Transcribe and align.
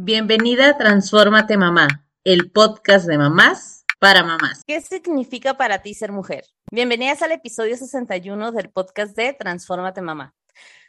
Bienvenida 0.00 0.68
a 0.68 0.78
Transfórmate 0.78 1.56
Mamá, 1.56 2.06
el 2.22 2.52
podcast 2.52 3.08
de 3.08 3.18
mamás 3.18 3.84
para 3.98 4.22
mamás. 4.22 4.62
¿Qué 4.64 4.80
significa 4.80 5.56
para 5.56 5.82
ti 5.82 5.92
ser 5.92 6.12
mujer? 6.12 6.44
Bienvenidas 6.70 7.20
al 7.22 7.32
episodio 7.32 7.76
61 7.76 8.52
del 8.52 8.70
podcast 8.70 9.16
de 9.16 9.32
Transfórmate 9.32 10.00
Mamá. 10.00 10.36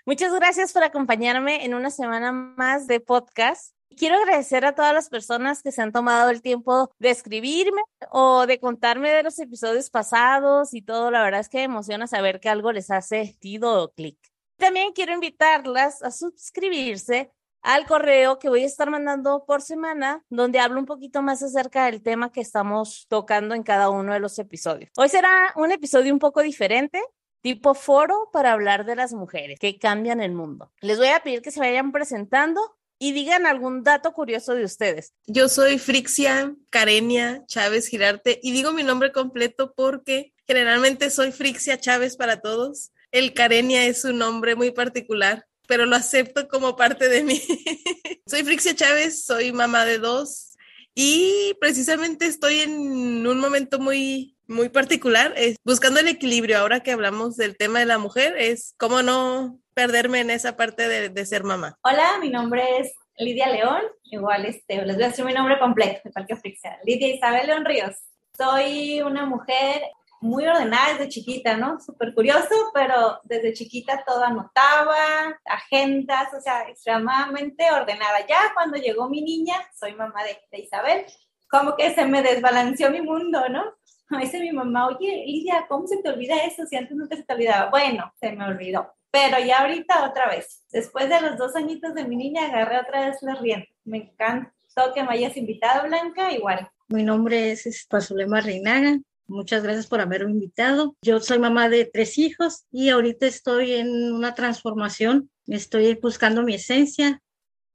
Muchas 0.05 0.31
gracias 0.31 0.73
por 0.73 0.83
acompañarme 0.83 1.65
en 1.65 1.73
una 1.73 1.89
semana 1.89 2.31
más 2.31 2.85
de 2.85 2.99
podcast. 2.99 3.73
Quiero 3.97 4.15
agradecer 4.15 4.63
a 4.63 4.75
todas 4.75 4.93
las 4.93 5.09
personas 5.09 5.63
que 5.63 5.71
se 5.71 5.81
han 5.81 5.91
tomado 5.91 6.29
el 6.29 6.43
tiempo 6.43 6.91
de 6.99 7.09
escribirme 7.09 7.81
o 8.11 8.45
de 8.45 8.59
contarme 8.59 9.09
de 9.09 9.23
los 9.23 9.39
episodios 9.39 9.89
pasados 9.89 10.75
y 10.75 10.83
todo. 10.83 11.09
La 11.09 11.23
verdad 11.23 11.39
es 11.39 11.49
que 11.49 11.57
me 11.57 11.63
emociona 11.63 12.05
saber 12.05 12.39
que 12.39 12.49
algo 12.49 12.71
les 12.71 12.91
hace 12.91 13.25
sentido 13.25 13.85
o 13.85 13.91
clic. 13.91 14.19
También 14.57 14.91
quiero 14.93 15.13
invitarlas 15.13 16.03
a 16.03 16.11
suscribirse 16.11 17.31
al 17.61 17.85
correo 17.85 18.39
que 18.39 18.49
voy 18.49 18.63
a 18.63 18.67
estar 18.67 18.89
mandando 18.89 19.45
por 19.45 19.61
semana, 19.61 20.23
donde 20.29 20.59
hablo 20.59 20.79
un 20.79 20.85
poquito 20.85 21.21
más 21.21 21.43
acerca 21.43 21.85
del 21.85 22.01
tema 22.01 22.31
que 22.31 22.41
estamos 22.41 23.05
tocando 23.09 23.55
en 23.55 23.63
cada 23.63 23.89
uno 23.89 24.13
de 24.13 24.19
los 24.19 24.39
episodios. 24.39 24.89
Hoy 24.97 25.09
será 25.09 25.53
un 25.55 25.71
episodio 25.71 26.13
un 26.13 26.19
poco 26.19 26.41
diferente, 26.41 27.01
tipo 27.41 27.73
foro 27.73 28.29
para 28.31 28.53
hablar 28.53 28.85
de 28.85 28.95
las 28.95 29.13
mujeres 29.13 29.59
que 29.59 29.77
cambian 29.77 30.21
el 30.21 30.33
mundo. 30.33 30.71
Les 30.81 30.97
voy 30.97 31.07
a 31.07 31.21
pedir 31.21 31.41
que 31.41 31.51
se 31.51 31.59
vayan 31.59 31.91
presentando 31.91 32.61
y 32.99 33.13
digan 33.13 33.45
algún 33.45 33.83
dato 33.83 34.11
curioso 34.11 34.53
de 34.53 34.65
ustedes. 34.65 35.13
Yo 35.25 35.47
soy 35.47 35.79
Frixia 35.79 36.53
Carenia 36.69 37.45
Chávez 37.47 37.87
Girarte 37.87 38.39
y 38.43 38.51
digo 38.51 38.73
mi 38.73 38.83
nombre 38.83 39.13
completo 39.13 39.73
porque 39.73 40.33
generalmente 40.45 41.09
soy 41.09 41.31
Frixia 41.31 41.79
Chávez 41.79 42.17
para 42.17 42.41
todos. 42.41 42.91
El 43.11 43.33
Carenia 43.33 43.85
es 43.85 44.03
un 44.03 44.19
nombre 44.19 44.55
muy 44.55 44.71
particular 44.71 45.47
pero 45.69 45.85
lo 45.85 45.95
acepto 45.95 46.47
como 46.47 46.75
parte 46.75 47.07
de 47.07 47.23
mí. 47.23 47.39
soy 48.25 48.43
Frixia 48.43 48.75
Chávez, 48.75 49.23
soy 49.23 49.53
mamá 49.53 49.85
de 49.85 49.99
dos 49.99 50.57
y 50.95 51.55
precisamente 51.61 52.25
estoy 52.25 52.61
en 52.61 53.25
un 53.25 53.39
momento 53.39 53.79
muy 53.79 54.35
muy 54.47 54.69
particular, 54.69 55.31
es 55.37 55.57
buscando 55.63 55.99
el 55.99 56.07
equilibrio. 56.07 56.57
Ahora 56.57 56.79
que 56.79 56.91
hablamos 56.91 57.37
del 57.37 57.55
tema 57.55 57.77
de 57.77 57.85
la 57.85 57.99
mujer, 57.99 58.35
es 58.35 58.73
cómo 58.79 59.03
no 59.03 59.59
perderme 59.75 60.21
en 60.21 60.31
esa 60.31 60.57
parte 60.57 60.87
de, 60.87 61.09
de 61.09 61.25
ser 61.27 61.43
mamá. 61.43 61.77
Hola, 61.83 62.17
mi 62.19 62.31
nombre 62.31 62.63
es 62.79 62.91
Lidia 63.19 63.47
León. 63.49 63.83
Igual 64.05 64.45
este, 64.45 64.83
les 64.83 64.95
voy 64.95 65.05
a 65.05 65.09
decir 65.09 65.23
mi 65.23 65.33
nombre 65.33 65.59
completo, 65.59 66.01
de 66.03 66.25
que 66.25 66.35
Frixia. 66.35 66.79
Lidia 66.83 67.13
Isabel 67.13 67.45
León 67.45 67.63
Ríos. 67.63 67.95
Soy 68.35 69.01
una 69.03 69.27
mujer 69.27 69.83
muy 70.21 70.45
ordenada 70.47 70.93
desde 70.93 71.09
chiquita, 71.09 71.57
¿no? 71.57 71.79
Súper 71.79 72.13
curioso, 72.13 72.71
pero 72.73 73.19
desde 73.23 73.53
chiquita 73.53 74.03
todo 74.05 74.23
anotaba, 74.23 75.39
agendas, 75.45 76.33
o 76.33 76.41
sea, 76.41 76.67
extremadamente 76.67 77.71
ordenada. 77.71 78.25
Ya 78.27 78.51
cuando 78.53 78.77
llegó 78.77 79.09
mi 79.09 79.21
niña, 79.21 79.55
soy 79.77 79.93
mamá 79.93 80.21
de, 80.23 80.59
Isabel, 80.59 81.05
como 81.49 81.75
que 81.75 81.93
se 81.93 82.05
me 82.05 82.21
desbalanceó 82.21 82.91
mi 82.91 83.01
mundo, 83.01 83.47
¿no? 83.49 83.63
Me 84.09 84.21
dice 84.21 84.39
mi 84.39 84.51
mamá, 84.51 84.87
oye, 84.87 85.23
Lidia, 85.23 85.67
¿cómo 85.69 85.85
se 85.85 86.01
te 86.01 86.09
olvida 86.09 86.35
eso 86.37 86.65
si 86.65 86.75
antes 86.75 86.97
te 87.09 87.17
se 87.17 87.23
te 87.23 87.33
olvidaba? 87.33 87.69
Bueno, 87.69 88.11
se 88.19 88.31
me 88.31 88.43
olvidó. 88.43 88.91
Pero 89.11 89.37
ya 89.37 89.59
ahorita 89.59 90.09
otra 90.09 90.27
vez, 90.29 90.65
después 90.71 91.09
de 91.09 91.21
los 91.21 91.37
dos 91.37 91.55
añitos 91.55 91.93
de 91.93 92.05
mi 92.05 92.15
niña, 92.15 92.45
agarré 92.45 92.79
otra 92.79 93.07
vez 93.07 93.21
la 93.21 93.35
rienda. 93.35 93.67
Me 93.83 93.97
encantó 93.97 94.93
que 94.95 95.03
me 95.03 95.13
hayas 95.13 95.37
invitado, 95.37 95.87
Blanca, 95.87 96.31
igual. 96.31 96.67
Mi 96.87 97.03
nombre 97.03 97.51
es 97.51 97.85
Pazulema 97.87 98.41
Reinaga, 98.41 98.97
Muchas 99.29 99.61
gracias 99.61 99.85
por 99.85 100.01
haberme 100.01 100.31
invitado. 100.31 100.95
Yo 101.03 101.19
soy 101.19 101.37
mamá 101.37 101.69
de 101.69 101.85
tres 101.85 102.17
hijos 102.17 102.65
y 102.71 102.89
ahorita 102.89 103.27
estoy 103.27 103.73
en 103.73 104.11
una 104.11 104.33
transformación. 104.33 105.29
Estoy 105.45 105.93
buscando 106.01 106.41
mi 106.41 106.55
esencia, 106.55 107.21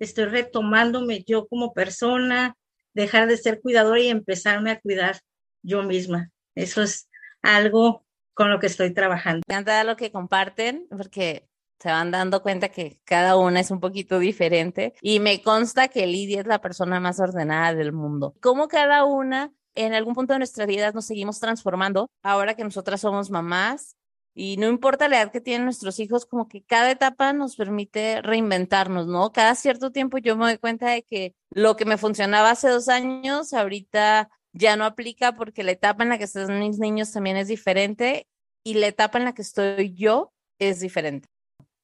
estoy 0.01 0.25
retomándome 0.25 1.23
yo 1.23 1.47
como 1.47 1.73
persona, 1.73 2.57
dejar 2.93 3.29
de 3.29 3.37
ser 3.37 3.61
cuidadora 3.61 4.01
y 4.01 4.09
empezarme 4.09 4.73
a 4.73 4.81
cuidar 4.81 5.21
yo 5.63 5.85
misma. 5.85 6.31
Eso 6.57 6.83
es 6.83 7.09
algo 7.41 8.05
con 8.35 8.51
lo 8.51 8.59
que 8.59 8.67
estoy 8.67 8.93
trabajando. 8.93 9.43
Me 9.47 9.55
encanta 9.55 9.85
lo 9.85 9.97
que 9.97 10.11
comparten 10.11 10.89
porque 10.91 11.49
se 11.79 11.89
van 11.89 12.11
dando 12.11 12.43
cuenta 12.43 12.71
que 12.71 12.99
cada 13.05 13.37
una 13.37 13.61
es 13.61 13.71
un 13.71 13.79
poquito 13.79 14.19
diferente 14.19 14.95
y 15.01 15.21
me 15.21 15.41
consta 15.41 15.87
que 15.87 16.09
Lidia 16.09 16.41
es 16.41 16.49
la 16.49 16.61
persona 16.61 16.99
más 16.99 17.21
ordenada 17.21 17.75
del 17.75 17.93
mundo. 17.93 18.35
Como 18.41 18.67
cada 18.67 19.05
una 19.05 19.53
en 19.75 19.95
algún 19.95 20.15
punto 20.15 20.33
de 20.33 20.39
nuestra 20.39 20.67
vida 20.67 20.93
nos 20.93 21.07
seguimos 21.07 21.41
transformando, 21.41 22.11
ahora 22.23 22.55
que 22.55 22.65
nosotras 22.65 23.01
somos 23.01 23.31
mamás, 23.31 23.97
y 24.35 24.57
no 24.57 24.67
importa 24.67 25.09
la 25.09 25.23
edad 25.23 25.33
que 25.33 25.41
tienen 25.41 25.65
nuestros 25.65 26.01
hijos, 26.01 26.27
como 26.27 26.49
que 26.49 26.63
cada 26.65 26.91
etapa 26.91 27.33
nos 27.33 27.55
permite 27.55 28.21
reinventarnos, 28.21 29.07
¿no? 29.07 29.33
Cada 29.33 29.55
cierto 29.55 29.93
tiempo 29.93 30.19
yo 30.19 30.37
me 30.37 30.47
doy 30.47 30.59
cuenta 30.59 30.89
de 30.89 31.05
que 31.05 31.37
lo 31.51 31.77
que 31.77 31.85
me 31.85 31.99
funcionaba 31.99 32.51
hace 32.51 32.69
dos 32.69 32.89
años, 32.89 33.53
ahorita 33.53 34.29
ya 34.53 34.77
no 34.77 34.87
aplica 34.87 35.37
porque 35.37 35.63
la 35.63 35.71
etapa 35.71 36.03
en 36.03 36.09
la 36.09 36.19
que 36.19 36.25
están 36.25 36.59
mis 36.59 36.81
niños 36.81 37.13
también 37.13 37.37
es 37.37 37.47
diferente 37.47 38.27
y 38.65 38.75
la 38.75 38.89
etapa 38.89 39.19
en 39.19 39.25
la 39.25 39.35
que 39.35 39.43
estoy 39.43 39.95
yo 39.95 40.33
es 40.59 40.81
diferente. 40.81 41.29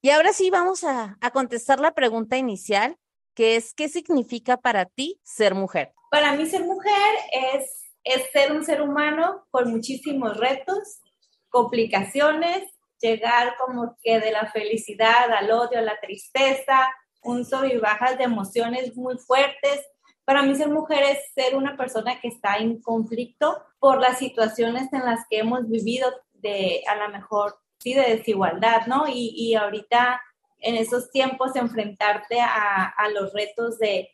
Y 0.01 0.09
ahora 0.09 0.33
sí 0.33 0.49
vamos 0.49 0.83
a, 0.83 1.17
a 1.21 1.31
contestar 1.31 1.79
la 1.79 1.93
pregunta 1.93 2.37
inicial, 2.37 2.97
que 3.33 3.55
es, 3.55 3.73
¿qué 3.73 3.87
significa 3.87 4.57
para 4.57 4.85
ti 4.85 5.21
ser 5.23 5.55
mujer? 5.55 5.93
Para 6.09 6.35
mí 6.35 6.45
ser 6.47 6.65
mujer 6.65 7.15
es 7.53 7.80
es 8.03 8.31
ser 8.31 8.51
un 8.51 8.63
ser 8.63 8.81
humano 8.81 9.45
con 9.51 9.71
muchísimos 9.71 10.37
retos, 10.37 11.01
complicaciones, 11.49 12.63
llegar 12.99 13.55
como 13.57 13.97
que 14.01 14.19
de 14.19 14.31
la 14.31 14.49
felicidad 14.51 15.31
al 15.31 15.51
odio, 15.51 15.79
a 15.79 15.83
la 15.83 15.99
tristeza, 15.99 16.89
un 17.23 17.45
sub 17.45 17.65
y 17.65 17.77
bajas 17.77 18.17
de 18.17 18.23
emociones 18.23 18.95
muy 18.95 19.17
fuertes. 19.17 19.81
Para 20.25 20.43
mí 20.43 20.55
ser 20.55 20.69
mujer 20.69 21.03
es 21.03 21.19
ser 21.33 21.55
una 21.55 21.75
persona 21.75 22.19
que 22.19 22.27
está 22.27 22.57
en 22.57 22.81
conflicto 22.81 23.63
por 23.79 23.99
las 23.99 24.19
situaciones 24.19 24.91
en 24.93 25.05
las 25.05 25.25
que 25.29 25.39
hemos 25.39 25.67
vivido 25.67 26.11
de 26.33 26.83
a 26.87 26.95
lo 26.95 27.09
mejor 27.09 27.59
sí 27.79 27.93
de 27.93 28.17
desigualdad, 28.17 28.85
¿no? 28.87 29.07
Y, 29.07 29.33
y 29.35 29.55
ahorita 29.55 30.21
en 30.59 30.75
esos 30.75 31.11
tiempos 31.11 31.55
enfrentarte 31.55 32.39
a, 32.39 32.85
a 32.85 33.09
los 33.09 33.33
retos 33.33 33.79
de, 33.79 34.09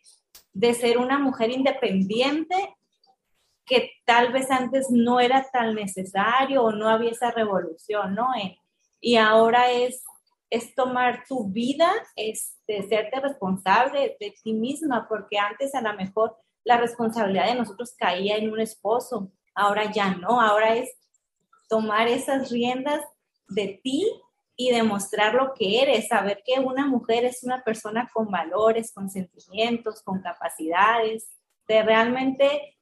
de 0.53 0.73
ser 0.73 0.97
una 0.97 1.19
mujer 1.19 1.51
independiente 1.51 2.55
que 3.67 3.91
tal 4.05 4.31
vez 4.31 4.49
antes 4.49 4.87
no 4.89 5.19
era 5.19 5.45
tan 5.51 5.75
necesario 5.75 6.63
o 6.63 6.71
no 6.71 6.89
había 6.89 7.11
esa 7.11 7.31
revolución, 7.31 8.15
¿no? 8.15 8.33
Eh, 8.35 8.57
y 9.01 9.17
ahora 9.17 9.69
es, 9.71 10.03
es 10.49 10.73
tomar 10.73 11.25
tu 11.27 11.49
vida, 11.49 11.91
es 12.15 12.57
de 12.65 12.81
serte 12.87 13.19
responsable 13.19 14.15
de 14.19 14.33
ti 14.41 14.53
misma, 14.53 15.05
porque 15.07 15.37
antes 15.37 15.75
a 15.75 15.81
lo 15.81 15.93
mejor 15.93 16.37
la 16.63 16.77
responsabilidad 16.77 17.47
de 17.47 17.55
nosotros 17.55 17.93
caía 17.97 18.37
en 18.37 18.51
un 18.51 18.61
esposo, 18.61 19.31
ahora 19.53 19.91
ya 19.91 20.15
no, 20.15 20.41
ahora 20.41 20.75
es 20.75 20.89
tomar 21.67 22.07
esas 22.07 22.49
riendas 22.49 23.03
de 23.49 23.79
ti 23.83 24.09
y 24.55 24.71
demostrar 24.71 25.33
lo 25.33 25.53
que 25.53 25.81
eres, 25.81 26.07
saber 26.07 26.41
que 26.45 26.59
una 26.59 26.87
mujer 26.87 27.25
es 27.25 27.43
una 27.43 27.63
persona 27.63 28.09
con 28.13 28.31
valores, 28.31 28.93
con 28.93 29.09
sentimientos, 29.09 30.01
con 30.03 30.21
capacidades, 30.21 31.29
de 31.67 31.83
realmente 31.83 32.76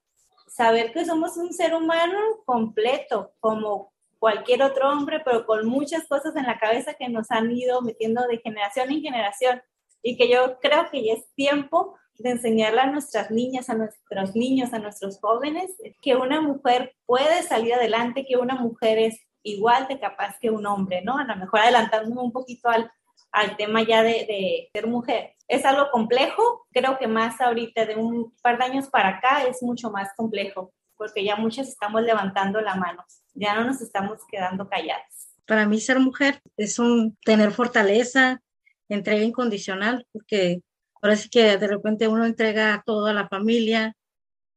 saber 0.47 0.91
que 0.93 1.05
somos 1.05 1.37
un 1.37 1.53
ser 1.53 1.73
humano 1.73 2.17
completo, 2.45 3.33
como 3.39 3.93
cualquier 4.19 4.63
otro 4.63 4.89
hombre, 4.89 5.21
pero 5.23 5.45
con 5.45 5.67
muchas 5.67 6.07
cosas 6.07 6.35
en 6.35 6.45
la 6.45 6.57
cabeza 6.57 6.93
que 6.93 7.09
nos 7.09 7.29
han 7.31 7.51
ido 7.51 7.81
metiendo 7.81 8.25
de 8.27 8.39
generación 8.39 8.91
en 8.91 9.01
generación 9.01 9.61
y 10.01 10.17
que 10.17 10.29
yo 10.29 10.59
creo 10.59 10.89
que 10.91 11.03
ya 11.03 11.13
es 11.13 11.25
tiempo 11.35 11.97
de 12.17 12.31
enseñarle 12.31 12.81
a 12.81 12.85
nuestras 12.91 13.29
niñas, 13.31 13.69
a 13.69 13.75
nuestros 13.75 14.35
niños, 14.35 14.73
a 14.73 14.79
nuestros 14.79 15.19
jóvenes, 15.19 15.71
que 16.01 16.15
una 16.15 16.41
mujer 16.41 16.95
puede 17.05 17.43
salir 17.43 17.73
adelante, 17.73 18.25
que 18.25 18.37
una 18.37 18.55
mujer 18.55 18.99
es 18.99 19.19
igual 19.43 19.87
de 19.87 19.99
capaz 19.99 20.37
que 20.39 20.49
un 20.49 20.65
hombre, 20.65 21.01
¿no? 21.01 21.17
A 21.17 21.25
lo 21.25 21.35
mejor 21.35 21.59
adelantándome 21.59 22.21
un 22.21 22.31
poquito 22.31 22.69
al, 22.69 22.89
al 23.31 23.57
tema 23.57 23.83
ya 23.83 24.03
de, 24.03 24.69
ser 24.73 24.87
mujer. 24.87 25.33
Es 25.47 25.65
algo 25.65 25.89
complejo, 25.91 26.65
creo 26.71 26.97
que 26.97 27.07
más 27.07 27.39
ahorita 27.41 27.85
de 27.85 27.95
un 27.95 28.33
par 28.41 28.57
de 28.57 28.65
años 28.65 28.87
para 28.87 29.17
acá 29.17 29.43
es 29.43 29.61
mucho 29.61 29.91
más 29.91 30.09
complejo, 30.15 30.73
porque 30.97 31.23
ya 31.23 31.35
muchas 31.35 31.67
estamos 31.67 32.01
levantando 32.01 32.61
la 32.61 32.75
mano, 32.75 33.03
ya 33.33 33.55
no 33.55 33.65
nos 33.65 33.81
estamos 33.81 34.21
quedando 34.29 34.67
calladas. 34.67 35.29
Para 35.45 35.67
mí 35.67 35.79
ser 35.79 35.99
mujer 35.99 36.41
es 36.57 36.79
un 36.79 37.17
tener 37.23 37.51
fortaleza, 37.51 38.41
entrega 38.89 39.23
incondicional, 39.23 40.07
porque 40.11 40.61
sí 41.15 41.29
que 41.29 41.57
de 41.57 41.67
repente 41.67 42.07
uno 42.07 42.25
entrega 42.25 42.81
todo 42.85 43.07
a 43.07 43.13
la 43.13 43.27
familia, 43.27 43.95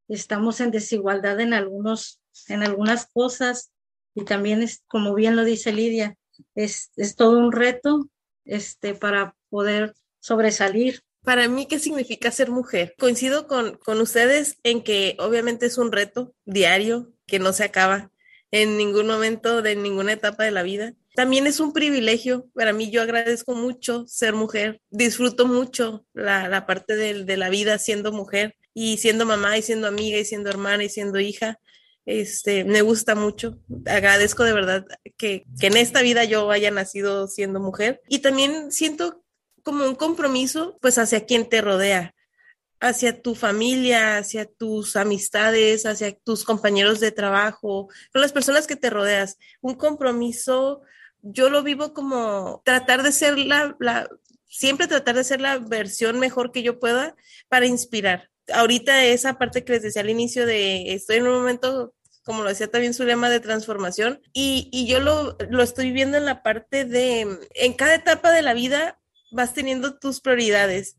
estamos 0.07 0.59
en 0.61 0.71
desigualdad 0.71 1.39
en 1.39 1.53
algunos, 1.53 2.19
en 2.47 2.63
algunas 2.63 3.05
cosas, 3.07 3.71
y 4.15 4.25
también 4.25 4.63
es, 4.63 4.83
como 4.87 5.13
bien 5.13 5.35
lo 5.35 5.43
dice 5.43 5.71
Lidia, 5.71 6.15
es, 6.55 6.91
es 6.95 7.15
todo 7.15 7.37
un 7.37 7.51
reto 7.51 8.09
este, 8.49 8.93
para 8.93 9.35
poder 9.49 9.93
sobresalir. 10.19 11.01
Para 11.23 11.47
mí, 11.47 11.65
¿qué 11.67 11.79
significa 11.79 12.31
ser 12.31 12.49
mujer? 12.49 12.95
Coincido 12.97 13.47
con, 13.47 13.77
con 13.77 14.01
ustedes 14.01 14.57
en 14.63 14.83
que 14.83 15.15
obviamente 15.19 15.65
es 15.65 15.77
un 15.77 15.91
reto 15.91 16.33
diario 16.45 17.13
que 17.25 17.39
no 17.39 17.53
se 17.53 17.63
acaba 17.63 18.11
en 18.51 18.77
ningún 18.77 19.07
momento 19.07 19.61
de 19.61 19.75
ninguna 19.75 20.13
etapa 20.13 20.43
de 20.43 20.51
la 20.51 20.63
vida. 20.63 20.93
también 21.15 21.47
es 21.47 21.59
un 21.59 21.73
privilegio. 21.73 22.47
Para 22.53 22.73
mí 22.73 22.89
yo 22.89 23.01
agradezco 23.01 23.53
mucho 23.53 24.07
ser 24.07 24.33
mujer, 24.33 24.81
disfruto 24.89 25.45
mucho 25.45 26.05
la, 26.13 26.65
parte 26.65 26.95
de, 26.95 27.25
de 27.25 27.37
la 27.37 27.49
vida 27.49 27.77
siendo 27.77 28.11
mujer 28.11 28.55
y 28.73 28.97
siendo 28.97 29.25
mamá 29.25 29.57
y 29.57 29.61
siendo 29.61 29.87
amiga 29.87 30.17
y 30.17 30.25
siendo 30.25 30.49
hermana 30.49 30.83
y 30.85 30.89
siendo 30.89 31.19
hija. 31.19 31.59
Este, 32.09 32.63
me 32.63 32.81
gusta 32.81 33.13
mucho. 33.13 33.59
Agradezco 33.85 34.43
de 34.43 34.53
verdad 34.53 34.83
que, 35.15 35.45
que, 35.59 35.67
en 35.67 35.77
esta 35.77 36.01
vida 36.01 36.23
yo 36.23 36.49
haya 36.49 36.71
nacido 36.71 37.27
siendo 37.27 37.59
mujer. 37.59 38.01
Y 38.09 38.19
también 38.19 38.71
siento 38.71 39.23
como 39.61 39.85
un 39.85 39.93
compromiso, 39.93 40.79
pues, 40.81 40.97
hacia 40.97 41.27
quien 41.27 41.47
te 41.47 41.61
rodea 41.61 42.15
hacia 42.81 43.21
tu 43.21 43.35
familia, 43.35 44.17
hacia 44.17 44.45
tus 44.45 44.95
amistades, 44.95 45.85
hacia 45.85 46.17
tus 46.17 46.45
compañeros 46.45 47.01
de 47.01 47.11
trabajo, 47.11 47.89
con 48.13 48.21
las 48.21 48.31
personas 48.31 48.67
que 48.67 48.77
te 48.77 48.89
rodeas. 48.89 49.37
Un 49.59 49.75
compromiso, 49.75 50.81
yo 51.21 51.49
lo 51.49 51.61
vivo 51.61 51.93
como 51.93 52.61
tratar 52.63 53.03
de 53.03 53.11
ser 53.11 53.37
la, 53.37 53.75
la, 53.81 54.07
siempre 54.45 54.87
tratar 54.87 55.15
de 55.15 55.25
ser 55.25 55.41
la 55.41 55.57
versión 55.57 56.19
mejor 56.19 56.53
que 56.53 56.63
yo 56.63 56.79
pueda 56.79 57.17
para 57.49 57.65
inspirar. 57.65 58.29
Ahorita 58.51 59.03
esa 59.03 59.37
parte 59.37 59.65
que 59.65 59.73
les 59.73 59.83
decía 59.83 60.01
al 60.01 60.09
inicio 60.09 60.45
de 60.45 60.93
estoy 60.93 61.17
en 61.17 61.27
un 61.27 61.33
momento 61.33 61.93
como 62.29 62.43
lo 62.43 62.49
decía 62.49 62.69
también 62.69 62.93
su 62.93 63.05
lema 63.05 63.27
de 63.31 63.39
transformación, 63.39 64.21
y, 64.33 64.69
y 64.71 64.85
yo 64.85 64.99
lo, 64.99 65.35
lo, 65.49 65.63
estoy 65.63 65.91
viendo 65.91 66.15
en 66.15 66.25
la 66.25 66.43
parte 66.43 66.85
de, 66.85 67.21
en 67.55 67.73
cada 67.73 67.95
etapa 67.95 68.31
de 68.31 68.43
la 68.43 68.53
vida 68.53 69.01
vas 69.31 69.55
teniendo 69.55 69.97
tus 69.97 70.21
prioridades. 70.21 70.95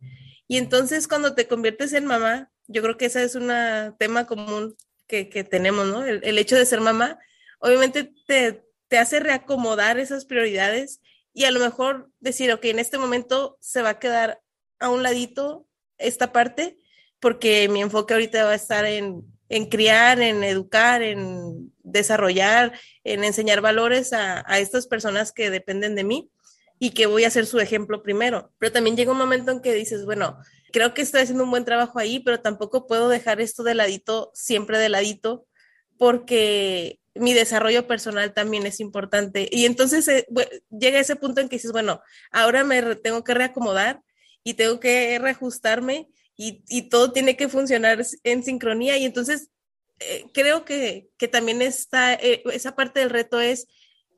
Y 0.48 0.56
entonces 0.56 1.06
cuando 1.06 1.36
te 1.36 1.46
conviertes 1.46 1.92
en 1.92 2.04
mamá, 2.04 2.50
yo 2.66 2.82
creo 2.82 2.96
que 2.96 3.04
ese 3.04 3.22
es 3.22 3.36
un 3.36 3.48
tema 3.96 4.26
común 4.26 4.74
que, 5.06 5.28
que 5.28 5.44
tenemos, 5.44 5.86
¿no? 5.86 6.04
El, 6.04 6.36
hecho 6.36 6.56
de 6.56 6.66
ser 6.66 6.80
mamá, 6.80 7.20
obviamente 7.60 8.12
te, 8.26 8.64
te 8.88 8.98
hace 8.98 9.20
reacomodar 9.20 10.00
esas 10.00 10.24
prioridades 10.24 11.00
y 11.32 11.44
a 11.44 11.52
lo 11.52 11.60
mejor 11.60 12.10
decir, 12.18 12.50
ok, 12.52 12.64
en 12.64 12.80
este 12.80 12.98
momento 12.98 13.56
se 13.60 13.82
va 13.82 13.90
a 13.90 13.98
quedar 14.00 14.40
a 14.80 14.88
un 14.88 15.04
ladito 15.04 15.68
esta 15.96 16.32
parte, 16.32 16.76
porque 17.20 17.68
mi 17.68 17.82
enfoque 17.82 18.14
ahorita 18.14 18.42
va 18.46 18.50
a 18.50 18.56
estar 18.56 18.84
en, 18.84 19.22
en 19.50 19.66
criar, 19.66 20.22
en 20.22 20.42
educar, 20.42 21.02
en 21.02 21.72
desarrollar, 21.82 22.72
en 23.04 23.24
enseñar 23.24 23.60
valores 23.60 24.14
a, 24.14 24.42
a, 24.46 24.60
estas 24.60 24.86
personas 24.86 25.32
que 25.32 25.50
dependen 25.50 25.96
de 25.96 26.04
mí 26.04 26.30
y 26.78 26.90
que 26.90 27.06
voy 27.06 27.24
a 27.24 27.30
ser 27.30 27.44
su 27.46 27.58
ejemplo 27.58 28.02
primero. 28.02 28.52
Pero 28.58 28.72
también 28.72 28.96
llega 28.96 29.12
un 29.12 29.18
momento 29.18 29.50
en 29.50 29.60
que 29.60 29.74
dices, 29.74 30.06
bueno, 30.06 30.38
creo 30.72 30.94
que 30.94 31.02
estoy 31.02 31.22
haciendo 31.22 31.44
un 31.44 31.50
buen 31.50 31.64
trabajo 31.64 31.98
ahí, 31.98 32.20
pero 32.20 32.40
tampoco 32.40 32.86
puedo 32.86 33.08
dejar 33.08 33.40
esto 33.40 33.64
de 33.64 33.74
ladito, 33.74 34.30
siempre 34.34 34.78
de 34.78 34.88
ladito, 34.88 35.46
porque 35.98 37.00
mi 37.14 37.34
desarrollo 37.34 37.88
personal 37.88 38.32
también 38.32 38.66
es 38.66 38.78
importante. 38.78 39.48
Y 39.50 39.66
entonces 39.66 40.06
eh, 40.06 40.26
llega 40.70 41.00
ese 41.00 41.16
punto 41.16 41.40
en 41.40 41.48
que 41.48 41.56
dices, 41.56 41.72
bueno, 41.72 42.00
ahora 42.30 42.62
me 42.62 42.94
tengo 42.96 43.24
que 43.24 43.34
reacomodar 43.34 44.00
y 44.44 44.54
tengo 44.54 44.78
que 44.78 45.18
reajustarme 45.18 46.08
y, 46.42 46.82
todo 46.88 47.12
tiene 47.12 47.36
que 47.36 47.48
funcionar 47.48 48.02
en 48.24 48.42
sincronía. 48.42 48.96
Y 48.96 49.04
entonces 49.04 49.50
eh, 49.98 50.24
creo 50.32 50.64
que, 50.64 51.10
que 51.18 51.28
también 51.28 51.60
está, 51.60 52.14
eh, 52.14 52.42
esa 52.52 52.74
parte 52.74 53.00
del 53.00 53.10
reto 53.10 53.40
es 53.40 53.68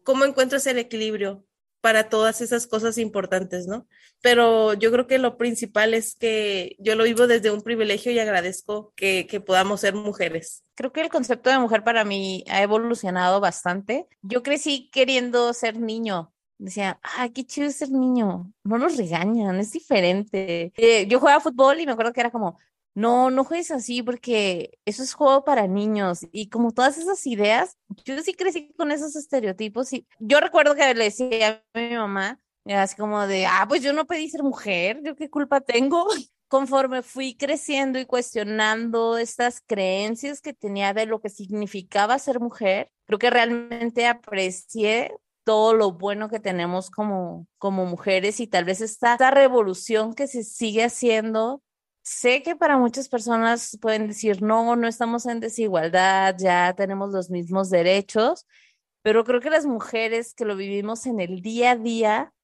cómo 0.04 0.24
encuentras 0.24 0.66
el 0.66 0.78
equilibrio 0.78 1.44
para 1.80 2.08
todas 2.08 2.40
esas 2.40 2.68
cosas 2.68 2.96
importantes, 2.96 3.66
¿no? 3.66 3.88
Pero 4.20 4.72
yo 4.74 4.92
creo 4.92 5.08
que 5.08 5.18
lo 5.18 5.36
principal 5.36 5.94
es 5.94 6.14
que 6.14 6.76
yo 6.78 6.94
lo 6.94 7.02
vivo 7.02 7.26
desde 7.26 7.50
un 7.50 7.60
privilegio 7.60 8.12
y 8.12 8.20
agradezco 8.20 8.92
que, 8.94 9.26
podamos 9.44 9.80
ser 9.80 9.94
mujeres. 9.94 10.62
Creo 10.76 10.92
que 10.92 11.00
el 11.00 11.08
concepto 11.08 11.50
de 11.50 11.58
mujer 11.58 11.82
para 11.82 12.04
mí 12.04 12.44
ha 12.48 12.62
evolucionado 12.62 13.40
bastante. 13.40 14.06
Yo 14.22 14.44
crecí 14.44 14.90
queriendo 14.92 15.52
ser 15.54 15.80
niño. 15.80 16.32
Decía, 16.62 17.00
ay, 17.02 17.30
qué 17.30 17.44
chido 17.44 17.68
ser 17.72 17.90
niño. 17.90 18.52
No 18.62 18.78
nos 18.78 18.96
regañan, 18.96 19.58
es 19.58 19.72
diferente. 19.72 20.72
Eh, 20.76 21.08
yo 21.08 21.18
jugaba 21.18 21.40
fútbol 21.40 21.80
y 21.80 21.86
me 21.86 21.92
acuerdo 21.92 22.12
que 22.12 22.20
era 22.20 22.30
como, 22.30 22.56
no, 22.94 23.30
no 23.30 23.42
juegues 23.42 23.72
así 23.72 24.00
porque 24.02 24.78
eso 24.84 25.02
es 25.02 25.12
juego 25.12 25.44
para 25.44 25.66
niños 25.66 26.20
y 26.30 26.50
como 26.50 26.70
todas 26.70 26.98
esas 26.98 27.26
ideas, 27.26 27.76
yo 28.04 28.16
sí 28.22 28.34
crecí 28.34 28.72
con 28.76 28.92
esos 28.92 29.16
estereotipos 29.16 29.92
y 29.92 30.06
yo 30.20 30.38
recuerdo 30.38 30.76
que 30.76 30.94
le 30.94 31.04
decía 31.04 31.64
a 31.74 31.78
mi 31.78 31.96
mamá, 31.96 32.38
así 32.66 32.94
como 32.94 33.26
de, 33.26 33.44
ah, 33.46 33.64
pues 33.68 33.82
yo 33.82 33.92
no 33.92 34.06
pedí 34.06 34.28
ser 34.28 34.44
mujer, 34.44 35.00
yo 35.02 35.16
qué 35.16 35.28
culpa 35.28 35.60
tengo. 35.60 36.06
Conforme 36.46 37.02
fui 37.02 37.34
creciendo 37.34 37.98
y 37.98 38.04
cuestionando 38.04 39.16
estas 39.16 39.62
creencias 39.66 40.42
que 40.42 40.52
tenía 40.52 40.92
de 40.92 41.06
lo 41.06 41.18
que 41.18 41.30
significaba 41.30 42.18
ser 42.18 42.40
mujer, 42.40 42.92
creo 43.06 43.18
que 43.18 43.30
realmente 43.30 44.06
aprecié 44.06 45.16
todo 45.44 45.74
lo 45.74 45.92
bueno 45.92 46.28
que 46.28 46.40
tenemos 46.40 46.90
como, 46.90 47.46
como 47.58 47.86
mujeres 47.86 48.40
y 48.40 48.46
tal 48.46 48.64
vez 48.64 48.80
esta, 48.80 49.12
esta 49.12 49.30
revolución 49.30 50.14
que 50.14 50.26
se 50.26 50.44
sigue 50.44 50.84
haciendo 50.84 51.62
Sé 52.02 52.42
que 52.42 52.56
para 52.56 52.78
muchas 52.78 53.08
personas 53.08 53.78
pueden 53.80 54.08
decir, 54.08 54.42
no, 54.42 54.74
no 54.74 54.88
estamos 54.88 55.24
en 55.26 55.38
desigualdad, 55.38 56.34
ya 56.36 56.74
tenemos 56.74 57.12
los 57.12 57.30
mismos 57.30 57.70
derechos, 57.70 58.46
pero 59.02 59.24
creo 59.24 59.40
que 59.40 59.50
las 59.50 59.66
mujeres 59.66 60.34
que 60.34 60.44
lo 60.44 60.56
vivimos 60.56 61.06
en 61.06 61.20
el 61.20 61.42
día 61.42 61.72
a 61.72 61.76
día, 61.76 62.34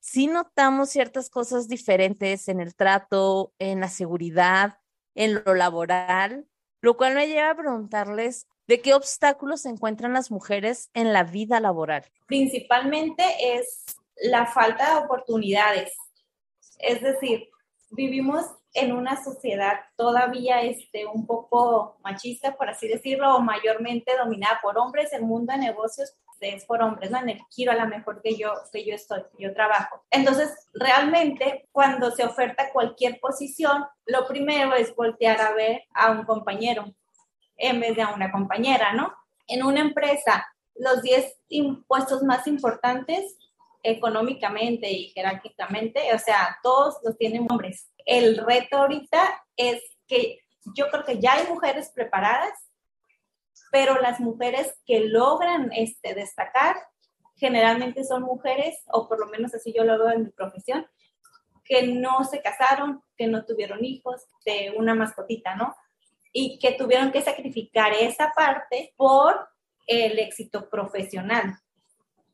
sí 0.00 0.28
notamos 0.28 0.88
ciertas 0.90 1.28
cosas 1.28 1.68
diferentes 1.68 2.48
en 2.48 2.60
el 2.60 2.74
trato, 2.74 3.52
en 3.58 3.80
la 3.80 3.88
seguridad, 3.88 4.78
en 5.14 5.42
lo 5.44 5.54
laboral, 5.54 6.46
lo 6.80 6.96
cual 6.96 7.14
me 7.14 7.28
lleva 7.28 7.50
a 7.50 7.56
preguntarles 7.56 8.46
de 8.66 8.80
qué 8.80 8.94
obstáculos 8.94 9.62
se 9.62 9.68
encuentran 9.68 10.12
las 10.12 10.30
mujeres 10.30 10.90
en 10.94 11.12
la 11.12 11.24
vida 11.24 11.60
laboral. 11.60 12.04
Principalmente 12.26 13.24
es 13.54 13.84
la 14.16 14.46
falta 14.46 14.94
de 14.94 15.04
oportunidades. 15.04 15.92
Es 16.78 17.00
decir, 17.02 17.48
vivimos 17.90 18.44
en 18.74 18.92
una 18.92 19.22
sociedad 19.22 19.80
todavía 19.96 20.60
este, 20.60 21.06
un 21.06 21.26
poco 21.26 21.98
machista, 22.04 22.56
por 22.56 22.68
así 22.68 22.88
decirlo, 22.88 23.36
o 23.36 23.40
mayormente 23.40 24.16
dominada 24.16 24.58
por 24.62 24.76
hombres, 24.76 25.12
el 25.12 25.22
mundo 25.22 25.52
de 25.52 25.60
negocios 25.60 26.14
es 26.40 26.64
por 26.64 26.82
hombres, 26.82 27.10
¿no? 27.10 27.18
En 27.18 27.30
el 27.30 27.40
giro 27.50 27.72
a 27.72 27.76
lo 27.76 27.86
mejor 27.86 28.20
que 28.22 28.36
yo, 28.36 28.52
que 28.72 28.84
yo 28.84 28.94
estoy, 28.94 29.22
que 29.36 29.44
yo 29.44 29.54
trabajo. 29.54 30.04
Entonces, 30.10 30.68
realmente, 30.74 31.66
cuando 31.72 32.10
se 32.10 32.24
oferta 32.24 32.72
cualquier 32.72 33.18
posición, 33.20 33.84
lo 34.04 34.26
primero 34.26 34.74
es 34.74 34.94
voltear 34.94 35.40
a 35.40 35.54
ver 35.54 35.84
a 35.94 36.10
un 36.10 36.24
compañero 36.24 36.94
en 37.56 37.80
vez 37.80 37.96
de 37.96 38.02
a 38.02 38.14
una 38.14 38.30
compañera, 38.30 38.92
¿no? 38.92 39.14
En 39.46 39.64
una 39.64 39.80
empresa, 39.80 40.46
los 40.74 41.02
10 41.02 41.40
impuestos 41.48 42.22
más 42.22 42.46
importantes 42.46 43.36
económicamente 43.82 44.90
y 44.90 45.10
jerárquicamente, 45.10 46.12
o 46.12 46.18
sea, 46.18 46.58
todos 46.62 46.96
los 47.04 47.16
tienen 47.16 47.46
hombres. 47.50 47.88
El 48.04 48.38
reto 48.38 48.78
ahorita 48.78 49.44
es 49.56 49.82
que 50.08 50.40
yo 50.74 50.90
creo 50.90 51.04
que 51.04 51.20
ya 51.20 51.34
hay 51.34 51.46
mujeres 51.46 51.90
preparadas, 51.94 52.52
pero 53.70 54.00
las 54.00 54.20
mujeres 54.20 54.74
que 54.84 55.00
logran 55.00 55.70
este, 55.72 56.14
destacar 56.14 56.76
generalmente 57.36 58.04
son 58.04 58.22
mujeres, 58.22 58.82
o 58.86 59.08
por 59.08 59.20
lo 59.20 59.26
menos 59.26 59.54
así 59.54 59.72
yo 59.76 59.84
lo 59.84 59.98
veo 59.98 60.10
en 60.10 60.24
mi 60.24 60.30
profesión, 60.30 60.86
que 61.64 61.86
no 61.86 62.24
se 62.24 62.40
casaron, 62.40 63.02
que 63.16 63.26
no 63.26 63.44
tuvieron 63.44 63.84
hijos, 63.84 64.26
de 64.44 64.72
una 64.76 64.94
mascotita, 64.94 65.54
¿no? 65.54 65.74
Y 66.38 66.58
que 66.58 66.72
tuvieron 66.72 67.12
que 67.12 67.22
sacrificar 67.22 67.92
esa 67.94 68.32
parte 68.36 68.92
por 68.96 69.48
el 69.86 70.18
éxito 70.18 70.68
profesional 70.68 71.58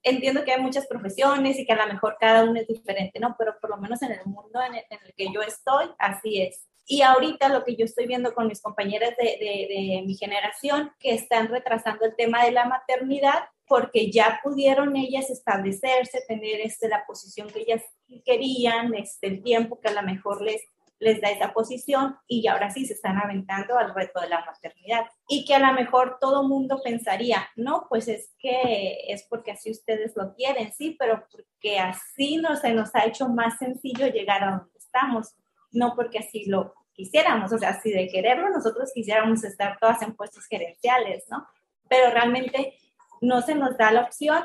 entiendo 0.02 0.44
que 0.44 0.52
hay 0.52 0.60
muchas 0.60 0.86
profesiones 0.86 1.58
y 1.58 1.64
que 1.64 1.72
a 1.72 1.86
lo 1.86 1.92
mejor 1.92 2.16
cada 2.18 2.44
uno 2.44 2.60
es 2.60 2.66
diferente, 2.66 3.20
¿no? 3.20 3.34
Pero 3.38 3.54
por 3.60 3.70
lo 3.70 3.76
menos 3.76 4.02
en 4.02 4.12
el 4.12 4.24
mundo 4.26 4.60
en 4.62 4.74
el, 4.74 5.14
que 5.16 5.32
yo 5.32 5.42
estoy, 5.42 5.86
así 5.98 6.42
es. 6.42 6.66
Y 6.86 7.02
ahorita 7.02 7.48
lo 7.48 7.64
que 7.64 7.76
yo 7.76 7.84
estoy 7.84 8.06
viendo 8.06 8.34
con 8.34 8.48
mis 8.48 8.60
compañeras 8.60 9.14
de, 9.16 9.24
de, 9.24 9.66
de, 9.68 10.02
mi 10.04 10.16
generación, 10.16 10.90
que 10.98 11.14
están 11.14 11.48
retrasando 11.48 12.04
el 12.04 12.16
tema 12.16 12.44
de 12.44 12.50
la 12.50 12.64
maternidad 12.64 13.44
porque 13.68 14.10
ya 14.10 14.40
pudieron 14.42 14.96
ellas 14.96 15.30
establecerse, 15.30 16.24
tener 16.26 16.60
este, 16.60 16.88
la 16.88 17.06
posición 17.06 17.48
que 17.48 17.60
ellas 17.60 17.82
querían, 18.24 18.94
este, 18.94 19.28
el 19.28 19.42
tiempo 19.42 19.80
que 19.80 19.88
a 19.88 19.92
lo 19.92 20.02
mejor 20.02 20.42
les, 20.42 20.60
les 21.02 21.20
da 21.20 21.30
esa 21.30 21.52
posición 21.52 22.16
y 22.28 22.46
ahora 22.46 22.70
sí 22.70 22.86
se 22.86 22.94
están 22.94 23.18
aventando 23.18 23.76
al 23.76 23.92
reto 23.92 24.20
de 24.20 24.28
la 24.28 24.44
maternidad. 24.44 25.04
Y 25.26 25.44
que 25.44 25.56
a 25.56 25.58
lo 25.58 25.72
mejor 25.72 26.18
todo 26.20 26.44
mundo 26.44 26.80
pensaría, 26.82 27.48
no, 27.56 27.86
pues 27.88 28.06
es 28.06 28.32
que 28.38 28.98
es 29.08 29.26
porque 29.28 29.50
así 29.50 29.72
ustedes 29.72 30.12
lo 30.14 30.32
quieren, 30.34 30.72
sí, 30.72 30.94
pero 30.96 31.26
porque 31.32 31.80
así 31.80 32.36
no, 32.36 32.54
se 32.54 32.72
nos 32.72 32.94
ha 32.94 33.04
hecho 33.04 33.28
más 33.28 33.58
sencillo 33.58 34.06
llegar 34.06 34.44
a 34.44 34.50
donde 34.52 34.78
estamos, 34.78 35.34
no 35.72 35.94
porque 35.96 36.20
así 36.20 36.44
lo 36.48 36.72
quisiéramos, 36.92 37.52
o 37.52 37.58
sea, 37.58 37.80
si 37.80 37.90
de 37.90 38.06
quererlo 38.06 38.50
nosotros 38.50 38.92
quisiéramos 38.94 39.42
estar 39.42 39.78
todas 39.80 40.02
en 40.02 40.14
puestos 40.14 40.46
gerenciales, 40.46 41.24
¿no? 41.28 41.44
Pero 41.88 42.12
realmente 42.12 42.76
no 43.20 43.42
se 43.42 43.56
nos 43.56 43.76
da 43.76 43.90
la 43.90 44.02
opción 44.02 44.44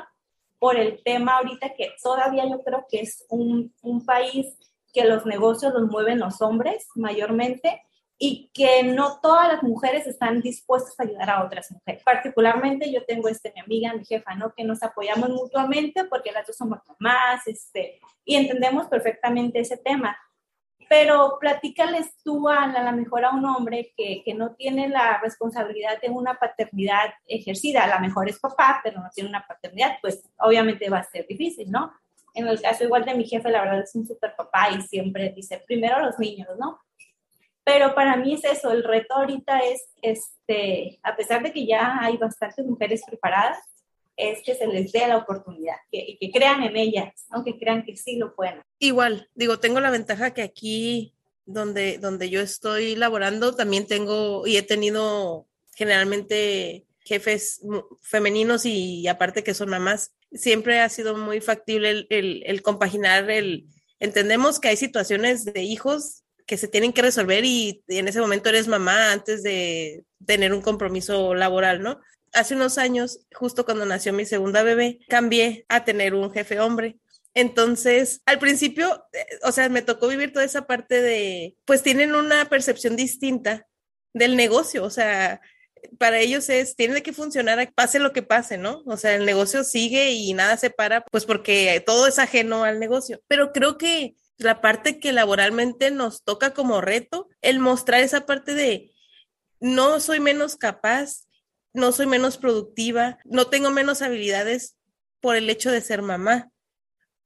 por 0.58 0.76
el 0.76 1.04
tema 1.04 1.36
ahorita 1.36 1.74
que 1.76 1.92
todavía 2.02 2.48
yo 2.48 2.64
creo 2.64 2.84
que 2.90 3.02
es 3.02 3.24
un, 3.28 3.72
un 3.82 4.04
país 4.04 4.56
que 4.92 5.04
los 5.04 5.26
negocios 5.26 5.72
los 5.74 5.88
mueven 5.90 6.18
los 6.18 6.40
hombres 6.40 6.86
mayormente 6.94 7.82
y 8.18 8.50
que 8.52 8.82
no 8.82 9.20
todas 9.20 9.46
las 9.46 9.62
mujeres 9.62 10.06
están 10.06 10.40
dispuestas 10.40 10.98
a 10.98 11.04
ayudar 11.04 11.30
a 11.30 11.44
otras 11.44 11.70
mujeres. 11.70 12.02
Particularmente 12.02 12.92
yo 12.92 13.04
tengo 13.04 13.28
este, 13.28 13.52
mi 13.54 13.60
amiga, 13.60 13.94
mi 13.94 14.04
jefa, 14.04 14.34
¿no? 14.34 14.52
Que 14.54 14.64
nos 14.64 14.82
apoyamos 14.82 15.30
mutuamente 15.30 16.04
porque 16.04 16.32
las 16.32 16.44
dos 16.46 16.56
somos 16.56 16.80
mamás, 16.88 17.46
este, 17.46 18.00
y 18.24 18.34
entendemos 18.34 18.88
perfectamente 18.88 19.60
ese 19.60 19.76
tema. 19.76 20.18
Pero 20.88 21.36
platícales 21.38 22.16
tú 22.24 22.48
a 22.48 22.66
la 22.66 22.90
mejor 22.90 23.24
a 23.24 23.30
un 23.30 23.44
hombre 23.44 23.92
que, 23.96 24.22
que 24.24 24.34
no 24.34 24.54
tiene 24.56 24.88
la 24.88 25.20
responsabilidad 25.20 26.00
de 26.00 26.08
una 26.08 26.34
paternidad 26.34 27.12
ejercida, 27.26 27.84
a 27.84 27.94
lo 27.94 28.00
mejor 28.00 28.28
es 28.28 28.40
papá, 28.40 28.80
pero 28.82 29.00
no 29.00 29.10
tiene 29.14 29.28
una 29.28 29.46
paternidad, 29.46 29.98
pues 30.00 30.28
obviamente 30.38 30.90
va 30.90 30.98
a 30.98 31.04
ser 31.04 31.26
difícil, 31.28 31.70
¿no? 31.70 31.92
En 32.34 32.46
el 32.46 32.60
caso 32.60 32.84
igual 32.84 33.04
de 33.04 33.14
mi 33.14 33.24
jefe, 33.24 33.50
la 33.50 33.62
verdad 33.62 33.80
es 33.80 33.94
un 33.94 34.06
super 34.06 34.34
papá 34.36 34.70
y 34.70 34.82
siempre 34.82 35.32
dice, 35.34 35.62
primero 35.66 36.00
los 36.00 36.18
niños, 36.18 36.48
¿no? 36.58 36.80
Pero 37.64 37.94
para 37.94 38.16
mí 38.16 38.34
es 38.34 38.44
eso, 38.44 38.70
el 38.70 38.82
reto 38.82 39.14
ahorita 39.14 39.58
es, 39.58 39.82
este, 40.00 40.98
a 41.02 41.14
pesar 41.16 41.42
de 41.42 41.52
que 41.52 41.66
ya 41.66 41.98
hay 42.00 42.16
bastantes 42.16 42.64
mujeres 42.64 43.02
preparadas, 43.06 43.58
es 44.16 44.42
que 44.42 44.54
se 44.54 44.66
les 44.66 44.90
dé 44.90 45.06
la 45.06 45.18
oportunidad 45.18 45.76
y 45.90 46.18
que, 46.18 46.30
crean 46.30 46.62
en 46.62 46.76
ellas, 46.76 47.26
aunque 47.30 47.58
crean 47.58 47.84
que 47.84 47.96
sí 47.96 48.16
lo 48.16 48.34
pueden. 48.34 48.62
Igual, 48.78 49.28
digo, 49.34 49.60
tengo 49.60 49.80
la 49.80 49.90
ventaja 49.90 50.34
que 50.34 50.42
aquí 50.42 51.14
donde, 51.46 51.98
donde 51.98 52.28
yo 52.28 52.40
estoy 52.40 52.96
laborando 52.96 53.54
también 53.54 53.86
tengo 53.86 54.46
y 54.46 54.56
he 54.56 54.62
tenido 54.62 55.46
generalmente 55.74 56.87
jefes 57.08 57.60
femeninos 58.02 58.66
y, 58.66 59.08
aparte 59.08 59.42
que 59.42 59.54
son 59.54 59.70
mamás, 59.70 60.12
siempre 60.32 60.80
ha 60.80 60.88
sido 60.90 61.16
muy 61.16 61.40
factible 61.40 62.06
el, 62.10 62.42
el, 62.44 62.62
compaginar 62.62 63.30
el, 63.30 63.66
entendemos 63.98 64.60
que 64.60 64.68
hay 64.68 64.76
situaciones 64.76 65.46
de 65.46 65.62
hijos 65.62 66.22
que 66.46 66.58
se 66.58 66.68
tienen 66.68 66.92
que 66.92 67.02
resolver 67.02 67.44
y, 67.44 67.82
en 67.88 68.08
ese 68.08 68.20
momento 68.20 68.50
eres 68.50 68.68
mamá 68.68 69.12
antes 69.12 69.42
de 69.42 70.04
tener 70.24 70.52
un 70.52 70.60
compromiso 70.60 71.34
laboral, 71.34 71.82
¿no? 71.82 72.00
Hace 72.34 72.54
unos 72.54 72.76
años, 72.76 73.20
justo 73.32 73.64
cuando 73.64 73.86
nació 73.86 74.12
mi 74.12 74.26
segunda 74.26 74.62
bebé, 74.62 74.98
cambié 75.08 75.64
a 75.68 75.84
tener 75.84 76.14
un 76.14 76.30
jefe 76.30 76.60
hombre. 76.60 76.98
Entonces, 77.32 78.20
al 78.26 78.38
principio, 78.38 79.06
eh, 79.14 79.24
o 79.44 79.52
sea, 79.52 79.70
me 79.70 79.80
tocó 79.80 80.08
vivir 80.08 80.32
toda 80.32 80.44
esa 80.44 80.66
parte 80.66 81.00
de, 81.00 81.56
pues 81.64 81.82
tienen 81.82 82.14
una 82.14 82.44
percepción 82.50 82.96
distinta 82.96 83.66
del 84.12 84.36
negocio, 84.36 84.84
o 84.84 84.90
sea, 84.90 85.40
para 85.98 86.20
ellos 86.20 86.48
es, 86.48 86.76
tiene 86.76 87.02
que 87.02 87.12
funcionar, 87.12 87.72
pase 87.74 87.98
lo 87.98 88.12
que 88.12 88.22
pase, 88.22 88.58
¿no? 88.58 88.82
O 88.86 88.96
sea, 88.96 89.14
el 89.14 89.24
negocio 89.24 89.64
sigue 89.64 90.12
y 90.12 90.32
nada 90.34 90.56
se 90.56 90.70
para, 90.70 91.02
pues 91.04 91.24
porque 91.24 91.82
todo 91.84 92.06
es 92.06 92.18
ajeno 92.18 92.64
al 92.64 92.78
negocio. 92.78 93.20
Pero 93.28 93.52
creo 93.52 93.78
que 93.78 94.14
la 94.36 94.60
parte 94.60 95.00
que 95.00 95.12
laboralmente 95.12 95.90
nos 95.90 96.22
toca 96.22 96.54
como 96.54 96.80
reto, 96.80 97.28
el 97.42 97.58
mostrar 97.58 98.02
esa 98.02 98.26
parte 98.26 98.54
de 98.54 98.92
no 99.60 100.00
soy 100.00 100.20
menos 100.20 100.56
capaz, 100.56 101.26
no 101.72 101.92
soy 101.92 102.06
menos 102.06 102.38
productiva, 102.38 103.18
no 103.24 103.48
tengo 103.48 103.70
menos 103.70 104.02
habilidades 104.02 104.76
por 105.20 105.36
el 105.36 105.50
hecho 105.50 105.70
de 105.70 105.80
ser 105.80 106.02
mamá. 106.02 106.50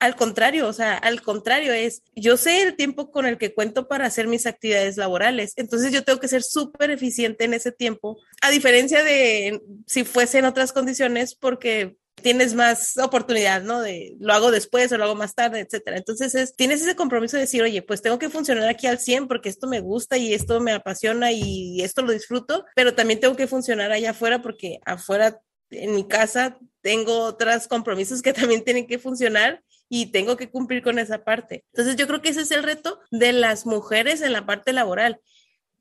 Al 0.02 0.16
contrario, 0.16 0.66
o 0.66 0.72
sea, 0.72 0.98
al 0.98 1.22
contrario 1.22 1.72
es, 1.72 2.02
yo 2.16 2.36
sé 2.36 2.62
el 2.62 2.74
tiempo 2.74 3.12
con 3.12 3.24
el 3.24 3.38
que 3.38 3.54
cuento 3.54 3.86
para 3.86 4.04
hacer 4.04 4.26
mis 4.26 4.46
actividades 4.46 4.96
laborales, 4.96 5.52
entonces 5.54 5.92
yo 5.92 6.02
tengo 6.02 6.18
que 6.18 6.26
ser 6.26 6.42
súper 6.42 6.90
eficiente 6.90 7.44
en 7.44 7.54
ese 7.54 7.70
tiempo, 7.70 8.18
a 8.40 8.50
diferencia 8.50 9.04
de 9.04 9.62
si 9.86 10.02
fuese 10.02 10.38
en 10.38 10.46
otras 10.46 10.72
condiciones, 10.72 11.36
porque 11.36 11.94
tienes 12.20 12.54
más 12.54 12.98
oportunidad, 12.98 13.62
¿no? 13.62 13.80
De 13.80 14.16
lo 14.18 14.32
hago 14.32 14.50
después 14.50 14.90
o 14.90 14.98
lo 14.98 15.04
hago 15.04 15.14
más 15.14 15.36
tarde, 15.36 15.60
etcétera. 15.60 15.98
Entonces, 15.98 16.34
es, 16.34 16.56
tienes 16.56 16.82
ese 16.82 16.96
compromiso 16.96 17.36
de 17.36 17.42
decir, 17.42 17.62
oye, 17.62 17.82
pues 17.82 18.02
tengo 18.02 18.18
que 18.18 18.28
funcionar 18.28 18.68
aquí 18.68 18.88
al 18.88 18.98
100 18.98 19.28
porque 19.28 19.50
esto 19.50 19.68
me 19.68 19.78
gusta 19.78 20.16
y 20.16 20.34
esto 20.34 20.58
me 20.58 20.72
apasiona 20.72 21.30
y 21.30 21.80
esto 21.80 22.02
lo 22.02 22.10
disfruto, 22.10 22.64
pero 22.74 22.96
también 22.96 23.20
tengo 23.20 23.36
que 23.36 23.46
funcionar 23.46 23.92
allá 23.92 24.10
afuera 24.10 24.42
porque 24.42 24.80
afuera 24.84 25.40
en 25.70 25.94
mi 25.94 26.08
casa 26.08 26.58
tengo 26.80 27.20
otros 27.20 27.68
compromisos 27.68 28.20
que 28.20 28.32
también 28.32 28.64
tienen 28.64 28.88
que 28.88 28.98
funcionar 28.98 29.62
y 29.94 30.06
tengo 30.06 30.38
que 30.38 30.48
cumplir 30.48 30.82
con 30.82 30.98
esa 30.98 31.22
parte. 31.22 31.66
Entonces, 31.72 31.96
yo 31.96 32.06
creo 32.06 32.22
que 32.22 32.30
ese 32.30 32.40
es 32.40 32.50
el 32.50 32.62
reto 32.62 32.98
de 33.10 33.34
las 33.34 33.66
mujeres 33.66 34.22
en 34.22 34.32
la 34.32 34.46
parte 34.46 34.72
laboral 34.72 35.20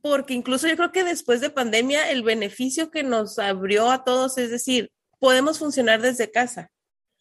porque 0.01 0.33
incluso 0.33 0.67
yo 0.67 0.75
creo 0.75 0.91
que 0.91 1.03
después 1.03 1.39
de 1.39 1.49
pandemia 1.49 2.09
el 2.09 2.23
beneficio 2.23 2.91
que 2.91 3.03
nos 3.03 3.39
abrió 3.39 3.89
a 3.89 4.03
todos 4.03 4.37
es 4.37 4.49
decir, 4.49 4.91
podemos 5.19 5.59
funcionar 5.59 6.01
desde 6.01 6.31
casa. 6.31 6.71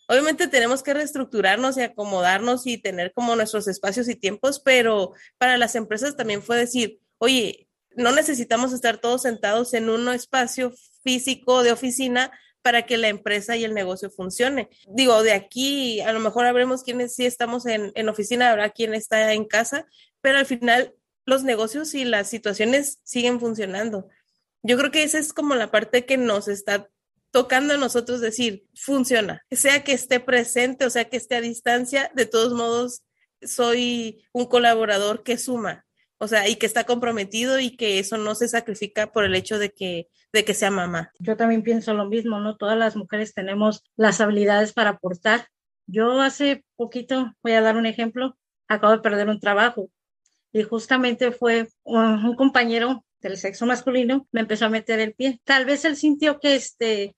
Obviamente 0.08 0.48
tenemos 0.48 0.82
que 0.82 0.94
reestructurarnos 0.94 1.76
y 1.76 1.82
acomodarnos 1.82 2.66
y 2.66 2.78
tener 2.78 3.12
como 3.12 3.36
nuestros 3.36 3.68
espacios 3.68 4.08
y 4.08 4.16
tiempos, 4.16 4.58
pero 4.58 5.12
para 5.38 5.58
las 5.58 5.76
empresas 5.76 6.16
también 6.16 6.42
fue 6.42 6.56
decir, 6.56 6.98
oye, 7.18 7.68
no 7.94 8.10
necesitamos 8.10 8.72
estar 8.72 8.98
todos 8.98 9.22
sentados 9.22 9.74
en 9.74 9.88
un 9.88 10.08
espacio 10.08 10.72
físico 11.04 11.62
de 11.62 11.70
oficina 11.70 12.32
para 12.62 12.82
que 12.82 12.96
la 12.96 13.08
empresa 13.08 13.56
y 13.56 13.64
el 13.64 13.74
negocio 13.74 14.10
funcione. 14.10 14.68
Digo, 14.88 15.22
de 15.22 15.32
aquí 15.32 16.00
a 16.00 16.12
lo 16.12 16.20
mejor 16.20 16.46
habremos 16.46 16.82
quienes 16.82 17.14
sí 17.14 17.26
estamos 17.26 17.66
en, 17.66 17.92
en 17.94 18.08
oficina, 18.08 18.50
habrá 18.50 18.70
quien 18.70 18.94
está 18.94 19.32
en 19.32 19.44
casa, 19.44 19.86
pero 20.20 20.38
al 20.38 20.46
final 20.46 20.94
los 21.24 21.44
negocios 21.44 21.94
y 21.94 22.04
las 22.04 22.28
situaciones 22.28 23.00
siguen 23.04 23.40
funcionando. 23.40 24.08
Yo 24.62 24.76
creo 24.76 24.90
que 24.90 25.02
esa 25.02 25.18
es 25.18 25.32
como 25.32 25.54
la 25.54 25.70
parte 25.70 26.04
que 26.04 26.16
nos 26.16 26.48
está 26.48 26.88
tocando 27.30 27.74
a 27.74 27.78
nosotros 27.78 28.20
decir, 28.20 28.66
funciona, 28.74 29.44
sea 29.50 29.84
que 29.84 29.92
esté 29.92 30.20
presente 30.20 30.84
o 30.84 30.90
sea 30.90 31.08
que 31.08 31.16
esté 31.16 31.36
a 31.36 31.40
distancia, 31.40 32.10
de 32.14 32.26
todos 32.26 32.52
modos 32.52 33.02
soy 33.42 34.24
un 34.32 34.46
colaborador 34.46 35.22
que 35.22 35.38
suma, 35.38 35.86
o 36.18 36.28
sea, 36.28 36.48
y 36.48 36.56
que 36.56 36.66
está 36.66 36.84
comprometido 36.84 37.58
y 37.58 37.76
que 37.76 37.98
eso 37.98 38.18
no 38.18 38.34
se 38.34 38.48
sacrifica 38.48 39.12
por 39.12 39.24
el 39.24 39.34
hecho 39.34 39.58
de 39.58 39.70
que, 39.70 40.08
de 40.32 40.44
que 40.44 40.54
sea 40.54 40.70
mamá. 40.70 41.12
Yo 41.18 41.36
también 41.36 41.62
pienso 41.62 41.94
lo 41.94 42.06
mismo, 42.06 42.40
¿no? 42.40 42.56
Todas 42.56 42.78
las 42.78 42.96
mujeres 42.96 43.34
tenemos 43.34 43.82
las 43.96 44.20
habilidades 44.20 44.72
para 44.72 44.90
aportar. 44.90 45.48
Yo 45.86 46.20
hace 46.20 46.64
poquito, 46.76 47.32
voy 47.42 47.52
a 47.52 47.60
dar 47.60 47.76
un 47.76 47.86
ejemplo, 47.86 48.36
acabo 48.68 48.92
de 48.92 49.00
perder 49.00 49.28
un 49.28 49.40
trabajo 49.40 49.90
y 50.52 50.62
justamente 50.62 51.32
fue 51.32 51.68
un, 51.82 52.24
un 52.24 52.36
compañero 52.36 53.04
del 53.20 53.36
sexo 53.36 53.66
masculino 53.66 54.26
me 54.32 54.40
empezó 54.40 54.66
a 54.66 54.70
meter 54.70 55.00
el 55.00 55.14
pie. 55.14 55.40
Tal 55.44 55.64
vez 55.64 55.84
él 55.84 55.96
sintió 55.96 56.40
que 56.40 56.54
este 56.54 57.14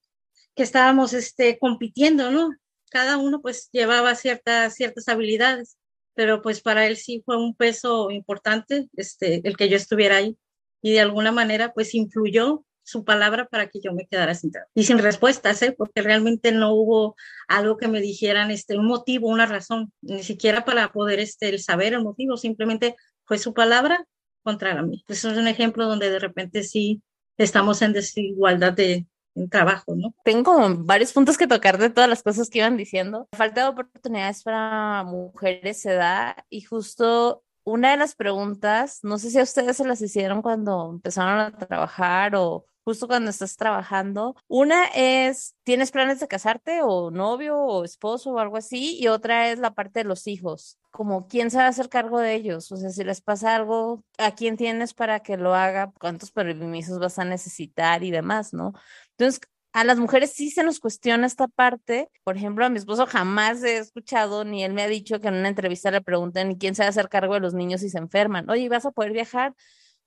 que 0.54 0.62
estábamos 0.62 1.14
este, 1.14 1.58
compitiendo, 1.58 2.30
¿no? 2.30 2.50
Cada 2.90 3.16
uno 3.16 3.40
pues 3.40 3.70
llevaba 3.72 4.14
ciertas, 4.14 4.74
ciertas 4.74 5.08
habilidades, 5.08 5.78
pero 6.14 6.42
pues 6.42 6.60
para 6.60 6.86
él 6.86 6.98
sí 6.98 7.22
fue 7.24 7.38
un 7.38 7.54
peso 7.54 8.10
importante 8.10 8.88
este, 8.94 9.40
el 9.48 9.56
que 9.56 9.70
yo 9.70 9.76
estuviera 9.76 10.16
ahí 10.16 10.36
y 10.82 10.92
de 10.92 11.00
alguna 11.00 11.32
manera 11.32 11.72
pues 11.72 11.94
influyó 11.94 12.66
su 12.82 13.04
palabra 13.04 13.46
para 13.46 13.68
que 13.68 13.80
yo 13.80 13.92
me 13.92 14.06
quedara 14.06 14.34
sin 14.34 14.50
trabajo 14.50 14.70
y 14.74 14.84
sin 14.84 14.98
respuestas, 14.98 15.62
¿eh? 15.62 15.74
porque 15.76 16.02
realmente 16.02 16.52
no 16.52 16.72
hubo 16.74 17.16
algo 17.48 17.76
que 17.76 17.88
me 17.88 18.00
dijeran 18.00 18.50
este, 18.50 18.76
un 18.76 18.86
motivo, 18.86 19.28
una 19.28 19.46
razón, 19.46 19.92
ni 20.00 20.22
siquiera 20.22 20.64
para 20.64 20.92
poder 20.92 21.20
este, 21.20 21.48
el 21.48 21.60
saber 21.60 21.94
el 21.94 22.02
motivo, 22.02 22.36
simplemente 22.36 22.96
fue 23.24 23.38
su 23.38 23.54
palabra 23.54 24.04
contra 24.42 24.80
mí. 24.82 25.04
Eso 25.08 25.30
es 25.30 25.38
un 25.38 25.48
ejemplo 25.48 25.86
donde 25.86 26.10
de 26.10 26.18
repente 26.18 26.62
sí 26.64 27.02
estamos 27.38 27.82
en 27.82 27.92
desigualdad 27.92 28.72
de, 28.72 29.06
en 29.34 29.48
trabajo, 29.48 29.94
¿no? 29.94 30.14
Tengo 30.24 30.74
varios 30.78 31.12
puntos 31.12 31.38
que 31.38 31.46
tocar 31.46 31.78
de 31.78 31.90
todas 31.90 32.10
las 32.10 32.22
cosas 32.22 32.50
que 32.50 32.58
iban 32.58 32.76
diciendo. 32.76 33.28
La 33.32 33.38
falta 33.38 33.62
de 33.62 33.68
oportunidades 33.68 34.42
para 34.42 35.04
mujeres 35.04 35.80
se 35.80 35.92
da 35.92 36.44
y 36.50 36.62
justo 36.62 37.44
una 37.64 37.92
de 37.92 37.96
las 37.96 38.14
preguntas, 38.14 39.00
no 39.02 39.18
sé 39.18 39.30
si 39.30 39.38
a 39.38 39.44
ustedes 39.44 39.76
se 39.76 39.86
las 39.86 40.02
hicieron 40.02 40.42
cuando 40.42 40.90
empezaron 40.90 41.38
a 41.38 41.56
trabajar 41.56 42.34
o 42.34 42.66
justo 42.84 43.08
cuando 43.08 43.30
estás 43.30 43.56
trabajando. 43.56 44.34
Una 44.48 44.86
es, 44.86 45.54
¿tienes 45.64 45.90
planes 45.90 46.20
de 46.20 46.28
casarte 46.28 46.80
o 46.82 47.10
novio 47.10 47.58
o 47.58 47.84
esposo 47.84 48.32
o 48.32 48.38
algo 48.38 48.56
así? 48.56 48.98
Y 49.00 49.08
otra 49.08 49.50
es 49.50 49.58
la 49.58 49.74
parte 49.74 50.00
de 50.00 50.04
los 50.04 50.26
hijos, 50.26 50.78
como 50.90 51.26
quién 51.28 51.50
se 51.50 51.58
va 51.58 51.64
a 51.66 51.68
hacer 51.68 51.88
cargo 51.88 52.18
de 52.18 52.34
ellos. 52.34 52.70
O 52.72 52.76
sea, 52.76 52.90
si 52.90 53.04
les 53.04 53.20
pasa 53.20 53.54
algo, 53.56 54.04
¿a 54.18 54.32
quién 54.34 54.56
tienes 54.56 54.94
para 54.94 55.20
que 55.20 55.36
lo 55.36 55.54
haga? 55.54 55.92
¿Cuántos 56.00 56.32
permisos 56.32 56.98
vas 56.98 57.18
a 57.18 57.24
necesitar 57.24 58.02
y 58.04 58.10
demás, 58.10 58.52
no? 58.52 58.72
Entonces, 59.16 59.40
a 59.72 59.84
las 59.84 59.98
mujeres 59.98 60.32
sí 60.32 60.50
se 60.50 60.62
nos 60.64 60.80
cuestiona 60.80 61.26
esta 61.26 61.48
parte. 61.48 62.10
Por 62.24 62.36
ejemplo, 62.36 62.64
a 62.64 62.68
mi 62.68 62.78
esposo 62.78 63.06
jamás 63.06 63.62
he 63.62 63.78
escuchado, 63.78 64.44
ni 64.44 64.64
él 64.64 64.74
me 64.74 64.82
ha 64.82 64.88
dicho 64.88 65.20
que 65.20 65.28
en 65.28 65.34
una 65.34 65.48
entrevista 65.48 65.90
le 65.90 66.02
pregunten 66.02 66.56
quién 66.56 66.74
se 66.74 66.82
va 66.82 66.86
a 66.86 66.90
hacer 66.90 67.08
cargo 67.08 67.34
de 67.34 67.40
los 67.40 67.54
niños 67.54 67.80
si 67.80 67.88
se 67.88 67.98
enferman. 67.98 68.48
Oye, 68.50 68.68
¿vas 68.68 68.84
a 68.86 68.90
poder 68.90 69.12
viajar? 69.12 69.54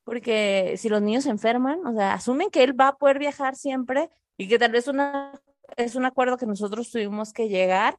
Porque 0.06 0.76
si 0.78 0.88
los 0.88 1.02
niños 1.02 1.26
se 1.26 1.32
enferman, 1.32 1.86
o 1.86 1.94
sea, 1.94 2.14
asumen 2.14 2.50
que 2.50 2.64
él 2.64 2.80
va 2.80 2.90
a 2.90 2.98
poder 2.98 3.20
viajar 3.20 3.56
siempre 3.56 4.10
y 4.38 4.48
que 4.48 4.60
tal 4.60 4.72
vez 4.72 4.86
es 5.78 5.96
un 5.96 6.06
acuerdo 6.06 6.38
que 6.38 6.46
nosotros 6.46 6.92
tuvimos 6.92 7.34
que 7.34 7.50
llegar, 7.50 7.98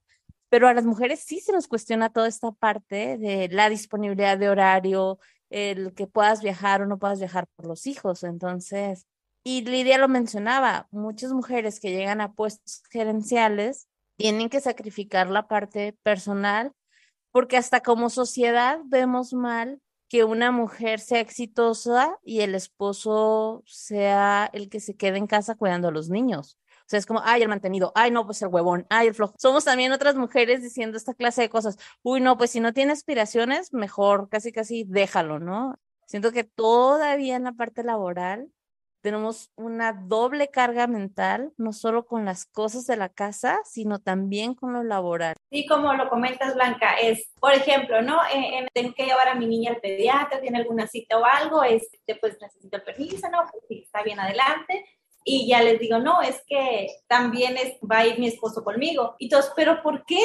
pero 0.48 0.68
a 0.68 0.74
las 0.74 0.86
mujeres 0.86 1.20
sí 1.20 1.40
se 1.40 1.52
nos 1.52 1.66
cuestiona 1.66 2.10
toda 2.10 2.28
esta 2.28 2.52
parte 2.52 3.18
de 3.18 3.48
la 3.50 3.68
disponibilidad 3.68 4.38
de 4.38 4.48
horario, 4.48 5.18
el 5.50 5.92
que 5.94 6.06
puedas 6.06 6.42
viajar 6.42 6.80
o 6.80 6.86
no 6.86 6.98
puedas 6.98 7.18
viajar 7.18 7.48
por 7.56 7.66
los 7.66 7.86
hijos. 7.86 8.22
Entonces, 8.22 9.06
y 9.42 9.62
Lidia 9.64 9.98
lo 9.98 10.08
mencionaba, 10.08 10.86
muchas 10.92 11.32
mujeres 11.32 11.80
que 11.80 11.90
llegan 11.90 12.20
a 12.20 12.32
puestos 12.32 12.82
gerenciales 12.90 13.88
tienen 14.16 14.48
que 14.48 14.60
sacrificar 14.60 15.28
la 15.28 15.48
parte 15.48 15.96
personal 16.04 16.72
porque 17.32 17.56
hasta 17.56 17.80
como 17.80 18.10
sociedad 18.10 18.78
vemos 18.84 19.32
mal 19.34 19.80
que 20.08 20.24
una 20.24 20.50
mujer 20.52 21.00
sea 21.00 21.20
exitosa 21.20 22.18
y 22.24 22.40
el 22.40 22.54
esposo 22.54 23.62
sea 23.66 24.48
el 24.52 24.68
que 24.68 24.80
se 24.80 24.96
quede 24.96 25.18
en 25.18 25.26
casa 25.26 25.56
cuidando 25.56 25.88
a 25.88 25.90
los 25.90 26.08
niños. 26.10 26.58
O 26.86 26.88
sea, 26.88 26.98
es 27.00 27.06
como, 27.06 27.20
ay, 27.24 27.42
el 27.42 27.48
mantenido, 27.48 27.90
ay, 27.96 28.12
no, 28.12 28.24
pues 28.26 28.40
el 28.42 28.48
huevón, 28.48 28.86
ay, 28.90 29.08
el 29.08 29.14
flojo. 29.14 29.34
Somos 29.38 29.64
también 29.64 29.92
otras 29.92 30.14
mujeres 30.14 30.62
diciendo 30.62 30.96
esta 30.96 31.14
clase 31.14 31.42
de 31.42 31.50
cosas. 31.50 31.78
Uy, 32.02 32.20
no, 32.20 32.38
pues 32.38 32.50
si 32.50 32.60
no 32.60 32.72
tiene 32.72 32.92
aspiraciones, 32.92 33.72
mejor 33.72 34.28
casi, 34.28 34.52
casi 34.52 34.84
déjalo, 34.84 35.40
¿no? 35.40 35.78
Siento 36.06 36.30
que 36.30 36.44
todavía 36.44 37.34
en 37.36 37.44
la 37.44 37.52
parte 37.52 37.82
laboral 37.82 38.52
tenemos 39.06 39.52
una 39.54 39.92
doble 39.92 40.48
carga 40.48 40.88
mental, 40.88 41.52
no 41.56 41.72
solo 41.72 42.06
con 42.06 42.24
las 42.24 42.44
cosas 42.44 42.88
de 42.88 42.96
la 42.96 43.08
casa, 43.08 43.60
sino 43.64 44.00
también 44.00 44.56
con 44.56 44.72
lo 44.72 44.82
laboral. 44.82 45.36
Sí, 45.48 45.64
como 45.64 45.94
lo 45.94 46.08
comentas, 46.08 46.56
Blanca, 46.56 46.94
es, 46.94 47.32
por 47.38 47.52
ejemplo, 47.52 48.02
¿no? 48.02 48.18
Eh, 48.34 48.66
tengo 48.74 48.94
que 48.94 49.04
llevar 49.04 49.28
a 49.28 49.36
mi 49.36 49.46
niña 49.46 49.70
al 49.70 49.80
pediatra, 49.80 50.40
tiene 50.40 50.58
alguna 50.58 50.88
cita 50.88 51.18
o 51.18 51.24
algo, 51.24 51.62
este, 51.62 52.16
pues 52.16 52.36
necesito 52.40 52.78
el 52.78 52.82
permiso, 52.82 53.28
¿no? 53.30 53.44
Pues 53.48 53.62
sí, 53.68 53.82
está 53.84 54.02
bien 54.02 54.18
adelante. 54.18 54.84
Y 55.24 55.46
ya 55.46 55.62
les 55.62 55.78
digo, 55.78 56.00
no, 56.00 56.20
es 56.20 56.42
que 56.48 56.88
también 57.06 57.56
es, 57.58 57.74
va 57.88 57.98
a 57.98 58.06
ir 58.08 58.18
mi 58.18 58.26
esposo 58.26 58.64
conmigo. 58.64 59.14
Y 59.20 59.28
todos, 59.28 59.52
¿pero 59.54 59.84
por 59.84 60.04
qué? 60.04 60.18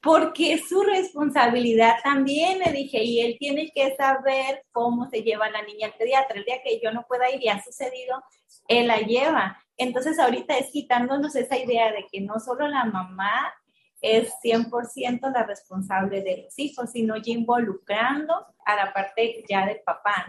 Porque 0.00 0.52
es 0.52 0.68
su 0.68 0.82
responsabilidad 0.82 1.96
también, 2.04 2.60
le 2.60 2.72
dije, 2.72 3.02
y 3.02 3.20
él 3.20 3.36
tiene 3.38 3.70
que 3.74 3.96
saber 3.96 4.64
cómo 4.70 5.08
se 5.10 5.22
lleva 5.22 5.50
la 5.50 5.62
niña 5.62 5.88
al 5.88 5.94
pediatra. 5.94 6.38
El 6.38 6.44
día 6.44 6.62
que 6.62 6.80
yo 6.80 6.92
no 6.92 7.04
pueda 7.08 7.30
ir 7.30 7.42
y 7.42 7.48
ha 7.48 7.62
sucedido, 7.62 8.22
él 8.68 8.86
la 8.86 8.98
lleva. 8.98 9.58
Entonces 9.76 10.18
ahorita 10.18 10.56
es 10.56 10.70
quitándonos 10.70 11.34
esa 11.34 11.56
idea 11.58 11.90
de 11.92 12.06
que 12.10 12.20
no 12.20 12.38
solo 12.38 12.68
la 12.68 12.84
mamá 12.84 13.52
es 14.00 14.32
100% 14.44 15.32
la 15.32 15.42
responsable 15.42 16.22
de 16.22 16.44
los 16.44 16.58
hijos, 16.58 16.92
sino 16.92 17.16
ya 17.16 17.32
involucrando 17.32 18.46
a 18.64 18.76
la 18.76 18.92
parte 18.92 19.44
ya 19.48 19.66
del 19.66 19.80
papá. 19.80 20.28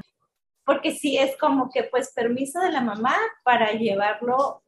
Porque 0.66 0.92
sí 0.92 1.18
es 1.18 1.38
como 1.38 1.70
que 1.70 1.84
pues 1.84 2.12
permiso 2.14 2.60
de 2.60 2.72
la 2.72 2.82
mamá 2.82 3.16
para 3.44 3.72
llevarlo 3.74 4.64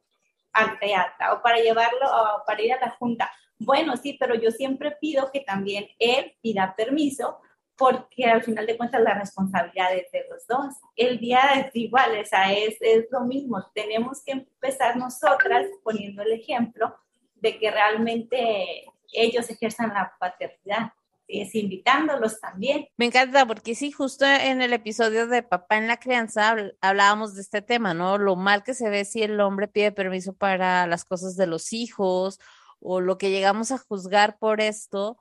al 0.52 0.78
teatro 0.78 1.34
o 1.34 1.42
para 1.42 1.58
llevarlo 1.58 2.06
o 2.06 2.44
para 2.46 2.62
ir 2.62 2.72
a 2.72 2.80
la 2.80 2.90
junta 2.90 3.32
bueno, 3.64 3.96
sí, 3.96 4.16
pero 4.18 4.34
yo 4.34 4.50
siempre 4.50 4.96
pido 5.00 5.30
que 5.32 5.40
también 5.40 5.86
él 5.98 6.34
pida 6.40 6.74
permiso 6.76 7.40
porque 7.76 8.26
al 8.26 8.42
final 8.42 8.66
de 8.66 8.76
cuentas 8.76 9.02
la 9.02 9.14
responsabilidad 9.14 9.94
es 9.94 10.10
de 10.12 10.24
los 10.30 10.46
dos. 10.46 10.74
El 10.94 11.18
día 11.18 11.40
es 11.54 11.74
igual, 11.74 12.14
es, 12.14 12.30
es 12.80 13.06
lo 13.10 13.22
mismo. 13.22 13.64
Tenemos 13.74 14.22
que 14.24 14.32
empezar 14.32 14.96
nosotras 14.96 15.66
poniendo 15.82 16.22
el 16.22 16.32
ejemplo 16.32 16.94
de 17.36 17.58
que 17.58 17.70
realmente 17.70 18.84
ellos 19.12 19.50
ejerzan 19.50 19.92
la 19.92 20.14
paternidad 20.18 20.92
es 21.32 21.54
invitándolos 21.54 22.40
también. 22.40 22.86
Me 22.96 23.06
encanta 23.06 23.46
porque 23.46 23.74
sí, 23.74 23.90
justo 23.90 24.24
en 24.24 24.62
el 24.62 24.72
episodio 24.72 25.26
de 25.26 25.42
Papá 25.42 25.78
en 25.78 25.88
la 25.88 25.98
Crianza 25.98 26.54
hablábamos 26.80 27.34
de 27.34 27.40
este 27.40 27.62
tema, 27.62 27.94
¿no? 27.94 28.18
Lo 28.18 28.36
mal 28.36 28.62
que 28.62 28.74
se 28.74 28.90
ve 28.90 29.04
si 29.04 29.22
el 29.22 29.40
hombre 29.40 29.68
pide 29.68 29.92
permiso 29.92 30.34
para 30.34 30.86
las 30.86 31.04
cosas 31.04 31.36
de 31.36 31.46
los 31.46 31.72
hijos 31.72 32.38
o 32.82 33.00
lo 33.00 33.18
que 33.18 33.30
llegamos 33.30 33.72
a 33.72 33.78
juzgar 33.78 34.38
por 34.38 34.60
esto, 34.60 35.18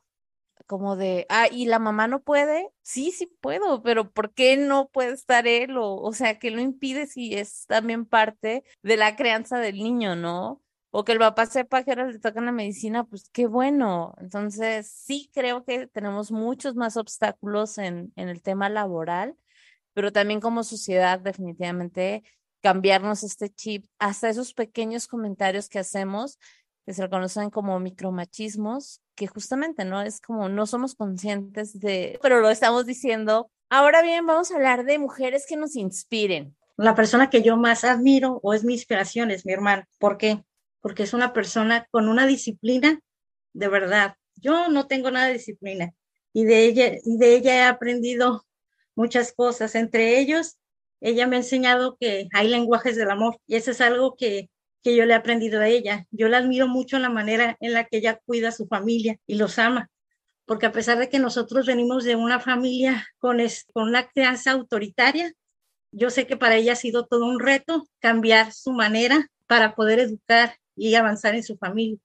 como 0.68 0.96
de, 0.96 1.26
ah, 1.30 1.48
¿y 1.52 1.66
la 1.66 1.80
mamá 1.80 2.08
no 2.08 2.22
puede? 2.22 2.70
Sí, 2.82 3.12
sí 3.12 3.28
puedo, 3.42 3.84
pero 3.84 4.12
¿por 4.12 4.34
qué 4.34 4.58
no 4.58 4.90
puede 4.90 5.14
estar 5.14 5.48
él? 5.48 5.78
O, 5.78 5.96
o 5.96 6.14
sea, 6.14 6.40
¿qué 6.40 6.52
lo 6.52 6.62
impide 6.62 7.08
si 7.08 7.36
es 7.36 7.66
también 7.68 8.06
parte 8.06 8.64
de 8.84 8.98
la 8.98 9.16
crianza 9.16 9.60
del 9.60 9.78
niño, 9.78 10.16
no? 10.16 10.62
O 10.92 11.04
que 11.04 11.14
el 11.14 11.20
papá 11.20 11.46
sepa 11.46 11.84
que 11.84 11.92
ahora 11.92 12.08
le 12.08 12.20
toca 12.20 12.42
la 12.42 12.52
medicina, 12.52 13.06
pues 13.06 13.30
qué 13.32 13.48
bueno. 13.48 14.14
Entonces, 14.20 14.88
sí 14.88 15.30
creo 15.34 15.64
que 15.64 15.88
tenemos 15.88 16.32
muchos 16.32 16.76
más 16.76 16.98
obstáculos 16.98 17.78
en, 17.78 18.12
en 18.16 18.30
el 18.30 18.42
tema 18.42 18.70
laboral, 18.70 19.36
pero 19.94 20.12
también 20.12 20.42
como 20.42 20.64
sociedad, 20.64 21.20
definitivamente 21.20 22.24
cambiarnos 22.62 23.24
este 23.24 23.50
chip, 23.50 23.86
hasta 24.00 24.30
esos 24.30 24.54
pequeños 24.54 25.08
comentarios 25.08 25.68
que 25.68 25.80
hacemos 25.80 26.38
que 26.86 26.94
se 26.94 27.10
conocen 27.10 27.50
como 27.50 27.80
micromachismos, 27.80 29.02
que 29.16 29.28
justamente 29.28 29.86
no 29.86 30.02
es 30.02 30.20
como 30.20 30.50
no 30.50 30.66
somos 30.66 30.96
conscientes 30.96 31.80
de, 31.80 32.20
pero 32.22 32.40
lo 32.40 32.50
estamos 32.50 32.86
diciendo. 32.86 33.52
Ahora 33.70 34.02
bien, 34.02 34.26
vamos 34.26 34.52
a 34.52 34.56
hablar 34.56 34.86
de 34.86 35.00
mujeres 35.00 35.46
que 35.48 35.58
nos 35.58 35.76
inspiren. 35.76 36.56
La 36.78 36.96
persona 36.96 37.30
que 37.30 37.42
yo 37.42 37.58
más 37.58 37.84
admiro 37.84 38.40
o 38.44 38.54
es 38.54 38.64
mi 38.64 38.74
inspiración 38.74 39.32
es 39.32 39.46
mi 39.46 39.54
hermana. 39.54 39.88
¿Por 40.00 40.18
qué? 40.18 40.44
Porque 40.82 41.04
es 41.04 41.14
una 41.14 41.32
persona 41.34 41.86
con 41.92 42.10
una 42.10 42.26
disciplina 42.26 43.00
de 43.54 43.68
verdad. 43.68 44.16
Yo 44.36 44.70
no 44.70 44.88
tengo 44.88 45.12
nada 45.12 45.28
de 45.28 45.34
disciplina 45.34 45.94
y 46.34 46.46
de 46.46 46.66
ella 46.66 46.92
y 47.04 47.18
de 47.18 47.36
ella 47.36 47.56
he 47.56 47.64
aprendido 47.64 48.46
muchas 48.96 49.34
cosas. 49.34 49.76
Entre 49.76 50.20
ellos, 50.20 50.58
ella 51.00 51.28
me 51.28 51.36
ha 51.36 51.40
enseñado 51.40 51.98
que 52.00 52.28
hay 52.34 52.48
lenguajes 52.48 52.96
del 52.96 53.12
amor 53.12 53.38
y 53.48 53.56
eso 53.56 53.72
es 53.72 53.82
algo 53.82 54.16
que 54.16 54.50
que 54.84 54.96
yo 54.96 55.06
le 55.06 55.14
he 55.14 55.16
aprendido 55.16 55.60
de 55.60 55.70
ella. 55.70 56.06
Yo 56.12 56.28
la 56.28 56.38
admiro 56.38 56.68
mucho 56.68 56.96
en 56.96 57.04
la 57.04 57.10
manera 57.10 57.58
en 57.60 57.74
la 57.74 57.86
que 57.86 57.98
ella 57.98 58.20
cuida 58.26 58.50
a 58.50 58.52
su 58.54 58.68
familia 58.68 59.18
y 59.28 59.36
los 59.36 59.60
ama, 59.60 59.90
porque 60.46 60.66
a 60.66 60.72
pesar 60.72 60.98
de 60.98 61.10
que 61.10 61.20
nosotros 61.20 61.66
venimos 61.66 62.04
de 62.04 62.16
una 62.16 62.40
familia 62.40 63.08
con, 63.20 63.38
con 63.74 63.88
una 63.88 64.08
crianza 64.08 64.52
autoritaria, 64.52 65.32
yo 65.92 66.10
sé 66.10 66.26
que 66.26 66.38
para 66.38 66.56
ella 66.56 66.74
ha 66.74 66.78
sido 66.78 67.06
todo 67.06 67.26
un 67.26 67.40
reto 67.40 67.86
cambiar 68.00 68.54
su 68.54 68.72
manera 68.72 69.28
para 69.48 69.76
poder 69.76 70.00
educar 70.00 70.56
y 70.76 70.96
avanzar 70.96 71.36
en 71.36 71.44
su 71.44 71.58
familia. 71.58 71.98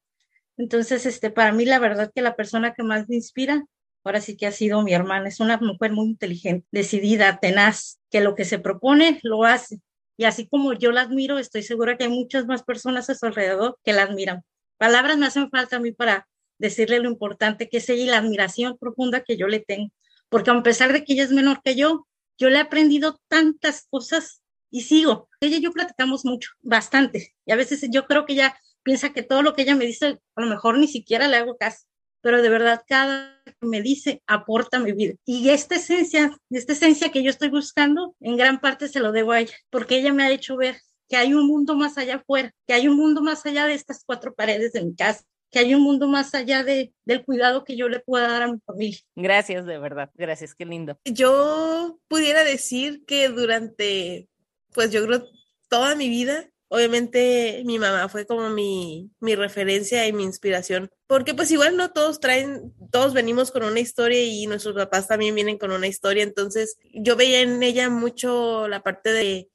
Entonces, 0.56 1.06
este, 1.06 1.30
para 1.30 1.52
mí 1.52 1.64
la 1.64 1.78
verdad 1.78 2.10
que 2.14 2.22
la 2.22 2.34
persona 2.34 2.74
que 2.74 2.82
más 2.82 3.08
me 3.08 3.16
inspira, 3.16 3.64
ahora 4.04 4.20
sí 4.20 4.36
que 4.36 4.46
ha 4.46 4.52
sido 4.52 4.82
mi 4.82 4.92
hermana. 4.92 5.28
Es 5.28 5.40
una 5.40 5.58
mujer 5.58 5.92
muy 5.92 6.06
inteligente, 6.06 6.66
decidida, 6.72 7.38
tenaz, 7.40 8.00
que 8.10 8.20
lo 8.20 8.34
que 8.34 8.44
se 8.44 8.58
propone 8.58 9.20
lo 9.22 9.44
hace 9.44 9.80
y 10.16 10.24
así 10.24 10.46
como 10.46 10.72
yo 10.72 10.92
la 10.92 11.02
admiro, 11.02 11.38
estoy 11.38 11.62
segura 11.62 11.96
que 11.96 12.04
hay 12.04 12.10
muchas 12.10 12.46
más 12.46 12.62
personas 12.62 13.10
a 13.10 13.14
su 13.14 13.26
alrededor 13.26 13.78
que 13.84 13.92
la 13.92 14.02
admiran. 14.02 14.42
Palabras 14.78 15.18
me 15.18 15.26
hacen 15.26 15.50
falta 15.50 15.76
a 15.76 15.80
mí 15.80 15.92
para 15.92 16.28
decirle 16.58 17.00
lo 17.00 17.10
importante 17.10 17.68
que 17.68 17.78
es 17.78 17.88
ella 17.88 18.04
y 18.04 18.06
la 18.06 18.18
admiración 18.18 18.78
profunda 18.78 19.22
que 19.22 19.36
yo 19.36 19.46
le 19.46 19.60
tengo. 19.60 19.92
Porque 20.28 20.50
a 20.50 20.62
pesar 20.62 20.92
de 20.92 21.04
que 21.04 21.12
ella 21.12 21.24
es 21.24 21.32
menor 21.32 21.60
que 21.62 21.76
yo, 21.76 22.06
yo 22.38 22.48
le 22.48 22.56
he 22.56 22.60
aprendido 22.60 23.20
tantas 23.28 23.86
cosas 23.90 24.42
y 24.70 24.82
sigo. 24.82 25.28
Ella 25.40 25.58
y 25.58 25.62
yo 25.62 25.72
platicamos 25.72 26.24
mucho, 26.24 26.50
bastante. 26.60 27.34
Y 27.44 27.52
a 27.52 27.56
veces 27.56 27.86
yo 27.90 28.06
creo 28.06 28.26
que 28.26 28.32
ella 28.32 28.58
piensa 28.82 29.12
que 29.12 29.22
todo 29.22 29.42
lo 29.42 29.54
que 29.54 29.62
ella 29.62 29.74
me 29.74 29.86
dice, 29.86 30.18
a 30.34 30.40
lo 30.40 30.46
mejor 30.46 30.78
ni 30.78 30.88
siquiera 30.88 31.28
le 31.28 31.36
hago 31.36 31.56
caso 31.56 31.86
pero 32.26 32.42
de 32.42 32.48
verdad 32.48 32.82
cada 32.88 33.40
que 33.44 33.54
me 33.68 33.80
dice 33.80 34.20
aporta 34.26 34.80
mi 34.80 34.90
vida. 34.90 35.14
Y 35.24 35.50
esta 35.50 35.76
esencia, 35.76 36.36
esta 36.50 36.72
esencia 36.72 37.12
que 37.12 37.22
yo 37.22 37.30
estoy 37.30 37.50
buscando, 37.50 38.16
en 38.18 38.36
gran 38.36 38.60
parte 38.60 38.88
se 38.88 38.98
lo 38.98 39.12
debo 39.12 39.30
a 39.30 39.38
ella, 39.38 39.54
porque 39.70 39.98
ella 39.98 40.12
me 40.12 40.24
ha 40.24 40.32
hecho 40.32 40.56
ver 40.56 40.76
que 41.08 41.16
hay 41.16 41.34
un 41.34 41.46
mundo 41.46 41.76
más 41.76 41.98
allá 41.98 42.16
afuera, 42.16 42.50
que 42.66 42.74
hay 42.74 42.88
un 42.88 42.96
mundo 42.96 43.22
más 43.22 43.46
allá 43.46 43.66
de 43.66 43.74
estas 43.74 44.02
cuatro 44.04 44.34
paredes 44.34 44.72
de 44.72 44.82
mi 44.82 44.96
casa, 44.96 45.22
que 45.52 45.60
hay 45.60 45.72
un 45.72 45.82
mundo 45.82 46.08
más 46.08 46.34
allá 46.34 46.64
de, 46.64 46.92
del 47.04 47.24
cuidado 47.24 47.62
que 47.62 47.76
yo 47.76 47.88
le 47.88 48.00
pueda 48.00 48.26
dar 48.26 48.42
a 48.42 48.52
mi 48.52 48.58
familia. 48.66 48.98
Gracias, 49.14 49.64
de 49.64 49.78
verdad, 49.78 50.10
gracias, 50.14 50.52
qué 50.52 50.64
lindo. 50.64 50.98
Yo 51.04 52.00
pudiera 52.08 52.42
decir 52.42 53.04
que 53.06 53.28
durante, 53.28 54.28
pues 54.74 54.90
yo 54.90 55.06
creo, 55.06 55.28
toda 55.68 55.94
mi 55.94 56.08
vida 56.08 56.50
obviamente 56.68 57.62
mi 57.64 57.78
mamá 57.78 58.08
fue 58.08 58.26
como 58.26 58.50
mi, 58.50 59.10
mi, 59.20 59.34
referencia 59.34 60.06
y 60.06 60.12
mi 60.12 60.24
inspiración, 60.24 60.90
porque 61.06 61.34
pues 61.34 61.50
igual 61.50 61.76
no 61.76 61.92
todos 61.92 62.20
traen, 62.20 62.72
todos 62.90 63.14
venimos 63.14 63.50
con 63.50 63.62
una 63.62 63.80
historia 63.80 64.22
y 64.22 64.46
nuestros 64.46 64.74
papás 64.74 65.08
también 65.08 65.34
vienen 65.34 65.58
con 65.58 65.70
una 65.70 65.86
historia, 65.86 66.22
entonces 66.22 66.76
yo 66.92 67.16
veía 67.16 67.40
en 67.40 67.62
ella 67.62 67.88
mucho 67.90 68.68
la 68.68 68.82
parte 68.82 69.12
de, 69.12 69.48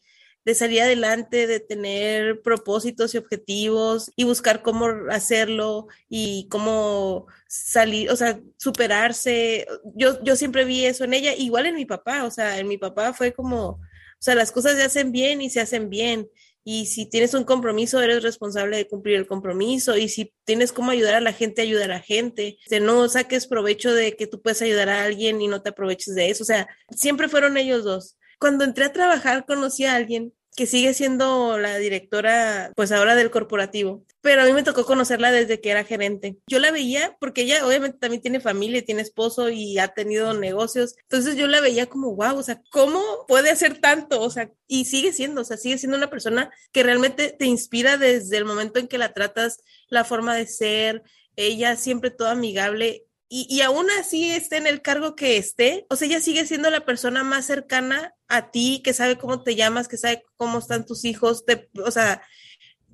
de 0.45 0.55
salir 0.55 0.81
adelante, 0.81 1.47
de 1.47 1.59
tener 1.59 2.41
propósitos 2.41 3.13
y 3.13 3.17
objetivos 3.17 4.11
y 4.15 4.23
buscar 4.23 4.61
cómo 4.61 4.87
hacerlo 5.09 5.87
y 6.09 6.47
cómo 6.49 7.27
salir, 7.47 8.09
o 8.09 8.15
sea, 8.15 8.39
superarse. 8.57 9.67
Yo, 9.95 10.21
yo 10.23 10.35
siempre 10.35 10.65
vi 10.65 10.85
eso 10.85 11.03
en 11.03 11.13
ella, 11.13 11.33
igual 11.35 11.67
en 11.67 11.75
mi 11.75 11.85
papá, 11.85 12.23
o 12.23 12.31
sea, 12.31 12.57
en 12.57 12.67
mi 12.67 12.77
papá 12.77 13.13
fue 13.13 13.33
como, 13.33 13.67
o 13.69 13.79
sea, 14.19 14.35
las 14.35 14.51
cosas 14.51 14.75
se 14.77 14.83
hacen 14.83 15.11
bien 15.11 15.41
y 15.41 15.49
se 15.49 15.61
hacen 15.61 15.89
bien 15.89 16.29
y 16.63 16.85
si 16.85 17.07
tienes 17.07 17.33
un 17.33 17.43
compromiso, 17.43 18.01
eres 18.01 18.21
responsable 18.21 18.77
de 18.77 18.87
cumplir 18.87 19.15
el 19.15 19.27
compromiso. 19.27 19.97
Y 19.97 20.09
si 20.09 20.33
tienes 20.43 20.71
cómo 20.71 20.91
ayudar 20.91 21.15
a 21.15 21.21
la 21.21 21.33
gente, 21.33 21.61
ayudar 21.61 21.91
a 21.91 21.95
la 21.95 22.01
gente. 22.01 22.57
Que 22.69 22.79
no 22.79 23.09
saques 23.09 23.47
provecho 23.47 23.93
de 23.93 24.15
que 24.15 24.27
tú 24.27 24.41
puedes 24.41 24.61
ayudar 24.61 24.89
a 24.89 25.03
alguien 25.03 25.41
y 25.41 25.47
no 25.47 25.61
te 25.61 25.69
aproveches 25.69 26.13
de 26.13 26.29
eso. 26.29 26.43
O 26.43 26.45
sea, 26.45 26.67
siempre 26.91 27.29
fueron 27.29 27.57
ellos 27.57 27.83
dos. 27.83 28.17
Cuando 28.39 28.63
entré 28.63 28.85
a 28.85 28.93
trabajar, 28.93 29.45
conocí 29.45 29.85
a 29.85 29.95
alguien 29.95 30.33
que 30.55 30.65
sigue 30.65 30.93
siendo 30.93 31.57
la 31.57 31.77
directora, 31.77 32.71
pues 32.75 32.91
ahora 32.91 33.15
del 33.15 33.31
corporativo. 33.31 34.03
Pero 34.21 34.41
a 34.41 34.45
mí 34.45 34.53
me 34.53 34.63
tocó 34.63 34.85
conocerla 34.85 35.31
desde 35.31 35.61
que 35.61 35.71
era 35.71 35.83
gerente. 35.83 36.37
Yo 36.47 36.59
la 36.59 36.71
veía 36.71 37.15
porque 37.19 37.43
ella 37.43 37.65
obviamente 37.65 37.97
también 37.97 38.21
tiene 38.21 38.39
familia, 38.39 38.83
tiene 38.83 39.01
esposo 39.01 39.49
y 39.49 39.79
ha 39.79 39.89
tenido 39.89 40.33
negocios. 40.33 40.95
Entonces 41.03 41.37
yo 41.37 41.47
la 41.47 41.61
veía 41.61 41.87
como, 41.87 42.15
wow, 42.15 42.37
o 42.37 42.43
sea, 42.43 42.61
¿cómo 42.71 43.01
puede 43.27 43.49
hacer 43.49 43.79
tanto? 43.79 44.21
O 44.21 44.29
sea, 44.29 44.51
y 44.67 44.85
sigue 44.85 45.13
siendo, 45.13 45.41
o 45.41 45.45
sea, 45.45 45.57
sigue 45.57 45.77
siendo 45.77 45.97
una 45.97 46.09
persona 46.09 46.51
que 46.71 46.83
realmente 46.83 47.35
te 47.37 47.45
inspira 47.45 47.97
desde 47.97 48.37
el 48.37 48.45
momento 48.45 48.79
en 48.79 48.87
que 48.87 48.97
la 48.97 49.13
tratas, 49.13 49.61
la 49.89 50.03
forma 50.03 50.35
de 50.35 50.47
ser, 50.47 51.03
ella 51.35 51.75
siempre 51.77 52.11
toda 52.11 52.31
amigable 52.31 53.05
y, 53.33 53.47
y, 53.49 53.61
aún 53.61 53.89
así 53.91 54.29
esté 54.29 54.57
en 54.57 54.67
el 54.67 54.81
cargo 54.81 55.15
que 55.15 55.37
esté, 55.37 55.85
o 55.89 55.95
sea, 55.95 56.05
ella 56.05 56.19
sigue 56.19 56.45
siendo 56.45 56.69
la 56.69 56.83
persona 56.83 57.23
más 57.23 57.45
cercana 57.45 58.13
a 58.27 58.51
ti, 58.51 58.81
que 58.83 58.93
sabe 58.93 59.17
cómo 59.17 59.41
te 59.41 59.55
llamas, 59.55 59.87
que 59.87 59.95
sabe 59.95 60.25
cómo 60.35 60.59
están 60.59 60.85
tus 60.85 61.05
hijos, 61.05 61.45
te, 61.45 61.69
o 61.81 61.91
sea, 61.91 62.21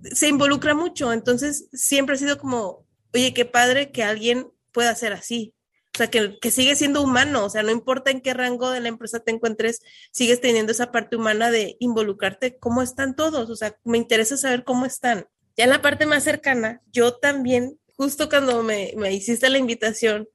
se 0.03 0.27
involucra 0.27 0.75
mucho. 0.75 1.11
Entonces, 1.11 1.69
siempre 1.73 2.13
ha 2.13 2.19
sido 2.19 2.37
como, 2.37 2.85
oye, 3.15 3.33
qué 3.33 3.45
padre 3.45 3.91
que 3.91 4.03
alguien 4.03 4.47
pueda 4.71 4.93
ser 4.93 5.11
así. 5.13 5.55
O 5.95 5.97
sea, 5.97 6.11
que, 6.11 6.37
que 6.39 6.51
sigue 6.51 6.75
siendo 6.75 7.01
humano, 7.01 7.43
o 7.43 7.49
sea, 7.49 7.63
no 7.63 7.71
importa 7.71 8.11
en 8.11 8.21
qué 8.21 8.35
rango 8.35 8.69
de 8.69 8.81
la 8.81 8.89
empresa 8.89 9.21
te 9.21 9.31
encuentres, 9.31 9.81
sigues 10.11 10.39
teniendo 10.39 10.71
esa 10.71 10.91
parte 10.91 11.15
humana 11.15 11.49
de 11.49 11.77
involucrarte, 11.79 12.59
cómo 12.59 12.83
están 12.83 13.15
todos, 13.15 13.49
o 13.49 13.55
sea, 13.55 13.75
me 13.83 13.97
interesa 13.97 14.37
saber 14.37 14.63
cómo 14.63 14.85
están. 14.85 15.25
Ya 15.55 15.63
en 15.63 15.71
la 15.71 15.81
parte 15.81 16.05
más 16.05 16.23
cercana, 16.23 16.83
yo 16.91 17.15
también 17.15 17.79
justo 17.97 18.29
cuando 18.29 18.63
me, 18.63 18.93
me 18.95 19.13
hiciste 19.13 19.49
la 19.49 19.57
invitación, 19.57 20.29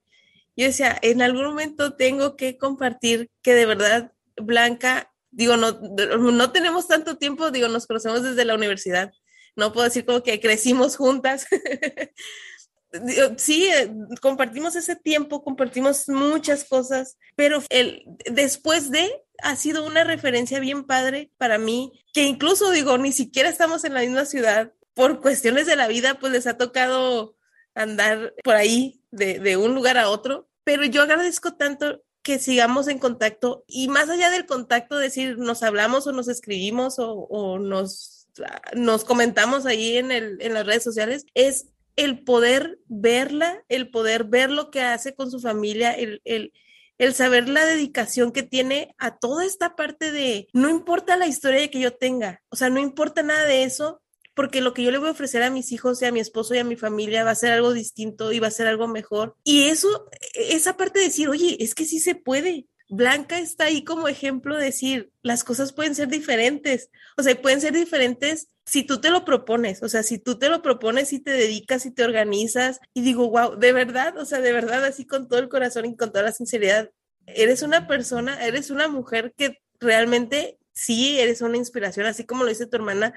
yo 0.57 0.67
decía, 0.67 0.99
en 1.01 1.23
algún 1.23 1.45
momento 1.45 1.95
tengo 1.95 2.37
que 2.37 2.59
compartir 2.59 3.31
que 3.41 3.55
de 3.55 3.67
verdad 3.67 4.13
Blanca, 4.37 5.13
digo, 5.31 5.57
no, 5.57 5.73
no 5.73 6.53
tenemos 6.53 6.89
tanto 6.89 7.17
tiempo, 7.17 7.51
digo, 7.51 7.69
nos 7.69 7.87
conocemos 7.87 8.23
desde 8.23 8.45
la 8.45 8.55
universidad, 8.55 9.13
no 9.57 9.73
puedo 9.73 9.85
decir 9.85 10.05
como 10.05 10.23
que 10.23 10.41
crecimos 10.41 10.97
juntas. 10.97 11.47
sí, 13.37 13.67
eh, 13.67 13.91
compartimos 14.21 14.77
ese 14.77 14.97
tiempo, 14.97 15.43
compartimos 15.43 16.09
muchas 16.09 16.65
cosas, 16.65 17.17
pero 17.37 17.63
el, 17.71 18.05
después 18.31 18.91
de 18.91 19.11
ha 19.43 19.57
sido 19.57 19.87
una 19.87 20.05
referencia 20.05 20.61
bien 20.61 20.85
padre 20.85 21.31
para 21.39 21.59
mí, 21.59 21.93
que 22.13 22.25
incluso 22.25 22.71
digo, 22.71 22.99
ni 22.99 23.13
siquiera 23.13 23.49
estamos 23.49 23.85
en 23.85 23.95
la 23.95 24.01
misma 24.01 24.27
ciudad, 24.27 24.73
por 24.95 25.23
cuestiones 25.23 25.67
de 25.67 25.77
la 25.77 25.89
vida, 25.89 26.19
pues 26.21 26.33
les 26.33 26.47
ha 26.47 26.59
tocado 26.59 27.35
andar 27.75 28.35
por 28.45 28.55
ahí 28.55 29.01
de, 29.11 29.39
de 29.39 29.57
un 29.57 29.75
lugar 29.75 29.99
a 29.99 30.09
otro, 30.09 30.49
pero 30.65 30.85
yo 30.85 31.03
agradezco 31.03 31.55
tanto 31.55 32.03
que 32.23 32.39
sigamos 32.39 32.89
en 32.89 32.99
contacto 32.99 33.65
y 33.67 33.89
más 33.89 34.09
allá 34.09 34.31
del 34.31 34.47
contacto, 34.47 34.97
decir, 34.97 35.39
nos 35.39 35.63
hablamos 35.63 36.07
o 36.07 36.13
nos 36.13 36.29
escribimos 36.29 36.99
o, 36.99 37.13
o 37.13 37.59
nos, 37.59 38.29
nos 38.75 39.05
comentamos 39.05 39.67
ahí 39.67 39.97
en, 39.97 40.13
el, 40.13 40.41
en 40.41 40.55
las 40.55 40.65
redes 40.67 40.85
sociales, 40.85 41.27
es 41.35 41.67
el 41.97 42.23
poder 42.23 42.79
verla, 42.87 43.65
el 43.69 43.91
poder 43.91 44.25
ver 44.25 44.51
lo 44.51 44.71
que 44.71 44.81
hace 44.81 45.15
con 45.15 45.31
su 45.31 45.41
familia, 45.41 45.93
el, 45.93 46.23
el, 46.25 46.53
el 46.99 47.15
saber 47.15 47.49
la 47.49 47.65
dedicación 47.67 48.33
que 48.33 48.45
tiene 48.45 48.95
a 48.99 49.19
toda 49.19 49.45
esta 49.45 49.75
parte 49.75 50.13
de, 50.13 50.49
no 50.53 50.71
importa 50.71 51.17
la 51.17 51.27
historia 51.27 51.69
que 51.71 51.81
yo 51.81 51.95
tenga, 51.95 52.41
o 52.49 52.57
sea, 52.57 52.71
no 52.71 52.81
importa 52.81 53.23
nada 53.23 53.45
de 53.45 53.65
eso, 53.65 54.01
porque 54.35 54.61
lo 54.61 54.73
que 54.75 54.83
yo 54.83 54.91
le 54.91 54.99
voy 54.99 55.09
a 55.09 55.13
ofrecer 55.13 55.43
a 55.43 55.51
mis 55.51 55.73
hijos 55.73 56.01
y 56.01 56.07
a 56.07 56.13
mi 56.13 56.21
esposo 56.21 56.55
y 56.55 56.59
a 56.59 56.65
mi 56.65 56.77
familia 56.77 57.25
va 57.25 57.31
a 57.31 57.37
ser 57.37 57.53
algo 57.53 57.73
distinto 57.73 58.33
y 58.33 58.39
va 58.39 58.49
a 58.49 58.53
ser 58.53 58.67
algo 58.67 58.89
mejor. 58.89 59.37
Y 59.45 59.65
eso, 59.65 60.09
esa 60.35 60.77
parte 60.77 61.01
de 61.01 61.07
decir, 61.07 61.29
oye, 61.29 61.57
es 61.61 61.75
que 61.75 61.85
sí 61.85 61.99
se 61.99 62.15
puede. 62.15 62.67
Blanca 62.89 63.39
está 63.39 63.65
ahí 63.65 63.85
como 63.85 64.07
ejemplo 64.07 64.57
de 64.57 64.67
decir, 64.67 65.11
las 65.23 65.45
cosas 65.45 65.73
pueden 65.73 65.95
ser 65.95 66.09
diferentes, 66.09 66.91
o 67.17 67.23
sea, 67.23 67.41
pueden 67.41 67.63
ser 67.63 67.73
diferentes 67.73 68.49
si 68.67 68.85
tú 68.85 69.01
te 69.01 69.09
lo 69.09 69.25
propones, 69.25 69.83
o 69.83 69.89
sea, 69.89 70.03
si 70.03 70.19
tú 70.19 70.39
te 70.39 70.51
lo 70.51 70.61
propones 70.61 71.13
y 71.15 71.19
te 71.19 71.31
dedicas 71.31 71.87
y 71.87 71.91
te 71.91 72.05
organizas 72.05 72.81
y 72.93 73.01
digo, 73.01 73.31
wow, 73.31 73.57
de 73.57 73.73
verdad, 73.73 74.19
o 74.19 74.27
sea, 74.27 74.41
de 74.41 74.53
verdad, 74.53 74.85
así 74.85 75.07
con 75.07 75.27
todo 75.27 75.41
el 75.41 75.49
corazón 75.49 75.87
y 75.87 75.97
con 75.97 76.13
toda 76.13 76.25
la 76.25 76.33
sinceridad, 76.33 76.91
eres 77.27 77.63
una 77.63 77.87
persona, 77.87 78.45
eres 78.45 78.71
una 78.71 78.89
mujer 78.89 79.33
que 79.37 79.63
realmente 79.81 80.59
sí 80.73 81.19
eres 81.19 81.41
una 81.41 81.57
inspiración, 81.57 82.07
así 82.07 82.25
como 82.25 82.45
lo 82.45 82.51
dice 82.51 82.67
tu 82.67 82.77
hermana, 82.77 83.15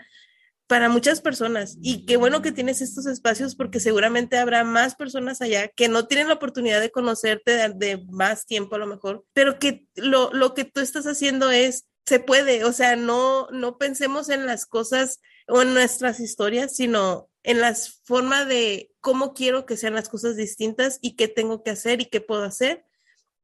para 0.67 0.89
muchas 0.89 1.21
personas. 1.21 1.77
Y 1.81 2.05
qué 2.05 2.17
bueno 2.17 2.41
que 2.41 2.51
tienes 2.51 2.81
estos 2.81 3.05
espacios 3.05 3.55
porque 3.55 3.79
seguramente 3.79 4.37
habrá 4.37 4.63
más 4.63 4.95
personas 4.95 5.41
allá 5.41 5.67
que 5.67 5.87
no 5.87 6.07
tienen 6.07 6.27
la 6.27 6.35
oportunidad 6.35 6.81
de 6.81 6.91
conocerte 6.91 7.69
de, 7.69 8.05
más 8.09 8.45
tiempo 8.45 8.75
a 8.75 8.79
lo 8.79 8.87
mejor, 8.87 9.25
pero 9.33 9.59
que 9.59 9.87
lo, 9.95 10.31
lo, 10.33 10.53
que 10.53 10.65
tú 10.65 10.81
estás 10.81 11.05
haciendo 11.05 11.51
es, 11.51 11.85
se 12.05 12.19
puede, 12.19 12.63
o 12.65 12.73
sea, 12.73 12.95
no, 12.95 13.47
no 13.51 13.77
pensemos 13.77 14.29
en 14.29 14.45
las 14.45 14.65
cosas 14.65 15.19
o 15.47 15.61
en 15.61 15.73
nuestras 15.73 16.19
historias, 16.19 16.75
sino 16.75 17.29
en 17.43 17.61
la 17.61 17.75
forma 18.03 18.45
de 18.45 18.91
cómo 19.01 19.33
quiero 19.33 19.65
que 19.65 19.77
sean 19.77 19.93
las 19.93 20.09
cosas 20.09 20.35
distintas 20.35 20.97
y 21.01 21.15
qué 21.15 21.27
tengo 21.27 21.63
que 21.63 21.71
hacer 21.71 22.01
y 22.01 22.05
qué 22.05 22.21
puedo 22.21 22.43
hacer 22.43 22.85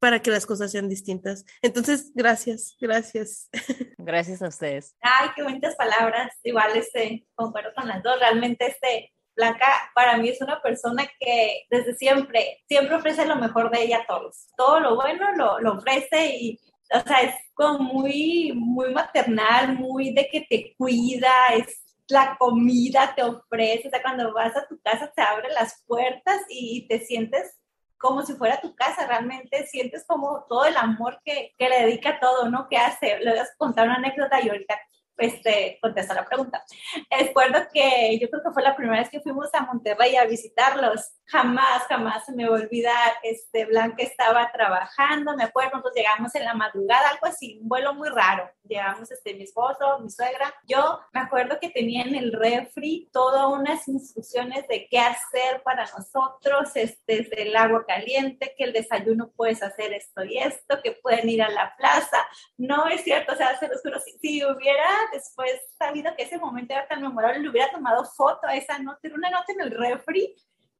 para 0.01 0.19
que 0.19 0.31
las 0.31 0.47
cosas 0.47 0.71
sean 0.71 0.89
distintas. 0.89 1.45
Entonces, 1.61 2.11
gracias, 2.15 2.75
gracias. 2.81 3.49
Gracias 3.99 4.41
a 4.41 4.47
ustedes. 4.47 4.95
Ay, 4.99 5.29
qué 5.35 5.43
bonitas 5.43 5.75
palabras. 5.75 6.33
Igual, 6.41 6.75
este, 6.75 7.27
concuerdo 7.35 7.69
con 7.75 7.87
las 7.87 8.01
dos. 8.01 8.19
Realmente, 8.19 8.65
este, 8.65 9.13
Blanca 9.35 9.67
para 9.93 10.17
mí 10.17 10.29
es 10.29 10.41
una 10.41 10.59
persona 10.59 11.07
que 11.19 11.65
desde 11.69 11.93
siempre, 11.93 12.63
siempre 12.67 12.95
ofrece 12.95 13.27
lo 13.27 13.35
mejor 13.35 13.69
de 13.69 13.83
ella 13.83 13.99
a 13.99 14.07
todos. 14.07 14.47
Todo 14.57 14.79
lo 14.79 14.95
bueno 14.95 15.33
lo, 15.33 15.59
lo 15.59 15.73
ofrece 15.73 16.35
y, 16.35 16.59
o 16.91 16.99
sea, 17.01 17.21
es 17.21 17.35
como 17.53 17.77
muy, 17.93 18.53
muy 18.55 18.91
maternal, 18.91 19.77
muy 19.77 20.13
de 20.15 20.27
que 20.29 20.41
te 20.49 20.73
cuida, 20.77 21.29
es 21.53 21.79
la 22.07 22.35
comida 22.39 23.13
te 23.15 23.23
ofrece, 23.23 23.87
o 23.87 23.91
sea, 23.91 24.01
cuando 24.01 24.33
vas 24.33 24.57
a 24.57 24.67
tu 24.67 24.79
casa 24.81 25.11
te 25.15 25.21
abre 25.21 25.49
las 25.53 25.83
puertas 25.85 26.41
y 26.49 26.87
te 26.87 26.99
sientes 26.99 27.60
como 28.01 28.23
si 28.23 28.33
fuera 28.33 28.59
tu 28.59 28.75
casa, 28.75 29.05
realmente 29.07 29.65
sientes 29.67 30.05
como 30.07 30.45
todo 30.49 30.65
el 30.65 30.75
amor 30.75 31.21
que, 31.23 31.53
que 31.57 31.69
le 31.69 31.81
dedica 31.85 32.19
todo, 32.19 32.49
¿no? 32.49 32.67
Que 32.67 32.77
hace, 32.77 33.19
le 33.19 33.31
voy 33.31 33.39
a 33.39 33.47
contar 33.57 33.87
una 33.87 33.95
anécdota 33.95 34.41
y 34.41 34.49
ahorita 34.49 34.79
este, 35.21 35.77
contesta 35.81 36.13
la 36.13 36.25
pregunta. 36.25 36.63
Recuerdo 37.09 37.59
que 37.73 38.17
yo 38.19 38.29
creo 38.29 38.43
que 38.43 38.51
fue 38.51 38.63
la 38.63 38.75
primera 38.75 38.99
vez 38.99 39.09
que 39.09 39.21
fuimos 39.21 39.49
a 39.53 39.61
Monterrey 39.61 40.15
a 40.15 40.25
visitarlos. 40.25 41.11
Jamás, 41.25 41.83
jamás 41.87 42.25
se 42.25 42.33
me 42.33 42.47
va 42.47 42.57
a 42.57 42.61
olvidar. 42.61 43.13
Este, 43.23 43.65
Blanca 43.65 44.03
estaba 44.03 44.51
trabajando, 44.51 45.35
me 45.37 45.43
acuerdo, 45.43 45.71
nosotros 45.77 45.95
llegamos 45.95 46.35
en 46.35 46.45
la 46.45 46.53
madrugada, 46.53 47.09
algo 47.09 47.25
así, 47.27 47.59
un 47.61 47.69
vuelo 47.69 47.93
muy 47.93 48.09
raro. 48.09 48.49
Llegamos 48.63 49.09
este, 49.11 49.33
mi 49.33 49.43
esposo, 49.43 49.99
mi 49.99 50.09
suegra. 50.09 50.53
Yo 50.67 50.99
me 51.13 51.21
acuerdo 51.21 51.57
que 51.59 51.69
tenía 51.69 52.03
en 52.03 52.15
el 52.15 52.33
refri 52.33 53.09
todas 53.13 53.47
unas 53.47 53.87
instrucciones 53.87 54.67
de 54.67 54.87
qué 54.89 54.99
hacer 54.99 55.61
para 55.63 55.85
nosotros, 55.97 56.71
este, 56.75 57.41
el 57.41 57.55
agua 57.55 57.85
caliente, 57.85 58.53
que 58.57 58.63
el 58.63 58.73
desayuno 58.73 59.31
puedes 59.35 59.63
hacer 59.63 59.93
esto 59.93 60.23
y 60.23 60.37
esto, 60.37 60.81
que 60.83 60.93
pueden 60.93 61.29
ir 61.29 61.41
a 61.41 61.49
la 61.49 61.73
plaza. 61.77 62.17
No 62.57 62.87
es 62.87 63.03
cierto, 63.03 63.33
o 63.33 63.35
sea, 63.35 63.57
se 63.57 63.67
los 63.67 63.81
juro, 63.81 63.99
si 64.21 64.43
hubiera 64.43 64.87
después 65.11 65.51
sabido 65.77 66.15
que 66.15 66.23
ese 66.23 66.37
momento 66.37 66.73
era 66.73 66.87
tan 66.87 67.01
memorable, 67.01 67.39
le 67.39 67.49
hubiera 67.49 67.71
tomado 67.71 68.05
foto 68.05 68.47
a 68.47 68.55
esa 68.55 68.79
nota, 68.79 68.99
una 69.13 69.29
nota 69.29 69.51
en 69.53 69.61
el 69.61 69.71
refri 69.71 70.35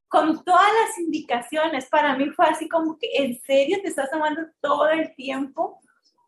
con 0.08 0.44
todas 0.44 0.68
las 0.82 0.98
indicaciones. 1.00 1.88
Para 1.90 2.16
mí 2.18 2.30
fue 2.32 2.46
así 2.46 2.68
como 2.68 2.98
que, 2.98 3.10
¿en 3.14 3.40
serio 3.42 3.80
te 3.82 3.90
estás 3.90 4.10
tomando 4.10 4.42
todo 4.62 4.90
el 4.90 5.16
tiempo? 5.16 5.80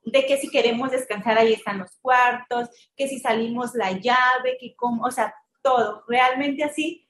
de 0.06 0.26
que 0.26 0.38
si 0.38 0.50
queremos 0.50 0.92
descansar 0.92 1.38
ahí 1.38 1.54
están 1.54 1.80
los 1.80 1.96
cuartos, 2.02 2.70
que 2.94 3.08
si 3.08 3.20
salimos 3.20 3.74
la 3.74 3.92
llave, 3.92 4.58
que 4.60 4.76
como, 4.76 5.06
o 5.06 5.12
sea, 5.12 5.34
todo, 5.62 6.04
realmente 6.10 6.62
así, 6.62 7.08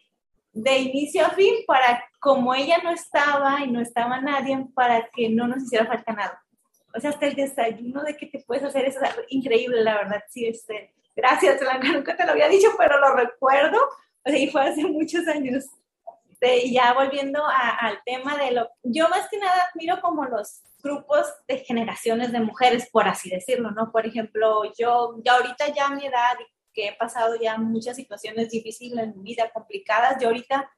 de 0.51 0.77
inicio 0.77 1.25
a 1.25 1.31
fin, 1.31 1.55
para 1.65 2.07
como 2.19 2.53
ella 2.53 2.77
no 2.83 2.91
estaba 2.91 3.61
y 3.61 3.71
no 3.71 3.81
estaba 3.81 4.21
nadie, 4.21 4.67
para 4.75 5.09
que 5.09 5.27
no 5.29 5.47
nos 5.47 5.63
hiciera 5.63 5.87
falta 5.87 6.13
nada 6.13 6.43
o 6.93 6.99
sea, 6.99 7.09
hasta 7.09 7.27
el 7.27 7.35
desayuno 7.35 8.03
de 8.03 8.15
que 8.15 8.27
te 8.27 8.39
puedes 8.39 8.63
hacer 8.63 8.85
es 8.85 8.97
increíble, 9.29 9.83
la 9.83 9.95
verdad, 9.95 10.23
sí, 10.29 10.45
este, 10.45 10.93
gracias, 11.15 11.59
Blanca, 11.59 11.87
nunca 11.91 12.15
te 12.15 12.25
lo 12.25 12.31
había 12.31 12.47
dicho, 12.47 12.69
pero 12.77 12.99
lo 12.99 13.15
recuerdo, 13.15 13.77
o 14.23 14.29
sea, 14.29 14.37
y 14.37 14.49
fue 14.49 14.61
hace 14.61 14.83
muchos 14.85 15.27
años. 15.27 15.65
y 16.41 16.73
ya 16.73 16.93
volviendo 16.93 17.43
al 17.45 17.99
tema 18.05 18.37
de 18.37 18.51
lo, 18.51 18.69
yo 18.83 19.09
más 19.09 19.27
que 19.29 19.37
nada 19.37 19.69
admiro 19.71 20.01
como 20.01 20.25
los 20.25 20.61
grupos 20.83 21.25
de 21.47 21.59
generaciones 21.59 22.31
de 22.31 22.41
mujeres, 22.41 22.89
por 22.91 23.07
así 23.07 23.29
decirlo, 23.29 23.71
¿no? 23.71 23.91
Por 23.91 24.05
ejemplo, 24.05 24.63
yo, 24.77 25.15
ya 25.23 25.33
ahorita 25.33 25.73
ya 25.73 25.87
a 25.87 25.95
mi 25.95 26.05
edad, 26.05 26.37
que 26.73 26.89
he 26.89 26.93
pasado 26.93 27.35
ya 27.39 27.57
muchas 27.57 27.95
situaciones 27.95 28.49
difíciles 28.49 28.99
en 28.99 29.15
mi 29.15 29.23
vida, 29.23 29.49
complicadas, 29.53 30.21
yo 30.21 30.27
ahorita 30.27 30.69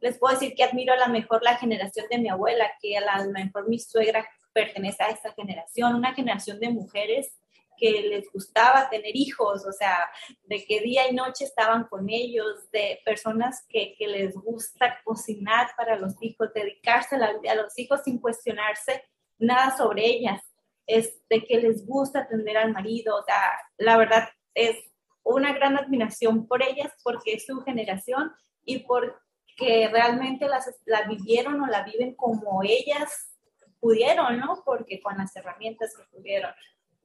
les 0.00 0.18
puedo 0.18 0.34
decir 0.34 0.54
que 0.54 0.64
admiro 0.64 0.92
a 0.92 0.96
la 0.96 1.08
mejor 1.08 1.42
la 1.42 1.56
generación 1.56 2.06
de 2.10 2.18
mi 2.18 2.28
abuela, 2.28 2.70
que 2.80 2.96
a 2.96 3.00
la 3.00 3.24
mejor 3.26 3.68
mi 3.68 3.78
suegra 3.78 4.28
pertenece 4.58 5.02
a 5.04 5.10
esta 5.10 5.32
generación, 5.34 5.94
una 5.94 6.14
generación 6.14 6.58
de 6.58 6.70
mujeres 6.70 7.32
que 7.76 8.02
les 8.02 8.30
gustaba 8.32 8.90
tener 8.90 9.14
hijos, 9.14 9.64
o 9.64 9.72
sea, 9.72 10.10
de 10.42 10.64
que 10.64 10.80
día 10.80 11.08
y 11.08 11.14
noche 11.14 11.44
estaban 11.44 11.84
con 11.84 12.10
ellos, 12.10 12.68
de 12.72 13.00
personas 13.04 13.64
que, 13.68 13.94
les 14.00 14.34
gusta 14.34 14.98
cocinar 15.04 15.68
para 15.76 15.94
los 15.96 16.20
hijos, 16.20 16.52
dedicarse 16.52 17.14
a, 17.14 17.52
a, 17.52 17.54
los 17.54 17.78
hijos 17.78 18.00
sin 18.04 18.18
cuestionarse 18.18 19.04
nada 19.38 19.76
sobre 19.76 20.04
ellas, 20.06 20.42
es 20.88 21.20
de 21.28 21.44
que 21.44 21.58
les 21.60 21.86
gusta 21.86 22.20
atender 22.20 22.56
al 22.56 22.72
marido, 22.72 23.14
o 23.14 23.22
sea, 23.22 23.52
la 23.76 23.96
verdad 23.96 24.28
es 24.54 24.76
una 25.22 25.52
gran 25.52 25.78
admiración 25.78 26.48
por 26.48 26.62
ellas 26.64 26.92
porque 27.04 27.34
es 27.34 27.46
su 27.46 27.60
generación 27.60 28.32
y 28.64 28.80
porque 28.80 29.88
realmente 29.92 30.48
las, 30.48 30.68
la 30.84 31.02
vivieron 31.02 31.60
o 31.60 31.66
la 31.66 31.84
viven 31.84 32.16
como 32.16 32.62
ellas 32.64 33.37
pudieron, 33.80 34.38
¿no? 34.38 34.62
Porque 34.64 35.00
con 35.00 35.16
las 35.16 35.34
herramientas 35.36 35.94
que 35.96 36.04
pudieron. 36.16 36.52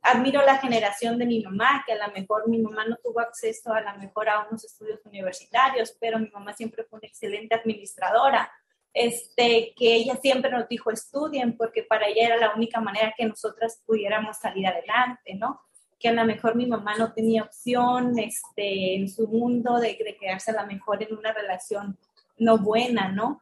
Admiro 0.02 0.42
la 0.46 0.58
generación 0.58 1.18
de 1.18 1.26
mi 1.26 1.42
mamá, 1.42 1.84
que 1.86 1.94
a 1.94 2.08
lo 2.08 2.14
mejor 2.14 2.50
mi 2.50 2.60
mamá 2.60 2.86
no 2.86 2.98
tuvo 2.98 3.22
acceso 3.22 3.74
a 3.74 3.82
lo 3.82 3.98
mejor 3.98 4.28
a 4.28 4.46
unos 4.48 4.64
estudios 4.66 5.00
universitarios, 5.06 5.96
pero 6.00 6.20
mi 6.20 6.30
mamá 6.30 6.54
siempre 6.54 6.84
fue 6.84 7.00
una 7.00 7.08
excelente 7.08 7.56
administradora. 7.56 8.52
este, 8.94 9.74
que 9.76 9.96
ella 9.96 10.16
siempre 10.18 10.52
nos 10.52 10.68
dijo 10.68 10.92
estudien, 10.92 11.58
porque 11.58 11.84
para 11.84 12.08
ella 12.08 12.28
era 12.28 12.38
la 12.38 12.54
única 12.54 12.80
manera 12.80 13.14
que 13.18 13.26
nosotras 13.26 13.82
pudiéramos 13.86 14.38
salir 14.38 14.68
adelante, 14.68 15.34
¿no? 15.34 15.62
Que 16.00 16.10
a 16.10 16.14
lo 16.14 16.24
mejor 16.26 16.56
mi 16.56 16.68
mamá 16.68 16.96
no 16.98 17.12
tenía 17.14 17.44
opción 17.44 18.18
este, 18.20 18.96
en 18.96 19.10
su 19.10 19.28
mundo 19.28 19.80
de, 19.80 19.98
de 19.98 20.18
quedarse 20.20 20.52
a 20.52 20.62
lo 20.62 20.68
mejor 20.68 21.02
en 21.02 21.18
una 21.18 21.34
relación 21.34 21.98
no 22.38 22.58
buena, 22.60 23.12
¿no? 23.12 23.42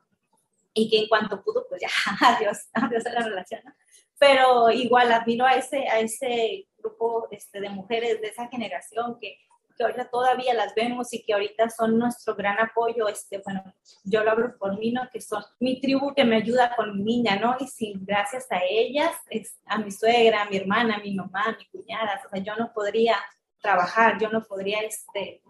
Y 0.73 0.89
que 0.89 0.99
en 0.99 1.07
cuanto 1.07 1.43
pudo, 1.43 1.65
pues 1.67 1.81
ya, 1.81 1.89
adiós, 2.35 2.69
adiós 2.73 3.05
a 3.05 3.11
la 3.11 3.21
relación, 3.21 3.61
¿no? 3.65 3.73
Pero 4.19 4.69
igual 4.71 5.11
admiro 5.11 5.45
a 5.45 5.53
ese, 5.53 5.87
a 5.87 5.99
ese 5.99 6.67
grupo 6.77 7.27
este, 7.31 7.59
de 7.59 7.69
mujeres 7.69 8.21
de 8.21 8.27
esa 8.27 8.47
generación 8.47 9.17
que 9.19 9.37
que 9.77 9.83
ahorita 9.83 10.09
todavía 10.09 10.53
las 10.53 10.75
vemos 10.75 11.13
y 11.13 11.23
que 11.23 11.33
ahorita 11.33 11.69
son 11.69 11.97
nuestro 11.97 12.35
gran 12.35 12.59
apoyo, 12.59 13.07
este, 13.07 13.41
bueno, 13.43 13.63
yo 14.03 14.23
lo 14.23 14.31
hablo 14.31 14.57
por 14.57 14.77
mí, 14.77 14.91
¿no? 14.91 15.01
Que 15.11 15.21
son 15.21 15.43
mi 15.59 15.79
tribu 15.79 16.13
que 16.13 16.23
me 16.23 16.37
ayuda 16.37 16.75
con 16.75 16.97
mi 16.97 17.03
niña, 17.03 17.37
¿no? 17.37 17.55
Y 17.59 17.67
sin 17.67 18.05
gracias 18.05 18.51
a 18.51 18.59
ellas, 18.67 19.11
es, 19.29 19.57
a 19.65 19.77
mi 19.77 19.91
suegra, 19.91 20.43
a 20.43 20.49
mi 20.49 20.57
hermana, 20.57 20.95
a 20.95 20.99
mi 20.99 21.13
mamá, 21.15 21.45
a 21.45 21.57
mi 21.57 21.65
cuñada, 21.67 22.21
o 22.25 22.29
sea, 22.29 22.43
yo 22.43 22.55
no 22.55 22.71
podría 22.73 23.15
trabajar, 23.61 24.19
yo 24.19 24.29
no 24.29 24.43
podría, 24.43 24.81
este, 24.81 25.41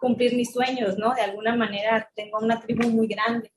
cumplir 0.00 0.34
mis 0.34 0.52
sueños, 0.52 0.96
¿no? 0.96 1.14
De 1.14 1.22
alguna 1.22 1.56
manera 1.56 2.08
tengo 2.14 2.38
una 2.38 2.60
tribu 2.60 2.88
muy 2.88 3.06
grande. 3.08 3.52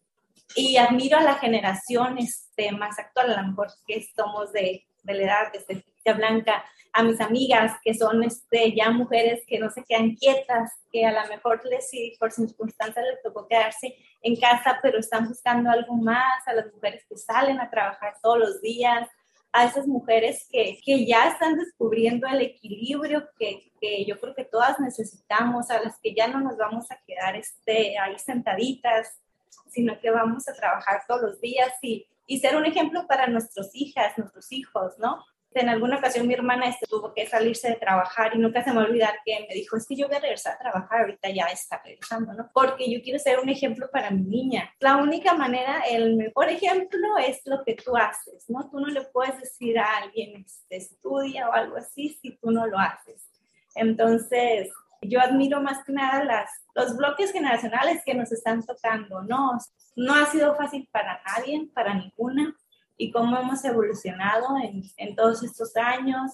Y 0.55 0.77
admiro 0.77 1.17
a 1.17 1.23
la 1.23 1.35
generación 1.35 2.17
este, 2.17 2.71
más 2.71 2.99
actual, 2.99 3.31
a 3.31 3.41
lo 3.41 3.47
mejor 3.49 3.67
que 3.87 4.05
somos 4.15 4.51
de, 4.51 4.85
de 5.03 5.13
la 5.13 5.23
edad 5.23 5.53
de 5.67 6.13
Blanca, 6.13 6.63
a 6.93 7.03
mis 7.03 7.21
amigas 7.21 7.79
que 7.83 7.93
son 7.93 8.23
este, 8.23 8.73
ya 8.75 8.89
mujeres 8.91 9.43
que 9.47 9.59
no 9.59 9.69
se 9.69 9.83
quedan 9.83 10.15
quietas, 10.15 10.71
que 10.91 11.05
a 11.05 11.11
lo 11.11 11.29
mejor 11.29 11.61
les, 11.65 11.89
sí, 11.89 12.15
por 12.19 12.31
circunstancias 12.31 13.05
les 13.05 13.21
tocó 13.21 13.47
quedarse 13.47 13.95
en 14.21 14.35
casa, 14.35 14.79
pero 14.81 14.99
están 14.99 15.27
buscando 15.27 15.69
algo 15.69 15.95
más, 15.95 16.45
a 16.45 16.53
las 16.53 16.71
mujeres 16.73 17.05
que 17.07 17.17
salen 17.17 17.59
a 17.59 17.69
trabajar 17.69 18.15
todos 18.21 18.39
los 18.39 18.61
días, 18.61 19.07
a 19.53 19.65
esas 19.65 19.87
mujeres 19.87 20.47
que, 20.49 20.79
que 20.83 21.05
ya 21.05 21.29
están 21.29 21.57
descubriendo 21.57 22.27
el 22.27 22.41
equilibrio 22.41 23.27
que, 23.37 23.71
que, 23.79 24.05
yo 24.05 24.19
creo 24.19 24.33
que 24.33 24.45
todas 24.45 24.79
necesitamos, 24.79 25.69
a 25.69 25.81
las 25.81 25.99
que 25.99 26.13
ya 26.13 26.27
no 26.27 26.39
nos 26.39 26.57
vamos 26.57 26.89
a 26.89 26.99
quedar 27.05 27.35
este, 27.35 27.97
ahí 27.97 28.17
sentaditas, 28.17 29.20
sino 29.69 29.99
que 29.99 30.11
vamos 30.11 30.47
a 30.47 30.53
trabajar 30.53 31.03
todos 31.07 31.21
los 31.21 31.41
días 31.41 31.71
y, 31.81 32.07
y 32.27 32.39
ser 32.39 32.55
un 32.55 32.65
ejemplo 32.65 33.07
para 33.07 33.27
nuestras 33.27 33.69
hijas, 33.73 34.17
nuestros 34.17 34.51
hijos, 34.51 34.97
¿no? 34.99 35.23
En 35.53 35.67
alguna 35.67 35.97
ocasión 35.97 36.27
mi 36.27 36.33
hermana 36.33 36.69
este, 36.69 36.87
tuvo 36.87 37.13
que 37.13 37.27
salirse 37.27 37.67
de 37.67 37.75
trabajar 37.75 38.33
y 38.33 38.39
nunca 38.39 38.63
se 38.63 38.71
me 38.71 38.79
olvidar 38.79 39.15
que 39.25 39.45
me 39.49 39.53
dijo, 39.53 39.75
es 39.75 39.85
que 39.85 39.97
yo 39.97 40.07
voy 40.07 40.15
a 40.15 40.21
regresar 40.21 40.53
a 40.53 40.59
trabajar, 40.59 41.01
ahorita 41.01 41.29
ya 41.29 41.45
está 41.47 41.81
regresando, 41.83 42.33
¿no? 42.33 42.49
Porque 42.53 42.89
yo 42.89 43.01
quiero 43.01 43.19
ser 43.19 43.37
un 43.39 43.49
ejemplo 43.49 43.89
para 43.91 44.11
mi 44.11 44.23
niña. 44.23 44.73
La 44.79 44.95
única 44.95 45.33
manera, 45.33 45.81
el 45.89 46.15
mejor 46.15 46.47
ejemplo 46.47 47.17
es 47.17 47.41
lo 47.43 47.65
que 47.65 47.73
tú 47.73 47.97
haces, 47.97 48.49
¿no? 48.49 48.69
Tú 48.69 48.79
no 48.79 48.87
le 48.87 49.01
puedes 49.01 49.41
decir 49.41 49.77
a 49.77 49.97
alguien, 49.97 50.45
este, 50.45 50.77
estudia 50.77 51.49
o 51.49 51.51
algo 51.51 51.75
así 51.75 52.17
si 52.21 52.37
tú 52.37 52.51
no 52.51 52.65
lo 52.65 52.79
haces. 52.79 53.29
Entonces, 53.75 54.71
yo 55.01 55.19
admiro 55.19 55.61
más 55.61 55.83
que 55.83 55.93
nada 55.93 56.23
las, 56.23 56.49
los 56.75 56.95
bloques 56.95 57.31
generacionales 57.31 58.01
que 58.05 58.13
nos 58.13 58.31
están 58.31 58.63
tocando, 58.63 59.21
¿no? 59.23 59.57
No 59.95 60.13
ha 60.13 60.25
sido 60.27 60.55
fácil 60.55 60.87
para 60.91 61.21
nadie, 61.25 61.69
para 61.73 61.93
ninguna 61.93 62.55
y 62.97 63.11
cómo 63.11 63.37
hemos 63.37 63.63
evolucionado 63.65 64.57
en, 64.63 64.83
en 64.97 65.15
todos 65.15 65.43
estos 65.43 65.75
años, 65.75 66.31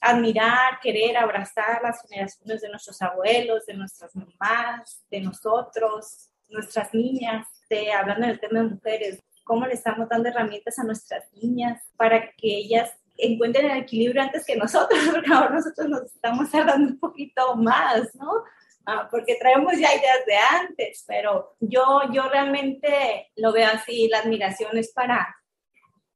admirar, 0.00 0.78
querer, 0.80 1.16
abrazar 1.16 1.82
las 1.82 2.02
generaciones 2.02 2.60
de 2.60 2.68
nuestros 2.68 3.02
abuelos, 3.02 3.66
de 3.66 3.74
nuestras 3.74 4.14
mamás, 4.14 5.04
de 5.10 5.20
nosotros, 5.20 6.30
nuestras 6.48 6.92
niñas, 6.94 7.46
de, 7.68 7.92
hablando 7.92 8.26
del 8.26 8.38
tema 8.38 8.60
de 8.60 8.68
mujeres, 8.68 9.22
cómo 9.44 9.66
le 9.66 9.74
estamos 9.74 10.08
dando 10.08 10.28
herramientas 10.28 10.78
a 10.78 10.84
nuestras 10.84 11.24
niñas 11.32 11.82
para 11.96 12.30
que 12.32 12.56
ellas 12.58 12.92
encuentren 13.16 13.70
el 13.70 13.78
equilibrio 13.78 14.22
antes 14.22 14.44
que 14.44 14.56
nosotros, 14.56 14.98
porque 15.12 15.32
ahora 15.32 15.50
nosotros 15.50 15.88
nos 15.88 16.02
estamos 16.02 16.50
tardando 16.50 16.92
un 16.92 16.98
poquito 16.98 17.56
más, 17.56 18.14
¿no? 18.14 18.30
Ah, 18.86 19.08
porque 19.10 19.36
traemos 19.36 19.72
ya 19.72 19.94
ideas 19.94 20.26
de 20.26 20.36
antes, 20.36 21.04
pero 21.06 21.56
yo, 21.60 22.02
yo 22.12 22.28
realmente 22.28 23.30
lo 23.36 23.50
veo 23.52 23.68
así, 23.68 24.08
la 24.08 24.18
admiración 24.18 24.76
es 24.76 24.92
para, 24.92 25.34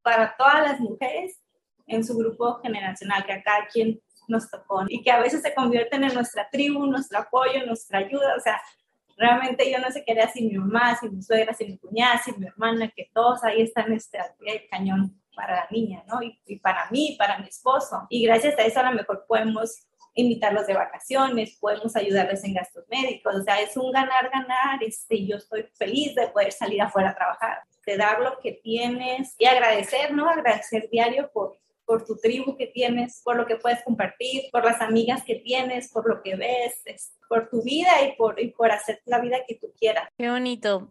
para 0.02 0.36
todas 0.36 0.60
las 0.62 0.80
mujeres 0.80 1.40
en 1.86 2.04
su 2.04 2.16
grupo 2.16 2.60
generacional, 2.62 3.24
que 3.24 3.32
a 3.32 3.42
cada 3.42 3.66
quien 3.68 4.02
nos 4.28 4.50
tocó 4.50 4.84
y 4.86 5.02
que 5.02 5.10
a 5.10 5.20
veces 5.20 5.40
se 5.40 5.54
convierten 5.54 6.04
en 6.04 6.12
nuestra 6.12 6.48
tribu, 6.50 6.86
nuestro 6.86 7.20
apoyo, 7.20 7.64
nuestra 7.64 8.00
ayuda. 8.00 8.34
O 8.36 8.40
sea, 8.40 8.60
realmente 9.16 9.70
yo 9.70 9.78
no 9.78 9.90
sé 9.90 10.04
qué 10.04 10.12
haría 10.12 10.28
sin 10.28 10.48
mi 10.48 10.58
mamá, 10.58 10.94
sin 10.96 11.16
mi 11.16 11.22
suegra, 11.22 11.54
sin 11.54 11.68
mi 11.68 11.78
cuñada, 11.78 12.18
sin 12.22 12.38
mi 12.38 12.46
hermana, 12.46 12.92
que 12.94 13.10
todos 13.14 13.42
ahí 13.44 13.62
están 13.62 13.92
este, 13.92 14.18
cañón 14.70 15.18
para 15.38 15.54
la 15.54 15.66
niña, 15.70 16.02
¿no? 16.08 16.20
Y, 16.20 16.36
y 16.46 16.58
para 16.58 16.90
mí, 16.90 17.14
para 17.16 17.38
mi 17.38 17.46
esposo. 17.46 18.06
Y 18.10 18.26
gracias 18.26 18.58
a 18.58 18.62
eso 18.62 18.80
a 18.80 18.90
lo 18.90 18.96
mejor 18.96 19.24
podemos 19.28 19.86
invitarlos 20.14 20.66
de 20.66 20.74
vacaciones, 20.74 21.56
podemos 21.60 21.94
ayudarles 21.94 22.42
en 22.42 22.54
gastos 22.54 22.84
médicos, 22.90 23.36
o 23.36 23.42
sea, 23.44 23.60
es 23.60 23.76
un 23.76 23.92
ganar-ganar, 23.92 24.82
este, 24.82 25.24
yo 25.24 25.36
estoy 25.36 25.68
feliz 25.78 26.16
de 26.16 26.26
poder 26.28 26.50
salir 26.50 26.82
afuera 26.82 27.10
a 27.10 27.14
trabajar 27.14 27.58
de 27.88 27.96
dar 27.96 28.20
lo 28.20 28.38
que 28.40 28.52
tienes 28.52 29.34
y 29.38 29.46
agradecer, 29.46 30.12
¿no? 30.12 30.28
Agradecer 30.28 30.88
diario 30.90 31.30
por, 31.32 31.58
por 31.86 32.04
tu 32.04 32.18
tribu 32.18 32.54
que 32.56 32.66
tienes, 32.66 33.22
por 33.24 33.36
lo 33.36 33.46
que 33.46 33.56
puedes 33.56 33.82
compartir, 33.82 34.42
por 34.52 34.64
las 34.64 34.82
amigas 34.82 35.24
que 35.24 35.36
tienes, 35.36 35.90
por 35.90 36.06
lo 36.06 36.22
que 36.22 36.36
ves, 36.36 37.14
por 37.28 37.48
tu 37.48 37.62
vida 37.62 38.02
y 38.02 38.14
por, 38.16 38.38
y 38.38 38.50
por 38.50 38.70
hacer 38.70 39.00
la 39.06 39.20
vida 39.20 39.38
que 39.46 39.54
tú 39.54 39.72
quieras. 39.78 40.08
Qué 40.18 40.28
bonito. 40.28 40.90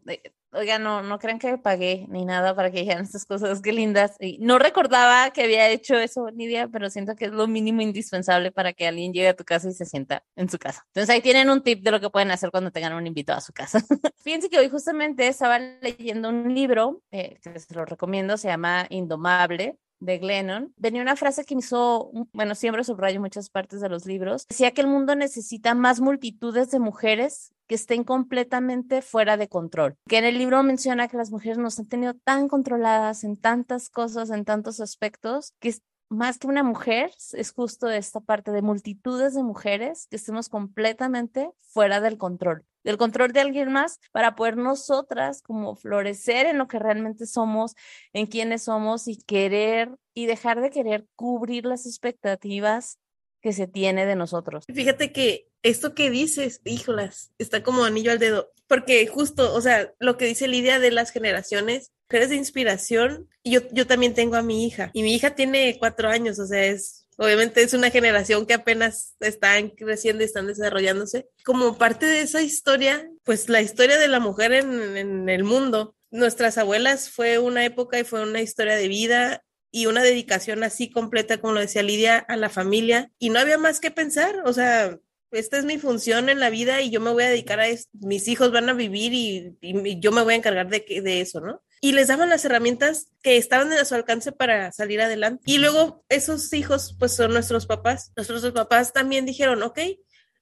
Oiga, 0.53 0.79
no, 0.79 1.03
no 1.03 1.19
crean 1.19 1.39
que 1.39 1.57
pagué 1.57 2.05
ni 2.07 2.23
nada 2.23 2.55
para 2.55 2.71
que 2.71 2.79
dijeran 2.79 3.03
estas 3.03 3.25
cosas, 3.25 3.61
qué 3.61 3.73
lindas. 3.73 4.15
Y 4.19 4.37
no 4.39 4.57
recordaba 4.59 5.31
que 5.31 5.43
había 5.43 5.67
hecho 5.69 5.95
eso, 5.95 6.31
Nidia, 6.31 6.69
pero 6.69 6.89
siento 6.89 7.15
que 7.15 7.25
es 7.25 7.31
lo 7.31 7.47
mínimo 7.47 7.81
indispensable 7.81 8.51
para 8.53 8.71
que 8.71 8.87
alguien 8.87 9.11
llegue 9.11 9.27
a 9.27 9.35
tu 9.35 9.43
casa 9.43 9.69
y 9.69 9.73
se 9.73 9.85
sienta 9.85 10.23
en 10.37 10.49
su 10.49 10.57
casa. 10.57 10.85
Entonces 10.87 11.13
ahí 11.13 11.21
tienen 11.21 11.49
un 11.49 11.63
tip 11.63 11.83
de 11.83 11.91
lo 11.91 11.99
que 11.99 12.09
pueden 12.09 12.31
hacer 12.31 12.49
cuando 12.49 12.71
tengan 12.71 12.93
un 12.93 13.05
invitado 13.05 13.39
a 13.39 13.41
su 13.41 13.51
casa. 13.51 13.79
Fíjense 14.23 14.49
que 14.49 14.57
hoy 14.57 14.69
justamente 14.69 15.27
estaba 15.27 15.59
leyendo 15.59 16.29
un 16.29 16.53
libro 16.53 17.01
eh, 17.11 17.37
que 17.41 17.59
se 17.59 17.73
lo 17.75 17.83
recomiendo, 17.85 18.37
se 18.37 18.47
llama 18.47 18.87
Indomable, 18.89 19.77
de 19.99 20.17
Glennon, 20.19 20.73
venía 20.77 21.01
una 21.01 21.15
frase 21.15 21.43
que 21.43 21.55
me 21.55 21.59
hizo, 21.59 22.11
bueno, 22.33 22.55
siempre 22.55 22.83
subrayo 22.83 23.19
muchas 23.19 23.49
partes 23.49 23.81
de 23.81 23.89
los 23.89 24.05
libros, 24.05 24.45
decía 24.47 24.71
que 24.71 24.81
el 24.81 24.87
mundo 24.87 25.15
necesita 25.15 25.73
más 25.73 25.99
multitudes 25.99 26.71
de 26.71 26.79
mujeres 26.79 27.53
que 27.67 27.75
estén 27.75 28.03
completamente 28.03 29.01
fuera 29.01 29.37
de 29.37 29.49
control. 29.49 29.97
Que 30.07 30.17
en 30.17 30.25
el 30.25 30.37
libro 30.37 30.63
menciona 30.63 31.07
que 31.07 31.17
las 31.17 31.31
mujeres 31.31 31.57
nos 31.57 31.77
han 31.79 31.87
tenido 31.87 32.13
tan 32.13 32.47
controladas 32.47 33.23
en 33.23 33.35
tantas 33.37 33.89
cosas, 33.89 34.29
en 34.29 34.45
tantos 34.45 34.79
aspectos, 34.79 35.53
que 35.59 35.75
más 36.09 36.37
que 36.37 36.47
una 36.47 36.63
mujer, 36.63 37.11
es 37.33 37.51
justo 37.51 37.89
esta 37.89 38.21
parte 38.21 38.51
de 38.51 38.61
multitudes 38.61 39.33
de 39.33 39.43
mujeres 39.43 40.07
que 40.09 40.15
estemos 40.15 40.49
completamente 40.49 41.51
fuera 41.57 41.99
del 41.99 42.17
control, 42.17 42.63
del 42.87 42.97
control 42.97 43.33
de 43.33 43.41
alguien 43.41 43.69
más 43.69 43.99
para 44.13 44.33
poder 44.37 44.55
nosotras 44.55 45.41
como 45.41 45.75
florecer 45.75 46.45
en 46.45 46.57
lo 46.57 46.69
que 46.69 46.79
realmente 46.79 47.25
somos, 47.25 47.75
en 48.13 48.27
quienes 48.27 48.63
somos 48.63 49.09
y 49.09 49.17
querer 49.17 49.89
y 50.13 50.25
dejar 50.25 50.61
de 50.61 50.69
querer 50.69 51.05
cubrir 51.17 51.65
las 51.65 51.85
expectativas 51.85 52.97
que 53.41 53.51
se 53.51 53.67
tiene 53.67 54.05
de 54.05 54.15
nosotros. 54.15 54.63
Fíjate 54.73 55.11
que 55.11 55.49
esto 55.63 55.93
que 55.93 56.09
dices, 56.09 56.61
híjolas, 56.63 57.33
está 57.37 57.61
como 57.61 57.83
anillo 57.83 58.09
al 58.09 58.19
dedo, 58.19 58.53
porque 58.67 59.05
justo, 59.07 59.53
o 59.53 59.59
sea, 59.59 59.93
lo 59.99 60.15
que 60.15 60.25
dice 60.25 60.47
Lidia 60.47 60.79
de 60.79 60.91
las 60.91 61.11
generaciones, 61.11 61.91
eres 62.09 62.29
de 62.29 62.37
inspiración, 62.37 63.27
yo, 63.43 63.59
yo 63.73 63.85
también 63.85 64.13
tengo 64.13 64.37
a 64.37 64.43
mi 64.43 64.65
hija, 64.65 64.91
y 64.93 65.03
mi 65.03 65.13
hija 65.13 65.35
tiene 65.35 65.75
cuatro 65.77 66.07
años, 66.07 66.39
o 66.39 66.47
sea, 66.47 66.63
es 66.63 67.06
Obviamente 67.17 67.63
es 67.63 67.73
una 67.73 67.89
generación 67.89 68.45
que 68.45 68.53
apenas 68.53 69.15
están 69.19 69.69
creciendo 69.69 70.21
y 70.21 70.25
están 70.25 70.45
desarrollándose. 70.45 71.27
Como 71.43 71.77
parte 71.77 72.05
de 72.05 72.21
esa 72.21 72.43
historia, 72.43 73.09
pues 73.23 73.49
la 73.49 73.61
historia 73.61 73.97
de 73.97 74.07
la 74.07 74.19
mujer 74.19 74.53
en, 74.53 75.27
el 75.27 75.43
mundo. 75.43 75.95
Nuestras 76.11 76.57
abuelas 76.57 77.09
fue 77.09 77.39
una 77.39 77.65
época 77.65 77.99
y 77.99 78.03
fue 78.03 78.21
una 78.21 78.41
historia 78.41 78.75
de 78.75 78.87
vida 78.87 79.43
y 79.71 79.87
una 79.87 80.03
dedicación 80.03 80.63
así 80.63 80.89
completa, 80.91 81.39
como 81.39 81.53
lo 81.53 81.59
decía 81.59 81.83
Lidia, 81.83 82.17
a 82.17 82.37
la 82.37 82.49
familia 82.49 83.11
y 83.19 83.29
no 83.29 83.39
había 83.39 83.57
más 83.57 83.79
que 83.79 83.91
pensar, 83.91 84.41
o 84.45 84.53
sea, 84.53 84.97
esta 85.31 85.57
es 85.57 85.65
mi 85.65 85.77
función 85.77 86.29
en 86.29 86.39
la 86.39 86.49
vida 86.49 86.81
y 86.81 86.89
yo 86.89 87.01
me 87.01 87.11
voy 87.11 87.23
a 87.23 87.29
dedicar 87.29 87.59
a 87.59 87.67
esto, 87.67 87.89
mis 87.99 88.29
hijos 88.29 88.53
van 88.53 88.69
a 88.69 88.73
vivir 88.73 89.13
y, 89.13 89.57
y, 89.59 89.99
yo 89.99 90.13
me 90.13 90.23
voy 90.23 90.35
a 90.35 90.37
encargar 90.37 90.69
de, 90.69 90.85
de 91.03 91.21
eso, 91.21 91.41
¿no? 91.41 91.61
Y 91.81 91.91
les 91.91 92.07
daban 92.07 92.29
las 92.29 92.43
herramientas 92.45 93.07
que 93.21 93.37
estaban 93.37 93.71
a 93.73 93.85
su 93.85 93.95
alcance 93.95 94.31
para 94.31 94.71
salir 94.71 95.01
adelante. 95.01 95.43
Y 95.45 95.59
luego 95.59 96.03
esos 96.09 96.51
hijos, 96.53 96.95
pues 96.97 97.15
son 97.15 97.33
nuestros 97.33 97.65
papás. 97.65 98.11
Nuestros 98.15 98.51
papás 98.51 98.93
también 98.93 99.25
dijeron, 99.25 99.61
ok, 99.63 99.79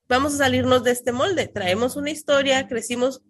vamos 0.08 0.36
a 0.36 0.38
salirnos 0.38 0.84
de 0.84 0.92
este 0.92 1.12
molde, 1.12 1.48
traemos 1.48 1.96
una 1.96 2.12
historia, 2.12 2.68
crecimos 2.68 3.22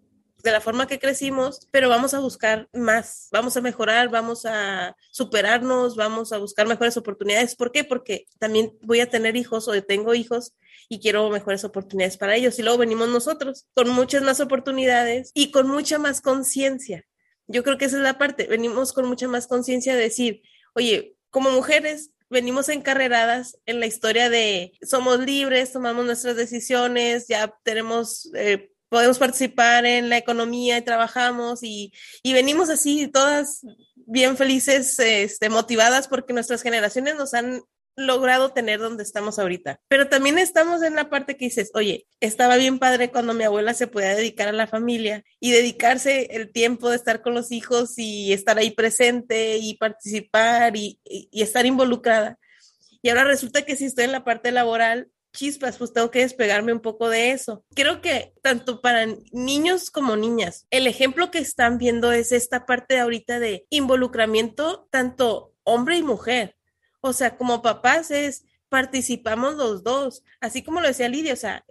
de 0.42 0.52
la 0.52 0.60
forma 0.60 0.86
que 0.86 1.00
crecimos, 1.00 1.66
pero 1.72 1.88
vamos 1.88 2.14
a 2.14 2.20
buscar 2.20 2.68
más, 2.72 3.28
vamos 3.32 3.56
a 3.56 3.60
mejorar, 3.60 4.10
vamos 4.10 4.46
a 4.46 4.94
superarnos, 5.10 5.96
vamos 5.96 6.32
a 6.32 6.38
buscar 6.38 6.68
mejores 6.68 6.96
oportunidades. 6.96 7.56
¿Por 7.56 7.72
qué? 7.72 7.82
Porque 7.82 8.26
también 8.38 8.72
voy 8.82 9.00
a 9.00 9.10
tener 9.10 9.36
hijos 9.36 9.66
o 9.66 9.82
tengo 9.82 10.14
hijos 10.14 10.54
y 10.88 11.00
quiero 11.00 11.28
mejores 11.30 11.64
oportunidades 11.64 12.16
para 12.16 12.36
ellos. 12.36 12.58
Y 12.58 12.62
luego 12.62 12.78
venimos 12.78 13.08
nosotros 13.08 13.66
con 13.74 13.88
muchas 13.88 14.22
más 14.22 14.38
oportunidades 14.38 15.32
y 15.34 15.50
con 15.50 15.68
mucha 15.68 15.98
más 15.98 16.20
conciencia 16.20 17.04
Yo 17.46 17.62
creo 17.62 17.78
que 17.78 17.84
esa 17.86 17.96
es 17.96 18.02
la 18.02 18.18
parte. 18.18 18.46
Venimos 18.46 18.92
con 18.92 19.06
mucha 19.06 19.28
más 19.28 19.46
conciencia 19.46 19.94
de 19.94 20.02
decir, 20.02 20.42
oye, 20.74 21.16
como 21.30 21.50
mujeres 21.50 22.10
venimos 22.28 22.68
encarreradas 22.68 23.58
en 23.66 23.80
la 23.80 23.86
historia 23.86 24.28
de 24.28 24.72
somos 24.82 25.20
libres, 25.20 25.72
tomamos 25.72 26.04
nuestras 26.04 26.36
decisiones, 26.36 27.28
ya 27.28 27.54
tenemos, 27.62 28.30
eh, 28.34 28.72
podemos 28.88 29.18
participar 29.18 29.86
en 29.86 30.08
la 30.08 30.18
economía 30.18 30.78
y 30.78 30.82
trabajamos 30.82 31.62
y, 31.62 31.92
y 32.22 32.32
venimos 32.32 32.68
así 32.68 33.06
todas 33.08 33.62
bien 33.94 34.36
felices, 34.36 34.98
este, 34.98 35.48
motivadas 35.48 36.08
porque 36.08 36.32
nuestras 36.32 36.62
generaciones 36.62 37.16
nos 37.16 37.34
han 37.34 37.62
logrado 37.96 38.52
tener 38.52 38.78
donde 38.78 39.02
estamos 39.02 39.38
ahorita. 39.38 39.80
Pero 39.88 40.08
también 40.08 40.38
estamos 40.38 40.82
en 40.82 40.94
la 40.94 41.08
parte 41.08 41.36
que 41.36 41.46
dices, 41.46 41.70
oye, 41.74 42.06
estaba 42.20 42.56
bien 42.56 42.78
padre 42.78 43.10
cuando 43.10 43.34
mi 43.34 43.44
abuela 43.44 43.74
se 43.74 43.86
podía 43.86 44.14
dedicar 44.14 44.48
a 44.48 44.52
la 44.52 44.66
familia 44.66 45.24
y 45.40 45.50
dedicarse 45.50 46.28
el 46.36 46.52
tiempo 46.52 46.90
de 46.90 46.96
estar 46.96 47.22
con 47.22 47.34
los 47.34 47.50
hijos 47.50 47.94
y 47.96 48.32
estar 48.32 48.58
ahí 48.58 48.70
presente 48.70 49.56
y 49.56 49.74
participar 49.74 50.76
y, 50.76 51.00
estar 51.32 51.64
involucrada. 51.66 52.38
Y 53.02 53.08
ahora 53.08 53.24
resulta 53.24 53.62
que 53.62 53.76
si 53.76 53.86
estoy 53.86 54.04
en 54.04 54.12
la 54.12 54.24
parte 54.24 54.52
laboral, 54.52 55.08
chispas, 55.32 55.76
pues 55.76 55.92
tengo 55.92 56.10
que 56.10 56.20
despegarme 56.20 56.72
un 56.72 56.80
poco 56.80 57.08
de 57.08 57.30
eso. 57.30 57.64
Creo 57.74 58.00
que 58.00 58.32
tanto 58.42 58.80
para 58.80 59.06
niños 59.32 59.90
como 59.90 60.16
niñas, 60.16 60.66
el 60.70 60.86
ejemplo 60.86 61.30
que 61.30 61.38
están 61.38 61.78
viendo 61.78 62.12
es 62.12 62.32
esta 62.32 62.66
parte 62.66 62.98
ahorita 62.98 63.38
de 63.38 63.66
involucramiento 63.70 64.88
tanto 64.90 65.54
hombre 65.62 65.98
y 65.98 66.02
mujer 66.02 66.56
o 67.00 67.12
sea, 67.12 67.36
como 67.36 67.62
papás 67.62 68.10
es, 68.10 68.44
participamos 68.68 69.54
los 69.54 69.82
dos, 69.82 70.22
así 70.40 70.62
como 70.62 70.80
lo 70.80 70.88
decía 70.88 71.08
Lidia, 71.08 71.32
o 71.32 71.36
sea, 71.36 71.64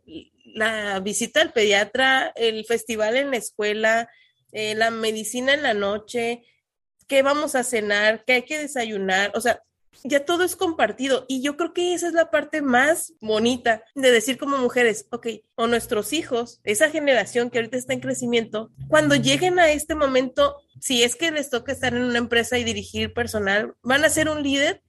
la 0.46 1.00
visita 1.00 1.42
al 1.42 1.52
pediatra, 1.52 2.32
el 2.36 2.66
festival 2.66 3.18
en 3.18 3.32
la 3.32 3.38
escuela, 3.38 4.10
eh, 4.52 4.76
la 4.76 4.92
medicina 4.92 5.54
en 5.54 5.64
la 5.64 5.74
noche, 5.74 6.44
qué 7.08 7.22
vamos 7.22 7.56
a 7.56 7.64
cenar, 7.64 8.24
qué 8.26 8.34
hay 8.34 8.44
que 8.44 8.60
desayunar, 8.60 9.32
o 9.36 9.42
sea, 9.42 9.62
ya 10.04 10.26
todo 10.26 10.44
es 10.44 10.56
compartido. 10.56 11.26
Y 11.28 11.42
yo 11.42 11.58
creo 11.58 11.74
que 11.74 11.94
esa 11.94 12.08
es 12.08 12.14
la 12.14 12.30
parte 12.32 12.62
más 12.62 13.14
bonita 13.22 13.84
de 13.96 14.12
decir 14.12 14.38
como 14.38 14.58
mujeres, 14.58 15.08
ok, 15.12 15.28
o 15.56 15.68
nuestros 15.68 16.14
hijos, 16.14 16.60
esa 16.64 16.90
generación 16.90 17.50
que 17.50 17.60
ahorita 17.60 17.78
está 17.78 17.94
en 17.94 18.02
crecimiento, 18.02 18.72
cuando 18.88 19.16
lleguen 19.16 19.60
a 19.60 19.72
este 19.72 19.96
momento, 19.96 20.58
si 20.80 21.04
es 21.04 21.16
que 21.16 21.32
les 21.32 21.50
toca 21.50 21.72
estar 21.72 21.94
en 21.94 22.04
una 22.04 22.18
empresa 22.18 22.58
y 22.58 22.64
dirigir 22.64 23.14
personal, 23.14 23.74
van 23.82 24.04
a 24.06 24.10
ser 24.10 24.30
un 24.30 24.44
líder 24.44 24.82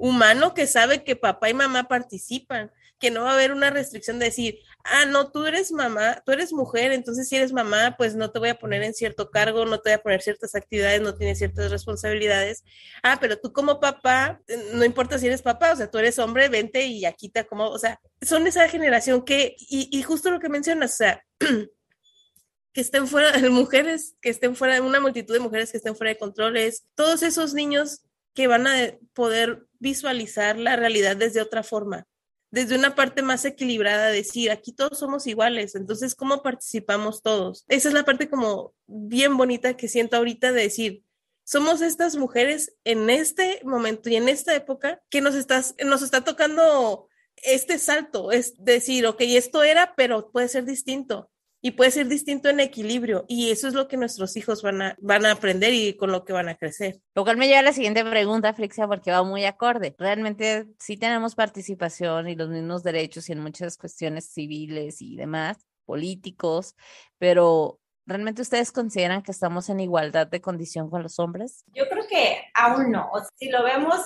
humano 0.00 0.54
que 0.54 0.66
sabe 0.66 1.04
que 1.04 1.14
papá 1.14 1.50
y 1.50 1.54
mamá 1.54 1.86
participan, 1.86 2.72
que 2.98 3.10
no 3.10 3.24
va 3.24 3.32
a 3.32 3.34
haber 3.34 3.52
una 3.52 3.68
restricción 3.68 4.18
de 4.18 4.26
decir, 4.26 4.58
ah, 4.84 5.04
no, 5.04 5.30
tú 5.30 5.44
eres 5.44 5.72
mamá, 5.72 6.22
tú 6.24 6.32
eres 6.32 6.54
mujer, 6.54 6.92
entonces 6.92 7.28
si 7.28 7.36
eres 7.36 7.52
mamá, 7.52 7.96
pues 7.98 8.14
no 8.16 8.30
te 8.30 8.38
voy 8.38 8.48
a 8.48 8.58
poner 8.58 8.82
en 8.82 8.94
cierto 8.94 9.30
cargo, 9.30 9.66
no 9.66 9.78
te 9.80 9.90
voy 9.90 9.94
a 9.94 10.02
poner 10.02 10.22
ciertas 10.22 10.54
actividades, 10.54 11.02
no 11.02 11.14
tienes 11.14 11.36
ciertas 11.38 11.70
responsabilidades. 11.70 12.64
Ah, 13.02 13.18
pero 13.20 13.38
tú 13.38 13.52
como 13.52 13.78
papá, 13.78 14.40
eh, 14.48 14.70
no 14.72 14.86
importa 14.86 15.18
si 15.18 15.26
eres 15.26 15.42
papá, 15.42 15.72
o 15.72 15.76
sea, 15.76 15.90
tú 15.90 15.98
eres 15.98 16.18
hombre, 16.18 16.48
vente 16.48 16.86
y 16.86 17.04
aquí 17.04 17.28
te 17.28 17.46
como, 17.46 17.68
o 17.68 17.78
sea, 17.78 18.00
son 18.22 18.46
esa 18.46 18.68
generación 18.70 19.22
que, 19.22 19.54
y, 19.58 19.88
y 19.92 20.02
justo 20.02 20.30
lo 20.30 20.40
que 20.40 20.48
mencionas, 20.48 20.94
o 20.94 20.96
sea, 20.96 21.24
que 22.72 22.80
estén 22.80 23.06
fuera, 23.06 23.32
de 23.32 23.50
mujeres 23.50 24.16
que 24.22 24.30
estén 24.30 24.56
fuera, 24.56 24.74
de 24.74 24.80
una 24.80 25.00
multitud 25.00 25.34
de 25.34 25.40
mujeres 25.40 25.70
que 25.70 25.76
estén 25.76 25.94
fuera 25.94 26.12
de 26.12 26.18
controles, 26.18 26.86
todos 26.94 27.22
esos 27.22 27.52
niños 27.52 28.02
que 28.34 28.46
van 28.46 28.66
a 28.66 28.94
poder 29.12 29.66
visualizar 29.78 30.58
la 30.58 30.76
realidad 30.76 31.16
desde 31.16 31.40
otra 31.40 31.62
forma, 31.62 32.06
desde 32.50 32.76
una 32.76 32.94
parte 32.94 33.22
más 33.22 33.44
equilibrada, 33.44 34.08
decir, 34.08 34.50
aquí 34.50 34.72
todos 34.72 34.98
somos 34.98 35.26
iguales, 35.26 35.74
entonces, 35.74 36.14
¿cómo 36.14 36.42
participamos 36.42 37.22
todos? 37.22 37.64
Esa 37.68 37.88
es 37.88 37.94
la 37.94 38.04
parte 38.04 38.28
como 38.28 38.74
bien 38.86 39.36
bonita 39.36 39.76
que 39.76 39.88
siento 39.88 40.16
ahorita 40.16 40.52
de 40.52 40.62
decir, 40.62 41.02
somos 41.44 41.80
estas 41.80 42.16
mujeres 42.16 42.76
en 42.84 43.10
este 43.10 43.60
momento 43.64 44.08
y 44.08 44.16
en 44.16 44.28
esta 44.28 44.54
época 44.54 45.00
que 45.10 45.20
nos, 45.20 45.34
estás, 45.34 45.74
nos 45.84 46.02
está 46.02 46.22
tocando 46.22 47.08
este 47.36 47.78
salto, 47.78 48.32
es 48.32 48.54
decir, 48.62 49.06
ok, 49.06 49.20
esto 49.22 49.62
era, 49.62 49.94
pero 49.96 50.30
puede 50.30 50.48
ser 50.48 50.64
distinto 50.64 51.29
y 51.62 51.72
puede 51.72 51.90
ser 51.90 52.08
distinto 52.08 52.48
en 52.48 52.60
equilibrio 52.60 53.24
y 53.28 53.50
eso 53.50 53.68
es 53.68 53.74
lo 53.74 53.86
que 53.86 53.96
nuestros 53.96 54.36
hijos 54.36 54.62
van 54.62 54.82
a, 54.82 54.96
van 55.00 55.26
a 55.26 55.32
aprender 55.32 55.74
y 55.74 55.94
con 55.94 56.10
lo 56.10 56.24
que 56.24 56.32
van 56.32 56.48
a 56.48 56.56
crecer. 56.56 57.00
Lo 57.14 57.24
cual 57.24 57.36
me 57.36 57.46
lleva 57.46 57.60
a 57.60 57.64
la 57.64 57.72
siguiente 57.72 58.04
pregunta, 58.04 58.54
Frixia, 58.54 58.86
porque 58.86 59.10
va 59.10 59.22
muy 59.22 59.44
acorde. 59.44 59.94
Realmente 59.98 60.66
sí 60.78 60.96
tenemos 60.96 61.34
participación 61.34 62.28
y 62.28 62.34
los 62.34 62.48
mismos 62.48 62.82
derechos 62.82 63.28
y 63.28 63.32
en 63.32 63.40
muchas 63.40 63.76
cuestiones 63.76 64.32
civiles 64.32 65.02
y 65.02 65.16
demás, 65.16 65.58
políticos, 65.84 66.76
pero 67.18 67.78
¿realmente 68.06 68.42
ustedes 68.42 68.72
consideran 68.72 69.22
que 69.22 69.32
estamos 69.32 69.68
en 69.68 69.80
igualdad 69.80 70.26
de 70.26 70.40
condición 70.40 70.88
con 70.88 71.02
los 71.02 71.18
hombres? 71.18 71.64
Yo 71.74 71.88
creo 71.88 72.06
que 72.08 72.42
aún 72.54 72.90
no. 72.90 73.10
si 73.36 73.50
lo 73.50 73.62
vemos 73.64 74.00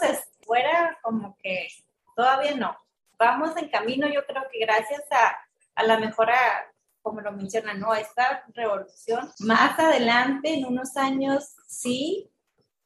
fuera, 0.45 0.99
como 1.03 1.37
que 1.43 1.69
todavía 2.17 2.55
no. 2.57 2.77
Vamos 3.17 3.57
en 3.57 3.69
camino, 3.69 4.09
yo 4.09 4.27
creo 4.27 4.43
que 4.51 4.59
gracias 4.59 5.03
a, 5.13 5.37
a 5.77 5.83
la 5.85 5.99
mejora 5.99 6.35
como 7.05 7.21
lo 7.21 7.33
mencionan, 7.33 7.79
¿no? 7.79 7.95
Esta 7.95 8.45
revolución. 8.55 9.31
Más 9.41 9.79
adelante, 9.79 10.55
en 10.55 10.65
unos 10.65 10.97
años, 10.97 11.55
sí, 11.69 12.33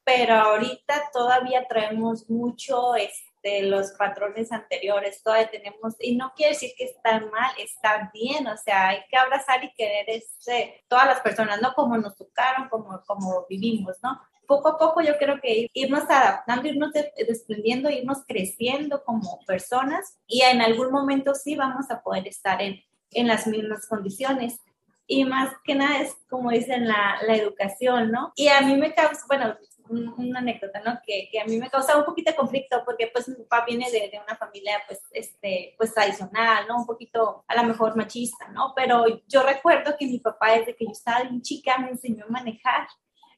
pero 0.04 0.34
ahorita 0.34 1.10
todavía 1.12 1.66
traemos 1.68 2.28
mucho 2.28 2.96
este, 2.96 3.62
los 3.62 3.92
patrones 3.92 4.50
anteriores, 4.50 5.22
todavía 5.22 5.48
tenemos, 5.50 5.94
y 6.00 6.16
no 6.16 6.32
quiere 6.34 6.54
decir 6.54 6.72
que 6.76 6.84
está 6.84 7.20
mal, 7.20 7.52
está 7.58 8.10
bien, 8.12 8.48
o 8.48 8.56
sea, 8.56 8.88
hay 8.88 9.00
que 9.08 9.16
abrazar 9.16 9.62
y 9.62 9.72
querer 9.74 10.10
este, 10.10 10.84
todas 10.88 11.06
las 11.06 11.20
personas, 11.20 11.62
no 11.62 11.72
como 11.74 11.96
nos 11.96 12.16
tocaron, 12.16 12.68
como, 12.68 13.00
como 13.06 13.46
vivimos, 13.48 13.98
¿no? 14.02 14.20
Poco 14.48 14.70
a 14.70 14.78
poco 14.78 15.00
yo 15.00 15.16
creo 15.16 15.40
que 15.40 15.68
irnos 15.74 16.10
adaptando, 16.10 16.66
irnos 16.66 16.90
desprendiendo, 16.92 17.88
irnos 17.88 18.24
creciendo 18.26 19.04
como 19.04 19.38
personas 19.46 20.18
y 20.26 20.40
en 20.40 20.60
algún 20.62 20.90
momento 20.90 21.34
sí 21.34 21.54
vamos 21.54 21.90
a 21.90 22.02
poder 22.02 22.26
estar 22.26 22.60
en, 22.62 22.82
en 23.10 23.26
las 23.26 23.46
mismas 23.46 23.86
condiciones. 23.86 24.60
Y 25.06 25.24
más 25.24 25.54
que 25.64 25.74
nada 25.74 26.00
es, 26.00 26.14
como 26.28 26.50
dicen, 26.50 26.86
la, 26.86 27.18
la 27.26 27.34
educación, 27.34 28.10
¿no? 28.10 28.32
Y 28.36 28.48
a 28.48 28.60
mí 28.60 28.76
me 28.76 28.94
causa, 28.94 29.24
bueno, 29.26 29.56
una 29.88 30.40
anécdota, 30.40 30.80
¿no? 30.84 31.00
Que, 31.06 31.28
que, 31.30 31.40
a 31.40 31.44
mí 31.44 31.58
me 31.58 31.70
causa 31.70 31.96
un 31.96 32.04
poquito 32.04 32.30
de 32.30 32.36
conflicto 32.36 32.82
porque 32.84 33.08
pues 33.08 33.28
mi 33.28 33.36
papá 33.36 33.64
viene 33.66 33.90
de, 33.90 34.10
de, 34.10 34.20
una 34.22 34.36
familia 34.36 34.80
pues, 34.86 35.00
este, 35.12 35.74
pues 35.76 35.94
tradicional, 35.94 36.66
¿no? 36.68 36.78
Un 36.78 36.86
poquito 36.86 37.44
a 37.46 37.56
lo 37.56 37.64
mejor 37.64 37.96
machista, 37.96 38.48
¿no? 38.48 38.72
Pero 38.76 39.22
yo 39.26 39.42
recuerdo 39.42 39.96
que 39.98 40.06
mi 40.06 40.18
papá 40.18 40.52
desde 40.52 40.76
que 40.76 40.84
yo 40.84 40.92
estaba 40.92 41.22
bien 41.22 41.42
chica 41.42 41.78
me 41.78 41.90
enseñó 41.90 42.26
a 42.26 42.30
manejar. 42.30 42.86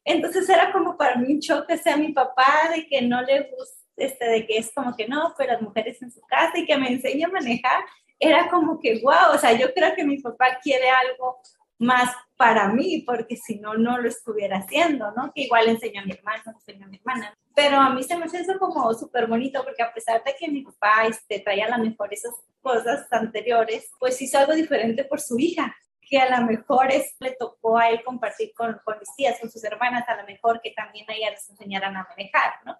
Entonces 0.04 0.48
era 0.48 0.72
como 0.72 0.96
para 0.96 1.16
mí 1.16 1.34
un 1.34 1.40
choque, 1.40 1.76
sea 1.76 1.96
mi 1.96 2.12
papá, 2.12 2.70
de 2.74 2.86
que 2.86 3.02
no 3.02 3.22
le 3.22 3.42
gusta, 3.42 3.80
este, 3.96 4.24
de 4.26 4.46
que 4.46 4.58
es 4.58 4.72
como 4.74 4.96
que 4.96 5.06
no, 5.06 5.34
pero 5.36 5.52
las 5.52 5.62
mujeres 5.62 6.00
en 6.02 6.10
su 6.10 6.20
casa 6.22 6.58
y 6.58 6.66
que 6.66 6.76
me 6.76 6.88
enseñe 6.88 7.24
a 7.24 7.28
manejar 7.28 7.84
era 8.20 8.48
como 8.50 8.78
que, 8.78 9.00
wow, 9.02 9.34
o 9.34 9.38
sea, 9.38 9.52
yo 9.52 9.72
creo 9.72 9.94
que 9.94 10.04
mi 10.04 10.18
papá 10.18 10.58
quiere 10.62 10.90
algo 10.90 11.40
más 11.78 12.14
para 12.36 12.68
mí, 12.68 13.02
porque 13.06 13.36
si 13.36 13.58
no, 13.58 13.74
no 13.74 13.98
lo 13.98 14.06
estuviera 14.06 14.58
haciendo, 14.58 15.10
¿no? 15.12 15.32
Que 15.34 15.42
igual 15.42 15.66
enseñó 15.66 16.02
a 16.02 16.04
mi 16.04 16.12
hermana, 16.12 16.42
enseñó 16.46 16.84
a 16.84 16.88
mi 16.88 16.98
hermana. 16.98 17.34
Pero 17.54 17.78
a 17.78 17.88
mí 17.90 18.02
se 18.02 18.18
me 18.18 18.26
hace 18.26 18.40
eso 18.40 18.58
como 18.58 18.92
súper 18.92 19.26
bonito, 19.26 19.64
porque 19.64 19.82
a 19.82 19.92
pesar 19.92 20.22
de 20.22 20.34
que 20.38 20.48
mi 20.48 20.62
papá 20.62 21.06
este, 21.08 21.40
traía 21.40 21.66
a 21.66 21.78
lo 21.78 21.82
mejor 21.82 22.12
esas 22.12 22.34
cosas 22.60 23.06
anteriores, 23.10 23.90
pues 23.98 24.20
hizo 24.20 24.38
algo 24.38 24.52
diferente 24.52 25.04
por 25.04 25.20
su 25.20 25.38
hija, 25.38 25.74
que 26.02 26.18
a 26.18 26.38
lo 26.38 26.46
mejor 26.46 26.92
es, 26.92 27.14
le 27.18 27.32
tocó 27.32 27.78
a 27.78 27.88
él 27.88 28.02
compartir 28.04 28.52
con, 28.54 28.78
con 28.84 28.98
mis 28.98 29.14
tías, 29.16 29.40
con 29.40 29.50
sus 29.50 29.64
hermanas, 29.64 30.06
a 30.06 30.16
lo 30.16 30.26
mejor 30.26 30.60
que 30.60 30.72
también 30.72 31.10
a 31.10 31.14
ellas 31.14 31.32
les 31.32 31.50
enseñaran 31.50 31.96
a 31.96 32.06
manejar, 32.10 32.54
¿no? 32.66 32.76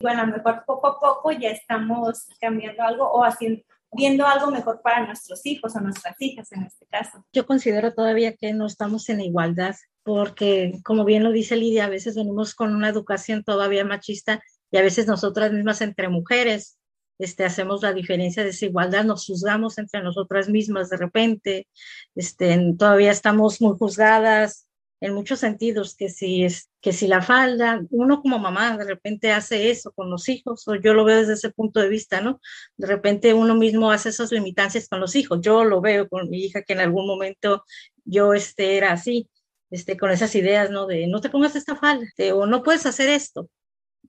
Bueno, 0.00 0.22
a 0.22 0.26
lo 0.26 0.36
mejor 0.36 0.64
poco 0.64 0.86
a 0.86 1.00
poco 1.00 1.32
ya 1.32 1.50
estamos 1.50 2.28
cambiando 2.40 2.82
algo 2.82 3.10
o 3.10 3.24
haciendo, 3.24 3.64
viendo 3.94 4.26
algo 4.26 4.50
mejor 4.50 4.80
para 4.82 5.06
nuestros 5.06 5.44
hijos 5.46 5.74
o 5.76 5.80
nuestras 5.80 6.16
hijas 6.20 6.50
en 6.52 6.64
este 6.64 6.86
caso. 6.86 7.24
Yo 7.32 7.46
considero 7.46 7.92
todavía 7.94 8.36
que 8.36 8.52
no 8.52 8.66
estamos 8.66 9.08
en 9.08 9.20
igualdad 9.20 9.74
porque, 10.02 10.80
como 10.84 11.04
bien 11.04 11.24
lo 11.24 11.32
dice 11.32 11.56
Lidia, 11.56 11.86
a 11.86 11.88
veces 11.88 12.16
venimos 12.16 12.54
con 12.54 12.74
una 12.74 12.88
educación 12.88 13.42
todavía 13.44 13.84
machista 13.84 14.42
y 14.70 14.76
a 14.76 14.82
veces 14.82 15.06
nosotras 15.06 15.52
mismas 15.52 15.80
entre 15.80 16.08
mujeres 16.08 16.78
este, 17.18 17.44
hacemos 17.44 17.82
la 17.82 17.92
diferencia 17.92 18.42
de 18.42 18.48
desigualdad, 18.48 19.04
nos 19.04 19.26
juzgamos 19.26 19.78
entre 19.78 20.02
nosotras 20.02 20.48
mismas 20.48 20.90
de 20.90 20.96
repente, 20.96 21.68
este, 22.14 22.74
todavía 22.76 23.12
estamos 23.12 23.60
muy 23.60 23.76
juzgadas, 23.78 24.63
en 25.04 25.12
muchos 25.12 25.40
sentidos, 25.40 25.94
que 25.96 26.08
si 26.08 26.44
es 26.44 26.70
que 26.80 26.94
si 26.94 27.06
la 27.08 27.20
falda, 27.20 27.82
uno 27.90 28.22
como 28.22 28.38
mamá 28.38 28.78
de 28.78 28.84
repente 28.84 29.32
hace 29.32 29.70
eso 29.70 29.92
con 29.92 30.10
los 30.10 30.30
hijos, 30.30 30.66
o 30.66 30.76
yo 30.76 30.94
lo 30.94 31.04
veo 31.04 31.18
desde 31.18 31.34
ese 31.34 31.50
punto 31.50 31.80
de 31.80 31.90
vista, 31.90 32.22
¿no? 32.22 32.40
De 32.78 32.86
repente 32.86 33.34
uno 33.34 33.54
mismo 33.54 33.90
hace 33.90 34.08
esas 34.08 34.32
limitancias 34.32 34.88
con 34.88 35.00
los 35.00 35.14
hijos. 35.14 35.40
Yo 35.42 35.64
lo 35.64 35.82
veo 35.82 36.08
con 36.08 36.30
mi 36.30 36.38
hija 36.44 36.62
que 36.62 36.72
en 36.72 36.80
algún 36.80 37.06
momento 37.06 37.64
yo 38.06 38.32
este, 38.32 38.78
era 38.78 38.92
así, 38.92 39.28
este, 39.70 39.98
con 39.98 40.10
esas 40.10 40.34
ideas, 40.34 40.70
¿no? 40.70 40.86
De 40.86 41.06
no 41.06 41.20
te 41.20 41.28
pongas 41.28 41.54
esta 41.54 41.76
falda, 41.76 42.06
o 42.34 42.46
no 42.46 42.62
puedes 42.62 42.86
hacer 42.86 43.10
esto. 43.10 43.50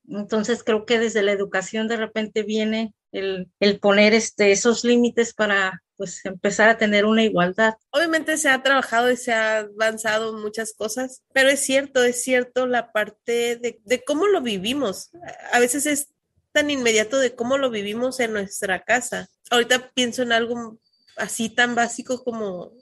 Entonces 0.08 0.64
creo 0.64 0.86
que 0.86 0.98
desde 0.98 1.24
la 1.24 1.34
educación 1.34 1.90
de 1.90 1.98
repente 1.98 2.44
viene 2.44 2.94
el, 3.12 3.52
el 3.60 3.80
poner 3.80 4.14
este, 4.14 4.54
esos 4.54 4.86
límites 4.86 5.34
para 5.34 5.84
pues 5.98 6.26
empezar 6.26 6.70
a 6.70 6.78
tener 6.78 7.06
una 7.06 7.24
igualdad. 7.24 7.76
Obviamente 7.92 8.38
se 8.38 8.50
ha 8.50 8.62
trabajado 8.62 9.12
y 9.12 9.18
se 9.18 9.34
ha 9.34 9.60
avanzado 9.60 10.34
muchas 10.34 10.74
cosas, 10.74 11.24
pero 11.34 11.50
es 11.50 11.60
cierto, 11.60 12.04
es 12.04 12.24
cierto 12.24 12.68
la 12.68 12.92
parte 12.92 13.56
de, 13.56 13.80
de 13.84 14.04
cómo 14.04 14.28
lo 14.28 14.42
vivimos. 14.42 15.12
A 15.52 15.60
veces 15.60 15.86
es 15.86 16.10
tan 16.52 16.70
inmediato 16.70 17.20
de 17.20 17.36
cómo 17.36 17.58
lo 17.58 17.70
vivimos 17.70 18.20
en 18.20 18.34
nuestra 18.34 18.84
casa. 18.84 19.28
Ahorita 19.52 19.92
pienso 19.94 20.24
en 20.24 20.32
algo 20.32 20.80
así 21.18 21.50
tan 21.50 21.76
básico 21.76 22.24
como 22.24 22.74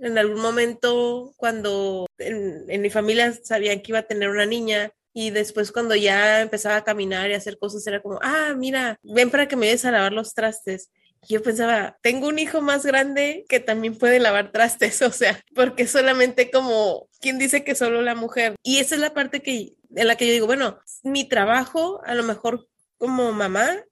en 0.00 0.18
algún 0.18 0.40
momento 0.40 1.34
cuando 1.36 2.06
en, 2.18 2.64
en, 2.68 2.80
mi 2.80 2.90
familia 2.90 3.32
sabían 3.42 3.80
que 3.80 3.92
iba 3.92 3.98
a 3.98 4.06
tener 4.06 4.30
una 4.30 4.46
niña 4.46 4.92
y 5.12 5.30
después 5.30 5.72
cuando 5.72 5.94
ya 5.94 6.40
empezaba 6.40 6.76
a 6.76 6.84
caminar 6.84 7.30
y 7.30 7.34
a 7.34 7.38
hacer 7.38 7.58
cosas 7.58 7.86
era 7.86 8.00
como, 8.00 8.18
ah, 8.22 8.54
mira, 8.56 8.98
ven 9.02 9.30
para 9.30 9.48
que 9.48 9.56
me 9.56 9.66
ayudes 9.66 9.84
a 9.84 9.90
lavar 9.90 10.12
los 10.12 10.34
trastes. 10.34 10.90
Yo 11.28 11.42
pensaba, 11.42 11.98
tengo 12.02 12.28
un 12.28 12.38
hijo 12.38 12.60
más 12.60 12.84
grande 12.84 13.44
que 13.48 13.60
también 13.60 13.96
puede 13.96 14.20
lavar 14.20 14.52
trastes, 14.52 15.02
o 15.02 15.12
sea, 15.12 15.42
porque 15.54 15.86
solamente 15.86 16.50
como, 16.50 17.08
¿quién 17.20 17.38
dice 17.38 17.64
que 17.64 17.74
solo 17.74 18.02
la 18.02 18.14
mujer? 18.14 18.56
Y 18.62 18.78
esa 18.78 18.94
es 18.94 19.00
la 19.00 19.14
parte 19.14 19.42
que, 19.42 19.74
en 19.94 20.06
la 20.06 20.16
que 20.16 20.26
yo 20.26 20.32
digo, 20.32 20.46
bueno, 20.46 20.78
mi 21.02 21.28
trabajo, 21.28 22.00
a 22.04 22.14
lo 22.14 22.22
mejor 22.22 22.68
como 22.98 23.32
mamá, 23.32 23.84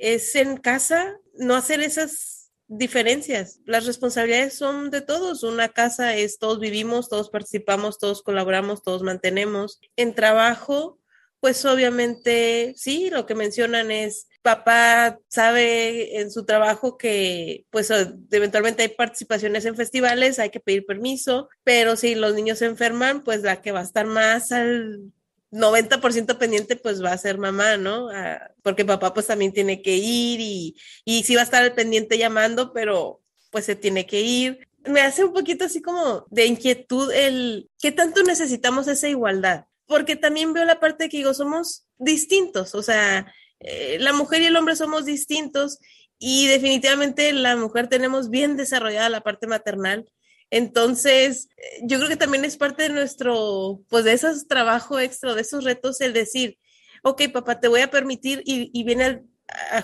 es 0.00 0.34
en 0.34 0.56
casa 0.56 1.18
no 1.34 1.54
hacer 1.54 1.80
esas 1.80 2.40
diferencias. 2.70 3.60
Las 3.64 3.86
responsabilidades 3.86 4.54
son 4.54 4.90
de 4.90 5.00
todos. 5.00 5.42
Una 5.42 5.68
casa 5.68 6.16
es 6.16 6.38
todos 6.38 6.60
vivimos, 6.60 7.08
todos 7.08 7.28
participamos, 7.28 7.98
todos 7.98 8.22
colaboramos, 8.22 8.82
todos 8.82 9.02
mantenemos. 9.02 9.80
En 9.96 10.14
trabajo, 10.14 10.98
pues 11.40 11.64
obviamente 11.64 12.74
sí, 12.76 13.10
lo 13.10 13.26
que 13.26 13.34
mencionan 13.34 13.90
es 13.90 14.28
papá 14.42 15.18
sabe 15.28 16.20
en 16.20 16.30
su 16.30 16.44
trabajo 16.44 16.96
que 16.96 17.66
pues 17.70 17.90
eventualmente 18.30 18.82
hay 18.82 18.88
participaciones 18.88 19.64
en 19.64 19.76
festivales, 19.76 20.38
hay 20.38 20.50
que 20.50 20.60
pedir 20.60 20.86
permiso, 20.86 21.48
pero 21.64 21.96
si 21.96 22.14
los 22.14 22.34
niños 22.34 22.58
se 22.58 22.66
enferman, 22.66 23.22
pues 23.22 23.42
la 23.42 23.60
que 23.60 23.72
va 23.72 23.80
a 23.80 23.84
estar 23.84 24.06
más 24.06 24.52
al 24.52 25.12
90% 25.50 26.38
pendiente 26.38 26.76
pues 26.76 27.02
va 27.02 27.12
a 27.12 27.18
ser 27.18 27.38
mamá, 27.38 27.76
¿no? 27.76 28.08
Ah, 28.10 28.50
porque 28.62 28.84
papá 28.84 29.12
pues 29.12 29.26
también 29.26 29.52
tiene 29.52 29.82
que 29.82 29.96
ir 29.96 30.40
y, 30.40 30.76
y 31.04 31.22
sí 31.24 31.34
va 31.34 31.42
a 31.42 31.44
estar 31.44 31.62
al 31.62 31.74
pendiente 31.74 32.18
llamando, 32.18 32.72
pero 32.72 33.20
pues 33.50 33.64
se 33.64 33.74
tiene 33.74 34.06
que 34.06 34.20
ir. 34.20 34.68
Me 34.84 35.00
hace 35.00 35.24
un 35.24 35.32
poquito 35.32 35.64
así 35.64 35.82
como 35.82 36.26
de 36.30 36.46
inquietud 36.46 37.12
el 37.12 37.68
qué 37.80 37.92
tanto 37.92 38.22
necesitamos 38.22 38.88
esa 38.88 39.08
igualdad, 39.08 39.64
porque 39.86 40.16
también 40.16 40.52
veo 40.52 40.64
la 40.64 40.80
parte 40.80 41.08
que 41.08 41.18
digo, 41.18 41.34
somos 41.34 41.84
distintos, 41.98 42.74
o 42.74 42.82
sea, 42.82 43.32
eh, 43.60 43.98
la 44.00 44.12
mujer 44.12 44.42
y 44.42 44.46
el 44.46 44.56
hombre 44.56 44.74
somos 44.76 45.04
distintos 45.04 45.78
y 46.18 46.46
definitivamente 46.48 47.32
la 47.32 47.56
mujer 47.56 47.88
tenemos 47.88 48.30
bien 48.30 48.56
desarrollada 48.56 49.08
la 49.08 49.22
parte 49.22 49.46
maternal. 49.46 50.10
Entonces, 50.50 51.48
yo 51.82 51.98
creo 51.98 52.08
que 52.08 52.16
también 52.16 52.44
es 52.44 52.56
parte 52.56 52.84
de 52.84 52.88
nuestro, 52.88 53.82
pues 53.88 54.04
de 54.04 54.12
esos 54.12 54.48
trabajo 54.48 54.98
extra, 54.98 55.34
de 55.34 55.42
esos 55.42 55.64
retos, 55.64 56.00
el 56.00 56.12
decir, 56.12 56.58
ok, 57.02 57.22
papá, 57.32 57.60
te 57.60 57.68
voy 57.68 57.80
a 57.80 57.90
permitir 57.90 58.42
y, 58.44 58.84
viene 58.84 59.22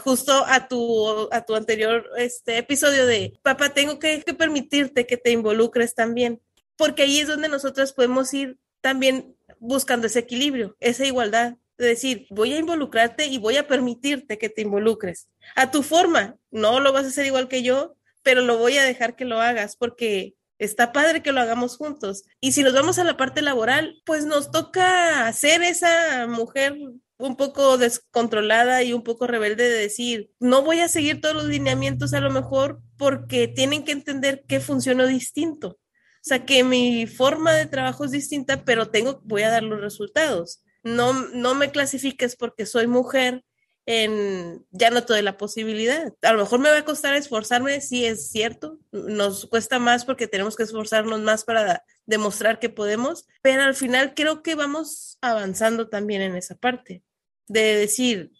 justo 0.05 0.45
a 0.47 0.69
tu, 0.69 1.29
a 1.33 1.45
tu 1.45 1.55
anterior 1.55 2.09
este, 2.19 2.59
episodio 2.59 3.07
de, 3.07 3.39
papá, 3.43 3.71
tengo 3.71 3.99
que, 3.99 4.23
que 4.23 4.35
permitirte 4.35 5.07
que 5.07 5.17
te 5.17 5.31
involucres 5.31 5.95
también, 5.95 6.41
porque 6.77 7.03
ahí 7.03 7.21
es 7.21 7.29
donde 7.29 7.49
nosotros 7.49 7.93
podemos 7.93 8.33
ir 8.35 8.59
también 8.81 9.37
buscando 9.59 10.07
ese 10.09 10.21
equilibrio, 10.21 10.77
esa 10.81 11.05
igualdad 11.05 11.57
de 11.79 11.89
decir, 11.89 12.27
voy 12.31 12.53
a 12.53 12.59
involucrarte 12.59 13.27
y 13.27 13.39
voy 13.39 13.57
a 13.57 13.67
permitirte 13.67 14.39
que 14.39 14.49
te 14.49 14.63
involucres 14.63 15.29
a 15.55 15.71
tu 15.71 15.83
forma. 15.83 16.37
No 16.51 16.81
lo 16.81 16.93
vas 16.93 17.05
a 17.05 17.09
hacer 17.09 17.27
igual 17.27 17.49
que 17.49 17.63
yo, 17.63 17.97
pero 18.23 18.43
lo 18.43 18.59
voy 18.59 18.79
a 18.79 18.85
dejar 18.85 19.17
que 19.17 19.25
lo 19.25 19.41
hagas 19.41 19.77
porque 19.77 20.37
Está 20.59 20.93
padre 20.93 21.23
que 21.23 21.33
lo 21.33 21.41
hagamos 21.41 21.77
juntos. 21.77 22.25
Y 22.41 22.53
si 22.53 22.63
nos 22.63 22.73
vamos 22.73 22.99
a 22.99 23.05
la 23.05 23.17
parte 23.17 23.43
laboral, 23.43 24.01
pues 24.07 24.25
nos 24.25 24.51
toca 24.51 25.31
ser 25.33 25.63
esa 25.63 26.27
mujer 26.27 26.77
un 27.19 27.37
poco 27.37 27.79
descontrolada 27.79 28.83
y 28.83 28.93
un 28.93 29.03
poco 29.03 29.27
rebelde 29.27 29.65
de 29.65 29.79
decir, 29.79 30.31
no 30.39 30.63
voy 30.63 30.81
a 30.81 30.89
seguir 30.89 31.21
todos 31.21 31.35
los 31.35 31.47
lineamientos 31.47 32.15
a 32.15 32.21
lo 32.21 32.31
mejor 32.31 32.81
porque 32.97 33.49
tienen 33.49 33.85
que 33.85 33.93
entender 33.93 34.45
que 34.47 34.61
funciono 34.61 35.07
distinto. 35.07 35.69
O 35.79 36.29
sea, 36.29 36.45
que 36.45 36.65
mi 36.65 37.07
forma 37.07 37.53
de 37.53 37.67
trabajo 37.67 38.05
es 38.05 38.11
distinta, 38.11 38.65
pero 38.65 38.89
tengo, 38.89 39.21
voy 39.25 39.43
a 39.43 39.51
dar 39.51 39.63
los 39.63 39.81
resultados. 39.81 40.63
No, 40.87 41.13
no 41.13 41.57
me 41.57 41.73
clasifiques 41.73 42.37
porque 42.37 42.65
soy 42.65 42.87
mujer 42.87 43.45
en 43.87 44.65
ya 44.71 44.91
no 44.91 45.05
toda 45.05 45.21
la 45.23 45.37
posibilidad. 45.37 46.13
A 46.23 46.33
lo 46.33 46.41
mejor 46.41 46.61
me 46.61 46.71
va 46.71 46.79
a 46.79 46.85
costar 46.85 47.15
esforzarme, 47.15 47.81
sí 47.81 48.05
es 48.05 48.31
cierto, 48.31 48.79
nos 48.93 49.47
cuesta 49.47 49.81
más 49.81 50.05
porque 50.05 50.29
tenemos 50.29 50.57
que 50.57 50.63
esforzarnos 50.63 51.21
más 51.21 51.45
para 51.45 51.85
demostrar 52.05 52.61
que 52.61 52.69
podemos, 52.69 53.27
pero 53.43 53.63
al 53.63 53.75
final 53.75 54.15
creo 54.15 54.43
que 54.45 54.55
vamos 54.55 55.19
avanzando 55.21 55.89
también 55.89 56.23
en 56.23 56.37
esa 56.37 56.55
parte 56.57 57.03
de 57.49 57.77
decir, 57.77 58.31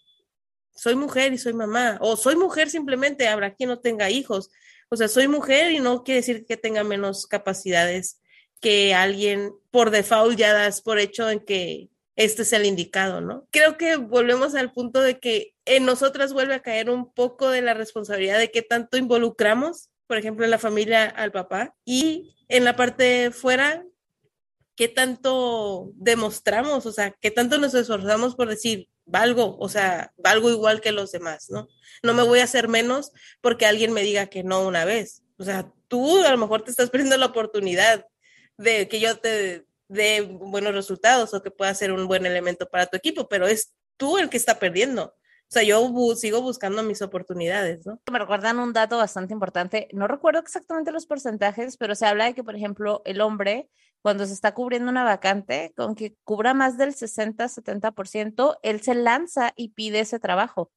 soy 0.73 0.95
mujer 0.95 1.33
y 1.33 1.37
soy 1.37 1.53
mamá, 1.53 1.97
o 2.01 2.15
soy 2.15 2.37
mujer 2.37 2.69
simplemente, 2.69 3.27
habrá 3.27 3.55
quien 3.55 3.69
no 3.69 3.79
tenga 3.79 4.09
hijos, 4.09 4.51
o 4.89 4.95
sea, 4.95 5.09
soy 5.09 5.27
mujer 5.27 5.71
y 5.71 5.79
no 5.79 6.03
quiere 6.03 6.21
decir 6.21 6.45
que 6.45 6.55
tenga 6.55 6.85
menos 6.85 7.27
capacidades 7.27 8.21
que 8.61 8.93
alguien 8.93 9.53
por 9.69 9.91
default 9.91 10.37
ya 10.37 10.53
das 10.53 10.81
por 10.81 10.97
hecho 10.97 11.29
en 11.29 11.39
que 11.39 11.89
este 12.17 12.41
es 12.41 12.51
el 12.51 12.65
indicado, 12.65 13.21
¿no? 13.21 13.47
Creo 13.51 13.77
que 13.77 13.95
volvemos 13.95 14.55
al 14.55 14.73
punto 14.73 15.01
de 15.01 15.19
que 15.19 15.53
en 15.65 15.85
nosotras 15.85 16.33
vuelve 16.33 16.55
a 16.55 16.63
caer 16.63 16.89
un 16.89 17.13
poco 17.13 17.49
de 17.51 17.61
la 17.61 17.75
responsabilidad 17.75 18.39
de 18.39 18.51
qué 18.51 18.63
tanto 18.63 18.97
involucramos, 18.97 19.91
por 20.07 20.17
ejemplo, 20.17 20.43
en 20.43 20.51
la 20.51 20.57
familia 20.57 21.05
al 21.05 21.31
papá 21.31 21.75
y 21.85 22.35
en 22.49 22.65
la 22.65 22.75
parte 22.75 23.29
fuera, 23.29 23.85
qué 24.75 24.87
tanto 24.87 25.91
demostramos, 25.93 26.87
o 26.87 26.91
sea, 26.91 27.11
qué 27.21 27.29
tanto 27.29 27.59
nos 27.59 27.75
esforzamos 27.75 28.35
por 28.35 28.49
decir, 28.49 28.89
valgo, 29.05 29.55
o 29.59 29.69
sea, 29.69 30.11
valgo 30.17 30.49
igual 30.49 30.81
que 30.81 30.91
los 30.91 31.11
demás, 31.11 31.51
¿no? 31.51 31.67
No 32.01 32.15
me 32.15 32.23
voy 32.23 32.39
a 32.39 32.45
hacer 32.45 32.67
menos 32.67 33.11
porque 33.41 33.67
alguien 33.67 33.93
me 33.93 34.01
diga 34.01 34.25
que 34.25 34.43
no 34.43 34.65
una 34.65 34.85
vez. 34.85 35.21
O 35.37 35.43
sea, 35.43 35.71
tú 35.87 36.23
a 36.23 36.31
lo 36.31 36.37
mejor 36.39 36.63
te 36.63 36.71
estás 36.71 36.89
perdiendo 36.89 37.17
la 37.17 37.27
oportunidad 37.27 38.07
de 38.57 38.87
que 38.87 38.99
yo 38.99 39.19
te 39.19 39.66
de 39.87 40.21
buenos 40.21 40.73
resultados 40.73 41.33
o 41.33 41.41
que 41.41 41.51
pueda 41.51 41.73
ser 41.73 41.91
un 41.91 42.07
buen 42.07 42.25
elemento 42.25 42.69
para 42.69 42.87
tu 42.87 42.97
equipo, 42.97 43.27
pero 43.27 43.47
es 43.47 43.73
tú 43.97 44.17
el 44.17 44.29
que 44.29 44.37
está 44.37 44.59
perdiendo. 44.59 45.15
O 45.49 45.49
sea, 45.49 45.63
yo 45.63 45.89
sigo 46.17 46.41
buscando 46.41 46.83
mis 46.83 47.01
oportunidades, 47.01 47.85
¿no? 47.85 48.01
Me 48.11 48.19
recuerdan 48.19 48.59
un 48.59 48.73
dato 48.73 48.97
bastante 48.97 49.33
importante. 49.33 49.87
No 49.93 50.07
recuerdo 50.07 50.41
exactamente 50.41 50.91
los 50.91 51.05
porcentajes, 51.05 51.77
pero 51.77 51.95
se 51.95 52.05
habla 52.05 52.25
de 52.25 52.33
que, 52.33 52.43
por 52.43 52.55
ejemplo, 52.55 53.01
el 53.05 53.21
hombre, 53.21 53.69
cuando 54.01 54.25
se 54.25 54.33
está 54.33 54.53
cubriendo 54.53 54.91
una 54.91 55.05
vacante, 55.05 55.73
con 55.77 55.95
que 55.95 56.17
cubra 56.25 56.53
más 56.53 56.77
del 56.77 56.93
60-70%, 56.93 58.57
él 58.61 58.81
se 58.81 58.93
lanza 58.93 59.53
y 59.55 59.69
pide 59.69 60.01
ese 60.01 60.19
trabajo. 60.19 60.69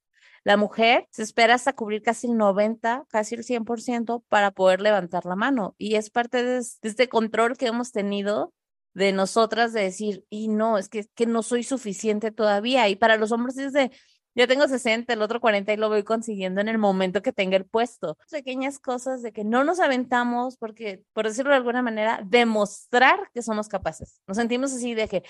La 0.45 0.57
mujer 0.57 1.07
se 1.11 1.23
espera 1.23 1.55
hasta 1.55 1.75
cubrir 1.75 2.03
casi 2.03 2.29
el 2.29 2.37
90, 2.37 3.07
casi 3.11 3.35
el 3.35 3.45
100% 3.45 4.25
para 4.29 4.53
poder 4.53 4.81
levantar 4.81 5.27
la 5.27 5.37
mano. 5.37 5.75
Y 5.79 5.97
es 5.97 6.11
parte 6.11 6.45
de, 6.45 6.59
este 6.59 7.09
control 7.09 7.57
que 7.59 7.67
hemos 7.67 7.93
tenido 7.93 8.55
de 8.95 9.13
nosotras 9.13 9.73
de 9.73 9.83
decir, 9.83 10.25
y 10.31 10.49
no, 10.49 10.79
es 10.79 10.89
que, 10.89 11.07
que 11.15 11.27
no 11.27 11.43
soy 11.43 11.63
suficiente 11.63 12.31
todavía. 12.31 12.89
Y 12.89 12.97
para 12.97 13.17
los 13.17 13.33
hombres 13.33 13.59
es 13.59 13.73
de, 13.73 13.91
yo 14.35 14.47
tengo 14.47 14.67
60, 14.67 15.13
el 15.13 15.23
otro 15.23 15.41
40 15.41 15.73
y 15.73 15.77
lo 15.77 15.89
voy 15.89 16.05
consiguiendo 16.05 16.61
en 16.61 16.69
el 16.69 16.79
momento 16.79 17.23
que 17.23 17.33
tenga 17.33 17.57
el 17.57 17.67
puesto. 17.67 18.17
Pequeñas 18.31 18.79
cosas 18.79 19.23
de 19.23 19.33
que 19.33 19.45
no 19.45 19.65
nos 19.65 19.81
aventamos 19.81 20.57
porque, 20.57 21.03
por 21.13 21.27
decirlo 21.27 21.51
de 21.51 21.57
alguna 21.57 21.83
manera, 21.83 22.21
demostrar 22.25 23.31
que 23.35 23.43
somos 23.43 23.69
capaces. 23.69 24.21
Nos 24.27 24.37
sentimos 24.37 24.73
así 24.73 24.95
de 24.95 25.09
que 25.09 25.25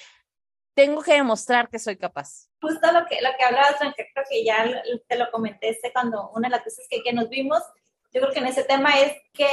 tengo 0.74 1.02
que 1.02 1.14
demostrar 1.14 1.68
que 1.68 1.78
soy 1.78 1.96
capaz. 1.96 2.48
Justo 2.60 2.92
lo 2.92 3.06
que, 3.06 3.20
lo 3.20 3.30
que 3.38 3.44
hablabas, 3.44 3.76
creo 3.78 4.24
que 4.28 4.44
ya 4.44 4.82
te 5.08 5.18
lo 5.18 5.30
comenté 5.30 5.70
este 5.70 5.92
cuando 5.92 6.30
una 6.30 6.48
de 6.48 6.56
las 6.56 6.64
veces 6.64 6.86
que, 6.88 7.02
que 7.02 7.12
nos 7.12 7.28
vimos, 7.28 7.60
yo 8.12 8.20
creo 8.20 8.32
que 8.32 8.40
en 8.40 8.46
ese 8.46 8.64
tema 8.64 8.98
es 9.00 9.14
que 9.32 9.48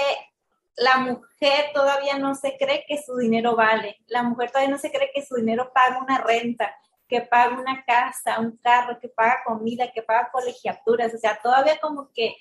la 0.77 0.97
mujer 0.97 1.71
todavía 1.73 2.17
no 2.19 2.35
se 2.35 2.55
cree 2.55 2.85
que 2.87 3.01
su 3.01 3.17
dinero 3.17 3.55
vale, 3.55 3.97
la 4.07 4.23
mujer 4.23 4.51
todavía 4.51 4.71
no 4.71 4.77
se 4.77 4.91
cree 4.91 5.11
que 5.13 5.25
su 5.25 5.35
dinero 5.35 5.71
paga 5.73 5.99
una 5.99 6.19
renta, 6.19 6.73
que 7.07 7.21
paga 7.21 7.59
una 7.59 7.83
casa, 7.83 8.39
un 8.39 8.57
carro, 8.57 8.99
que 8.99 9.09
paga 9.09 9.39
comida, 9.45 9.91
que 9.91 10.03
paga 10.03 10.29
colegiaturas, 10.31 11.13
o 11.13 11.17
sea, 11.17 11.39
todavía 11.41 11.79
como 11.79 12.11
que 12.13 12.35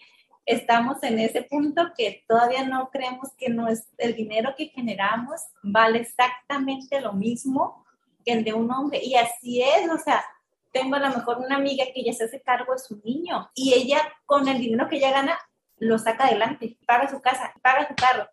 estamos 0.44 1.02
en 1.02 1.18
ese 1.18 1.42
punto 1.42 1.92
que 1.96 2.24
todavía 2.28 2.64
no 2.64 2.90
creemos 2.90 3.30
que 3.38 3.48
no 3.48 3.68
es, 3.68 3.88
el 3.96 4.14
dinero 4.14 4.54
que 4.56 4.66
generamos 4.66 5.40
vale 5.62 6.00
exactamente 6.00 7.00
lo 7.00 7.14
mismo 7.14 7.84
que 8.24 8.32
el 8.32 8.44
de 8.44 8.52
un 8.52 8.70
hombre. 8.70 9.00
Y 9.02 9.16
así 9.16 9.62
es, 9.62 9.90
o 9.90 9.98
sea, 9.98 10.24
tengo 10.72 10.96
a 10.96 11.00
lo 11.00 11.08
mejor 11.08 11.38
una 11.38 11.56
amiga 11.56 11.84
que 11.92 12.04
ya 12.04 12.12
se 12.12 12.24
hace 12.24 12.42
cargo 12.42 12.74
de 12.74 12.78
su 12.78 13.00
niño 13.02 13.50
y 13.54 13.72
ella 13.72 14.00
con 14.24 14.46
el 14.46 14.60
dinero 14.60 14.88
que 14.88 14.96
ella 14.96 15.10
gana 15.10 15.38
lo 15.78 15.98
saca 15.98 16.26
adelante, 16.26 16.78
paga 16.86 17.08
su 17.08 17.20
casa, 17.20 17.52
paga 17.62 17.88
su 17.88 17.94
carro. 17.94 18.28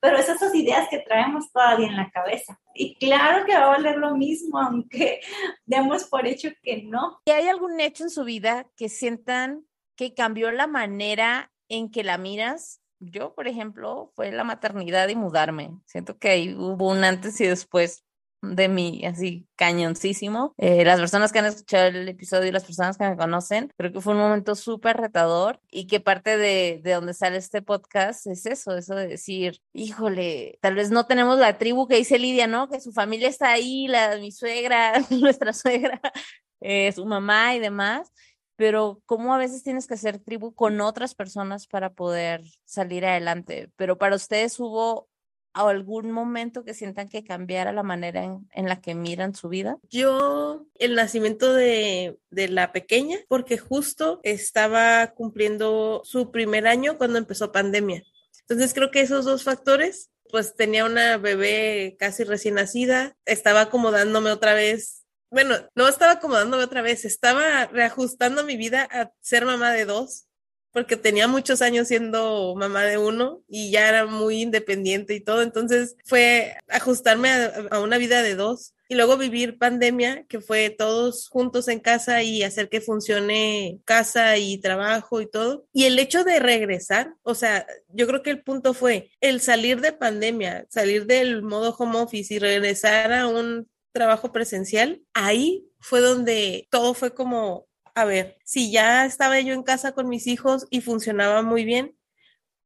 Pero 0.00 0.16
esas 0.16 0.52
ideas 0.54 0.88
que 0.90 0.98
traemos 0.98 1.52
todavía 1.52 1.86
en 1.86 1.96
la 1.96 2.10
cabeza. 2.10 2.58
Y 2.74 2.96
claro 2.96 3.44
que 3.46 3.54
va 3.54 3.64
a 3.64 3.68
valer 3.68 3.98
lo 3.98 4.16
mismo, 4.16 4.58
aunque 4.58 5.20
demos 5.64 6.04
por 6.04 6.26
hecho 6.26 6.50
que 6.62 6.82
no. 6.82 7.20
¿Y 7.24 7.30
hay 7.30 7.48
algún 7.48 7.78
hecho 7.80 8.04
en 8.04 8.10
su 8.10 8.24
vida 8.24 8.66
que 8.76 8.88
sientan 8.88 9.64
que 9.94 10.14
cambió 10.14 10.50
la 10.50 10.66
manera 10.66 11.52
en 11.68 11.90
que 11.90 12.02
la 12.02 12.18
miras 12.18 12.82
yo, 13.04 13.34
por 13.34 13.48
ejemplo, 13.48 14.12
fue 14.14 14.30
la 14.30 14.44
maternidad 14.44 15.08
y 15.08 15.16
mudarme. 15.16 15.72
Siento 15.86 16.18
que 16.18 16.28
ahí 16.28 16.54
hubo 16.54 16.90
un 16.90 17.02
antes 17.02 17.40
y 17.40 17.46
después 17.46 18.04
de 18.42 18.68
mí, 18.68 19.04
así 19.06 19.46
cañoncísimo. 19.56 20.52
Eh, 20.58 20.84
las 20.84 20.98
personas 20.98 21.32
que 21.32 21.38
han 21.38 21.46
escuchado 21.46 21.86
el 21.86 22.08
episodio 22.08 22.48
y 22.48 22.52
las 22.52 22.64
personas 22.64 22.98
que 22.98 23.08
me 23.08 23.16
conocen, 23.16 23.72
creo 23.76 23.92
que 23.92 24.00
fue 24.00 24.14
un 24.14 24.20
momento 24.20 24.54
súper 24.56 24.96
retador 24.96 25.60
y 25.70 25.86
que 25.86 26.00
parte 26.00 26.36
de, 26.36 26.80
de 26.82 26.92
donde 26.92 27.14
sale 27.14 27.38
este 27.38 27.62
podcast 27.62 28.26
es 28.26 28.44
eso, 28.46 28.76
eso 28.76 28.94
de 28.96 29.06
decir, 29.06 29.60
híjole, 29.72 30.58
tal 30.60 30.74
vez 30.74 30.90
no 30.90 31.06
tenemos 31.06 31.38
la 31.38 31.56
tribu 31.56 31.86
que 31.86 31.96
dice 31.96 32.18
Lidia, 32.18 32.48
¿no? 32.48 32.68
Que 32.68 32.80
su 32.80 32.92
familia 32.92 33.28
está 33.28 33.52
ahí, 33.52 33.86
la, 33.86 34.16
mi 34.18 34.32
suegra, 34.32 34.92
nuestra 35.10 35.52
suegra, 35.52 36.00
eh, 36.60 36.90
su 36.92 37.06
mamá 37.06 37.54
y 37.54 37.60
demás 37.60 38.12
pero 38.54 39.02
cómo 39.06 39.34
a 39.34 39.38
veces 39.38 39.64
tienes 39.64 39.88
que 39.88 39.94
hacer 39.94 40.20
tribu 40.20 40.54
con 40.54 40.80
otras 40.80 41.16
personas 41.16 41.66
para 41.66 41.94
poder 41.94 42.42
salir 42.64 43.04
adelante. 43.04 43.72
Pero 43.74 43.98
para 43.98 44.14
ustedes 44.14 44.60
hubo 44.60 45.08
algún 45.54 46.10
momento 46.10 46.64
que 46.64 46.74
sientan 46.74 47.08
que 47.08 47.24
cambiara 47.24 47.72
la 47.72 47.82
manera 47.82 48.24
en, 48.24 48.68
la 48.68 48.80
que 48.80 48.94
miran 48.94 49.34
su 49.34 49.48
vida? 49.48 49.78
Yo, 49.90 50.66
el 50.78 50.94
nacimiento 50.94 51.52
de, 51.52 52.18
de, 52.30 52.48
la 52.48 52.72
pequeña, 52.72 53.18
porque 53.28 53.58
justo 53.58 54.20
estaba 54.22 55.08
cumpliendo 55.08 56.02
su 56.04 56.30
primer 56.30 56.66
año 56.66 56.98
cuando 56.98 57.18
empezó 57.18 57.52
pandemia. 57.52 58.02
Entonces 58.40 58.74
creo 58.74 58.90
que 58.90 59.00
esos 59.00 59.24
dos 59.24 59.44
factores, 59.44 60.10
pues 60.30 60.54
tenía 60.54 60.84
una 60.84 61.16
bebé 61.18 61.96
casi 61.98 62.24
recién 62.24 62.54
nacida, 62.54 63.16
estaba 63.26 63.62
acomodándome 63.62 64.30
otra 64.30 64.54
vez 64.54 65.02
bueno, 65.32 65.56
no 65.74 65.88
estaba 65.88 66.12
acomodándome 66.12 66.62
otra 66.62 66.82
vez, 66.82 67.06
estaba 67.06 67.64
reajustando 67.64 68.44
mi 68.44 68.58
vida 68.58 68.86
a 68.90 69.12
ser 69.22 69.46
mamá 69.46 69.72
de 69.72 69.86
dos, 69.86 70.26
porque 70.72 70.96
tenía 70.96 71.28
muchos 71.28 71.62
años 71.62 71.88
siendo 71.88 72.54
mamá 72.56 72.82
de 72.84 72.98
uno 72.98 73.42
y 73.48 73.70
ya 73.70 73.88
era 73.88 74.06
muy 74.06 74.42
independiente 74.42 75.14
y 75.14 75.20
todo, 75.20 75.42
entonces 75.42 75.96
fue 76.04 76.56
ajustarme 76.68 77.30
a, 77.70 77.78
una 77.80 77.98
vida 77.98 78.22
de 78.22 78.34
dos 78.34 78.74
y 78.88 78.94
luego 78.94 79.16
vivir 79.16 79.58
pandemia, 79.58 80.26
que 80.28 80.40
fue 80.40 80.68
todos 80.68 81.28
juntos 81.28 81.68
en 81.68 81.80
casa 81.80 82.22
y 82.22 82.42
hacer 82.42 82.68
que 82.68 82.82
funcione 82.82 83.80
casa 83.86 84.36
y 84.36 84.58
trabajo 84.58 85.22
y 85.22 85.30
todo. 85.30 85.64
Y 85.72 85.84
el 85.84 85.98
hecho 85.98 86.24
de 86.24 86.38
regresar, 86.40 87.14
o 87.22 87.34
sea, 87.34 87.66
yo 87.88 88.06
creo 88.06 88.22
que 88.22 88.30
el 88.30 88.42
punto 88.42 88.74
fue 88.74 89.10
el 89.22 89.40
salir 89.40 89.80
de 89.80 89.92
pandemia, 89.92 90.66
salir 90.68 91.06
del 91.06 91.42
modo 91.42 91.74
home 91.78 92.00
office 92.00 92.34
y 92.34 92.38
regresar 92.38 93.14
a 93.14 93.28
un 93.28 93.66
trabajo 93.92 94.32
presencial, 94.32 95.02
ahí 95.14 95.66
fue 95.78 96.00
donde 96.00 96.66
todo 96.70 96.94
fue 96.94 97.14
como, 97.14 97.66
a 97.94 98.04
ver, 98.04 98.38
si 98.44 98.70
ya 98.70 99.04
estaba 99.04 99.40
yo 99.40 99.54
en 99.54 99.62
casa 99.62 99.92
con 99.92 100.08
mis 100.08 100.26
hijos 100.26 100.66
y 100.70 100.80
funcionaba 100.80 101.42
muy 101.42 101.64
bien, 101.64 101.96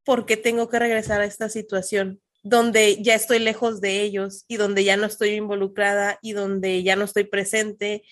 ¿por 0.04 0.26
qué 0.26 0.36
tengo 0.36 0.68
que 0.68 0.78
regresar 0.78 1.20
a 1.20 1.26
esta 1.26 1.48
situación? 1.48 2.20
donde 2.48 3.02
ya 3.02 3.16
estoy 3.16 3.40
lejos 3.40 3.80
de 3.80 4.02
ellos 4.02 4.44
y 4.46 4.56
donde 4.56 4.84
ya 4.84 4.96
no 4.96 5.06
estoy 5.06 5.30
involucrada 5.30 6.20
y 6.22 6.32
donde 6.32 6.84
ya 6.84 6.94
no 6.94 7.04
estoy 7.04 7.24
presente 7.24 8.04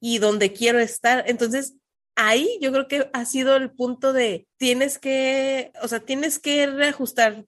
y 0.00 0.16
donde 0.16 0.54
quiero 0.54 0.78
estar. 0.78 1.24
Entonces, 1.26 1.74
ahí 2.16 2.58
yo 2.62 2.72
creo 2.72 2.88
que 2.88 3.10
ha 3.12 3.26
sido 3.26 3.54
el 3.54 3.70
punto 3.70 4.14
de 4.14 4.46
tienes 4.56 4.98
que, 4.98 5.72
o 5.82 5.88
sea, 5.88 6.00
tienes 6.00 6.38
que 6.38 6.66
reajustar 6.68 7.44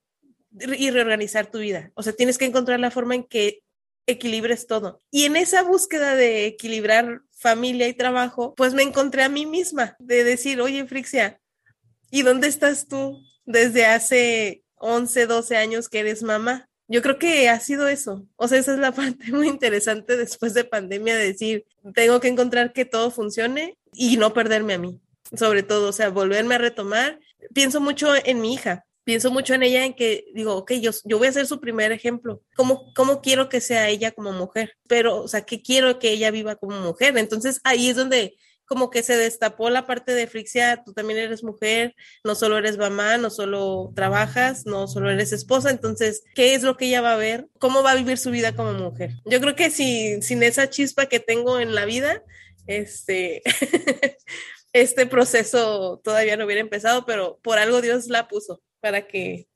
y 0.61 0.91
reorganizar 0.91 1.51
tu 1.51 1.61
vida. 1.61 1.93
O 1.95 2.03
sea, 2.03 2.13
tienes 2.13 2.37
que 2.37 2.45
encontrar 2.45 2.79
la 2.79 2.91
forma 2.91 3.15
en 3.15 3.25
que 3.25 3.63
equilibres 4.07 4.67
todo. 4.67 5.03
Y 5.11 5.25
en 5.25 5.37
esa 5.37 5.63
búsqueda 5.63 6.15
de 6.15 6.47
equilibrar 6.47 7.23
familia 7.33 7.89
y 7.89 7.95
trabajo, 7.95 8.55
pues 8.57 8.75
me 8.75 8.83
encontré 8.83 9.23
a 9.23 9.29
mí 9.29 9.47
misma, 9.47 9.97
de 9.99 10.25
decir, 10.25 10.61
oye, 10.61 10.87
Frixia, 10.87 11.41
¿y 12.11 12.23
dónde 12.23 12.49
estás 12.49 12.87
tú 12.89 13.21
desde 13.45 13.87
hace 13.87 14.65
11, 14.77 15.27
12 15.27 15.57
años 15.57 15.89
que 15.89 16.01
eres 16.01 16.23
mamá? 16.23 16.69
Yo 16.87 17.03
creo 17.03 17.19
que 17.19 17.49
ha 17.49 17.59
sido 17.61 17.89
eso. 17.89 18.27
O 18.37 18.49
sea, 18.49 18.59
esa 18.59 18.73
es 18.73 18.79
la 18.79 18.93
parte 18.95 19.33
muy 19.33 19.49
interesante 19.49 20.17
después 20.17 20.55
de 20.55 20.65
pandemia, 20.65 21.17
de 21.17 21.27
decir, 21.27 21.67
tengo 21.95 22.21
que 22.21 22.29
encontrar 22.29 22.73
que 22.73 22.85
todo 22.85 23.11
funcione 23.11 23.79
y 23.93 24.17
no 24.17 24.33
perderme 24.35 24.75
a 24.75 24.79
mí, 24.79 25.01
sobre 25.37 25.63
todo, 25.63 25.89
o 25.89 25.93
sea, 25.93 26.11
volverme 26.11 26.57
a 26.57 26.59
retomar. 26.59 27.21
Pienso 27.53 27.81
mucho 27.81 28.13
en 28.25 28.41
mi 28.41 28.55
hija, 28.55 28.87
pienso 29.05 29.31
mucho 29.31 29.55
en 29.55 29.63
ella 29.63 29.85
en 29.85 29.95
que 29.95 30.25
digo, 30.35 30.57
ok, 30.57 30.73
yo, 30.75 30.91
yo 31.05 31.19
voy 31.19 31.29
a 31.29 31.33
ser 31.33 31.47
su 31.47 31.61
primer 31.61 31.93
ejemplo. 31.93 32.43
¿Cómo, 32.57 32.93
¿Cómo 32.95 33.21
quiero 33.21 33.49
que 33.49 33.61
sea 33.61 33.89
ella 33.89 34.13
como 34.13 34.33
mujer? 34.33 34.77
Pero, 34.89 35.23
o 35.23 35.29
sea, 35.29 35.43
¿qué 35.43 35.63
quiero 35.63 35.99
que 35.99 36.11
ella 36.11 36.31
viva 36.31 36.57
como 36.57 36.81
mujer? 36.81 37.17
Entonces 37.19 37.61
ahí 37.65 37.91
es 37.91 37.97
donde 37.97 38.37
como 38.67 38.91
que 38.91 39.03
se 39.03 39.17
destapó 39.17 39.69
la 39.69 39.87
parte 39.87 40.15
de 40.15 40.27
Frixia, 40.27 40.83
tú 40.85 40.95
también 40.95 41.19
eres 41.19 41.45
mujer, 41.45 41.95
no 42.25 42.35
solo 42.35 42.57
eres 42.57 42.79
mamá, 42.79 43.19
no 43.19 43.29
solo 43.29 43.93
trabajas, 43.95 44.65
no 44.65 44.89
solo 44.89 45.11
eres 45.11 45.33
esposa, 45.33 45.71
entonces, 45.71 46.23
¿qué 46.35 46.55
es 46.55 46.63
lo 46.63 46.77
que 46.77 46.87
ella 46.87 47.03
va 47.03 47.13
a 47.13 47.19
ver? 47.19 47.47
¿Cómo 47.59 47.83
va 47.83 47.93
a 47.93 47.97
vivir 47.97 48.17
su 48.17 48.31
vida 48.31 48.57
como 48.57 48.73
mujer? 48.73 49.11
Yo 49.27 49.41
creo 49.41 49.55
que 49.55 49.71
si, 49.71 50.23
sin 50.23 50.43
esa 50.43 50.71
chispa 50.71 51.07
que 51.07 51.21
tengo 51.21 51.61
en 51.61 51.75
la 51.75 51.85
vida, 51.85 52.23
este, 52.67 53.43
este 54.73 55.07
proceso 55.07 56.01
todavía 56.03 56.37
no 56.37 56.47
hubiera 56.47 56.63
empezado, 56.63 57.05
pero 57.05 57.39
por 57.43 57.59
algo 57.59 57.83
Dios 57.83 58.09
la 58.09 58.29
puso 58.29 58.63
para 58.85 59.07
que, 59.07 59.49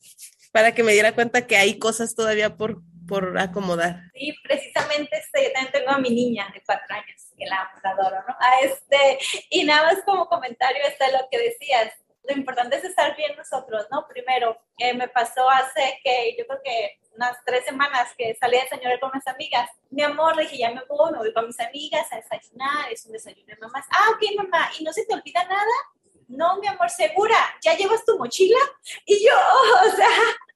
para 0.53 0.72
que 0.72 0.83
me 0.83 0.93
diera 0.93 1.14
cuenta 1.14 1.47
que 1.47 1.59
hay 1.59 1.79
cosas 1.79 2.14
todavía 2.14 2.57
por, 2.57 2.81
por 3.07 3.39
acomodar. 3.39 4.05
Sí, 4.14 4.35
precisamente 4.43 5.18
este, 5.18 5.45
yo 5.45 5.53
también 5.53 5.70
tengo 5.70 5.91
a 5.91 5.99
mi 5.99 6.09
niña 6.09 6.51
de 6.55 6.62
cuatro 6.64 6.87
años, 6.95 7.26
que 7.37 7.45
la, 7.45 7.70
adoro, 7.85 8.24
¿no? 8.26 8.35
A 8.41 8.61
este, 8.62 9.18
y 9.51 9.64
nada 9.64 9.93
más 9.93 10.03
como 10.07 10.31
comentario 10.31 10.83
está 10.87 11.11
lo 11.11 11.29
que 11.31 11.39
decías, 11.41 11.93
lo 12.26 12.35
importante 12.35 12.76
es 12.76 12.85
estar 12.85 13.14
bien 13.18 13.37
nosotros, 13.37 13.87
¿no? 13.91 14.09
Primero, 14.09 14.59
eh, 14.79 14.95
me 14.95 15.09
pasó 15.09 15.51
hace 15.51 16.01
que 16.03 16.35
yo 16.39 16.47
creo 16.47 16.62
que 16.64 16.99
unas 17.14 17.37
tres 17.45 17.66
semanas 17.66 18.09
que 18.16 18.35
salí 18.41 18.57
a 18.57 18.62
desayunar 18.62 18.99
con 18.99 19.11
unas 19.11 19.26
amigas. 19.26 19.68
Mi 19.91 20.05
amor, 20.05 20.37
le 20.37 20.45
dije, 20.45 20.57
ya 20.57 20.70
me 20.70 20.81
voy, 20.89 21.12
me 21.12 21.18
voy 21.18 21.35
con 21.35 21.49
mis 21.49 21.61
amigas 21.61 22.11
a 22.12 22.16
desayunar, 22.16 22.91
es 22.91 23.05
un 23.05 23.12
desayuno 23.12 23.47
de 23.47 23.57
mamás. 23.57 23.85
Ah, 23.91 24.11
ok, 24.14 24.22
mamá, 24.39 24.70
¿y 24.79 24.85
no 24.85 24.93
se 24.95 25.05
te 25.05 25.12
olvida 25.12 25.45
nada? 25.45 25.74
No, 26.29 26.59
mi 26.59 26.66
amor, 26.66 26.91
segura, 26.91 27.37
¿ya 27.62 27.76
llevas 27.76 28.05
tu 28.05 28.16
mochila? 28.18 28.59
Y 29.05 29.24
yo, 29.24 29.35
o 29.87 29.97
sea, 29.97 30.09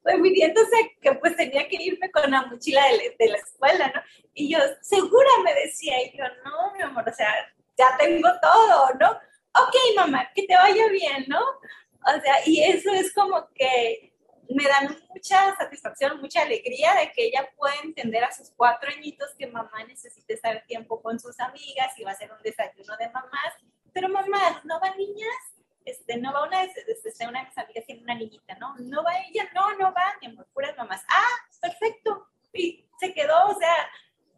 refiriéndose 0.05 0.97
que 1.01 1.13
pues 1.15 1.37
tenía 1.37 1.67
que 1.69 1.83
irme 1.83 2.11
con 2.11 2.31
la 2.31 2.43
mochila 2.43 2.85
de, 2.87 3.17
de, 3.19 3.29
la 3.29 3.39
escuela, 3.39 3.93
¿no? 3.95 4.03
Y 4.35 4.53
yo, 4.53 4.59
segura, 4.83 5.31
me 5.45 5.55
decía, 5.55 5.95
y 6.05 6.17
yo, 6.17 6.25
no, 6.45 6.73
mi 6.75 6.83
amor, 6.83 7.09
o 7.09 7.15
sea, 7.15 7.33
ya 7.77 7.97
tengo 7.99 8.29
todo, 8.41 8.91
¿no? 9.01 9.11
Ok, 9.11 9.75
mamá, 9.97 10.31
que 10.35 10.47
te 10.47 10.55
vaya 10.55 10.89
bien, 10.89 11.25
¿no? 11.29 11.41
O 11.41 12.21
sea, 12.21 12.37
y 12.47 12.63
eso 12.63 12.93
es 12.93 13.13
como 13.13 13.49
que 13.55 14.13
me 14.49 14.65
dan 14.65 14.99
mucha 15.09 15.55
satisfacción, 15.57 16.21
mucha 16.21 16.43
alegría 16.43 16.95
de 16.95 17.13
que 17.13 17.27
ella 17.27 17.49
pueda 17.57 17.75
entender 17.83 18.25
a 18.25 18.33
sus 18.33 18.51
cuatro 18.51 18.91
añitos 18.91 19.35
que 19.39 19.47
mamá 19.47 19.85
necesita 19.87 20.35
estar 20.35 20.65
tiempo 20.67 21.01
con 21.01 21.19
sus 21.19 21.39
amigas 21.41 21.99
y 21.99 22.05
va 22.05 22.13
a 22.13 22.17
ser 22.17 22.31
un 22.33 22.43
desayuno 22.43 22.97
de 22.99 23.09
mamás. 23.11 23.55
Pero 23.93 24.09
mamá, 24.09 24.61
¿no 24.65 24.81
van 24.81 24.97
niñas? 24.97 25.62
Este, 25.85 26.17
no 26.17 26.33
va 26.33 26.45
una 26.47 26.63
de, 26.63 26.73
este, 26.87 27.27
una 27.27 27.41
de 27.41 27.49
mis 27.49 27.59
amigas 27.59 27.87
tiene 27.87 28.03
una 28.03 28.15
niñita, 28.15 28.55
¿no? 28.57 28.77
No 28.79 29.03
va 29.03 29.19
ella, 29.29 29.49
no, 29.55 29.75
no 29.77 29.93
va, 29.93 30.15
mi 30.21 30.29
amor, 30.29 30.47
puras 30.53 30.77
mamás. 30.77 31.05
Ah, 31.09 31.47
perfecto. 31.61 32.29
Y 32.53 32.87
se 32.99 33.13
quedó, 33.15 33.49
o 33.49 33.59
sea, 33.59 33.91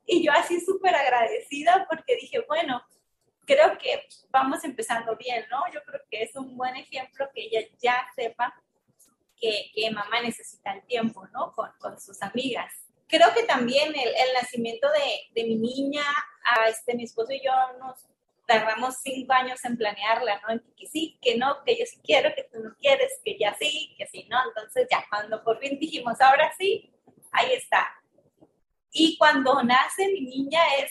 y 0.07 0.24
yo 0.24 0.32
así 0.32 0.61
súper 0.61 0.95
agradecida 0.95 1.86
porque 1.88 2.16
dije, 2.16 2.45
bueno, 2.47 2.82
creo 3.47 3.76
que 3.78 4.07
vamos 4.30 4.64
empezando 4.64 5.16
bien, 5.16 5.45
¿no? 5.51 5.61
Yo 5.72 5.82
creo 5.84 6.01
que 6.11 6.22
es 6.22 6.34
un 6.36 6.57
buen 6.57 6.76
ejemplo 6.76 7.28
que 7.34 7.42
ella 7.42 7.66
ya 7.80 8.07
sepa 8.14 8.55
que, 9.36 9.70
que 9.74 9.90
mamá 9.90 10.20
necesita 10.22 10.72
el 10.72 10.82
tiempo, 10.86 11.26
¿no? 11.28 11.53
Con, 11.53 11.70
con 11.78 12.01
sus 12.01 12.22
amigas. 12.22 12.72
Creo 13.07 13.32
que 13.34 13.45
también 13.45 13.88
el, 13.95 14.09
el 14.09 14.34
nacimiento 14.34 14.88
de, 14.90 15.40
de, 15.40 15.47
mi 15.47 15.57
niña, 15.57 16.05
a 16.45 16.68
este, 16.68 16.95
mi 16.95 17.05
esposo 17.05 17.32
y 17.32 17.42
yo 17.45 17.53
nos 17.78 18.07
tardamos 18.47 18.97
cinco 19.03 19.32
años 19.32 19.64
en 19.64 19.76
planearla, 19.76 20.40
¿no? 20.42 20.55
En 20.55 20.62
que 20.76 20.86
sí, 20.86 21.18
que 21.20 21.36
no, 21.36 21.62
que 21.64 21.76
yo 21.78 21.84
sí 21.86 21.99
quiero, 22.03 22.34
que 22.34 22.45
tú 22.45 22.61
no 22.61 22.74
quieres, 22.76 23.20
que 23.24 23.36
ya 23.38 23.55
sí, 23.55 23.95
que 23.97 24.07
sí, 24.07 24.26
¿no? 24.30 24.38
Entonces 24.49 24.86
ya 24.90 25.05
cuando 25.09 25.42
por 25.42 25.59
fin 25.61 25.78
dijimos, 25.78 26.20
ahora 26.20 26.53
sí, 26.59 26.92
ahí 27.32 27.53
está. 27.53 27.86
Y 28.90 29.16
cuando 29.18 29.62
nace 29.62 30.09
mi 30.12 30.20
niña 30.20 30.61
es, 30.78 30.90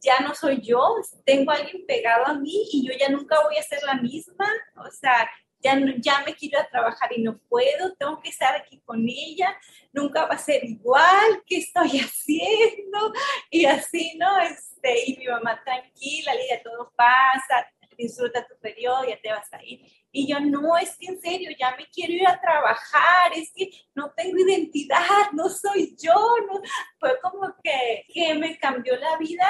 ya 0.00 0.20
no 0.20 0.34
soy 0.34 0.60
yo, 0.60 0.96
tengo 1.24 1.50
a 1.50 1.54
alguien 1.54 1.84
pegado 1.86 2.26
a 2.26 2.34
mí 2.34 2.68
y 2.72 2.86
yo 2.86 2.92
ya 2.98 3.08
nunca 3.08 3.40
voy 3.42 3.56
a 3.56 3.62
ser 3.62 3.82
la 3.84 3.94
misma, 3.94 4.48
o 4.76 4.90
sea, 4.90 5.28
ya, 5.62 5.78
ya 5.98 6.22
me 6.26 6.34
quiero 6.34 6.58
a 6.58 6.68
trabajar 6.68 7.10
y 7.16 7.22
no 7.22 7.38
puedo, 7.48 7.94
tengo 7.94 8.20
que 8.20 8.30
estar 8.30 8.54
aquí 8.56 8.80
con 8.84 9.06
ella, 9.08 9.56
nunca 9.92 10.26
va 10.26 10.34
a 10.34 10.38
ser 10.38 10.64
igual, 10.64 11.42
¿qué 11.46 11.58
estoy 11.58 11.90
haciendo? 12.00 13.12
Y 13.50 13.64
así, 13.64 14.16
¿no? 14.18 14.40
Este, 14.40 15.10
y 15.10 15.16
mi 15.18 15.26
mamá 15.26 15.62
tranquila, 15.64 16.34
Lidia, 16.34 16.62
todo 16.62 16.92
pasa, 16.96 17.66
disfruta 17.96 18.46
tu 18.46 18.58
periodo, 18.58 19.04
ya 19.06 19.20
te 19.20 19.30
vas 19.30 19.52
a 19.52 19.62
ir. 19.62 19.80
Y 20.10 20.26
yo, 20.26 20.40
no, 20.40 20.76
es 20.76 20.96
que 20.96 21.06
en 21.06 21.20
serio, 21.20 21.50
ya 21.58 21.74
me 21.76 21.86
quiero 21.86 22.12
ir 22.12 22.26
a 22.26 22.40
trabajar, 22.40 23.32
es 23.34 23.52
que 23.54 23.70
no 23.94 24.12
tengo 24.12 24.38
identidad, 24.38 25.30
no 25.32 25.48
soy 25.48 25.96
yo, 25.98 26.14
no. 26.46 26.60
fue 26.98 27.18
como 27.20 27.54
que, 27.62 28.04
que 28.12 28.34
me 28.34 28.58
cambió 28.58 28.96
la 28.96 29.16
vida 29.18 29.46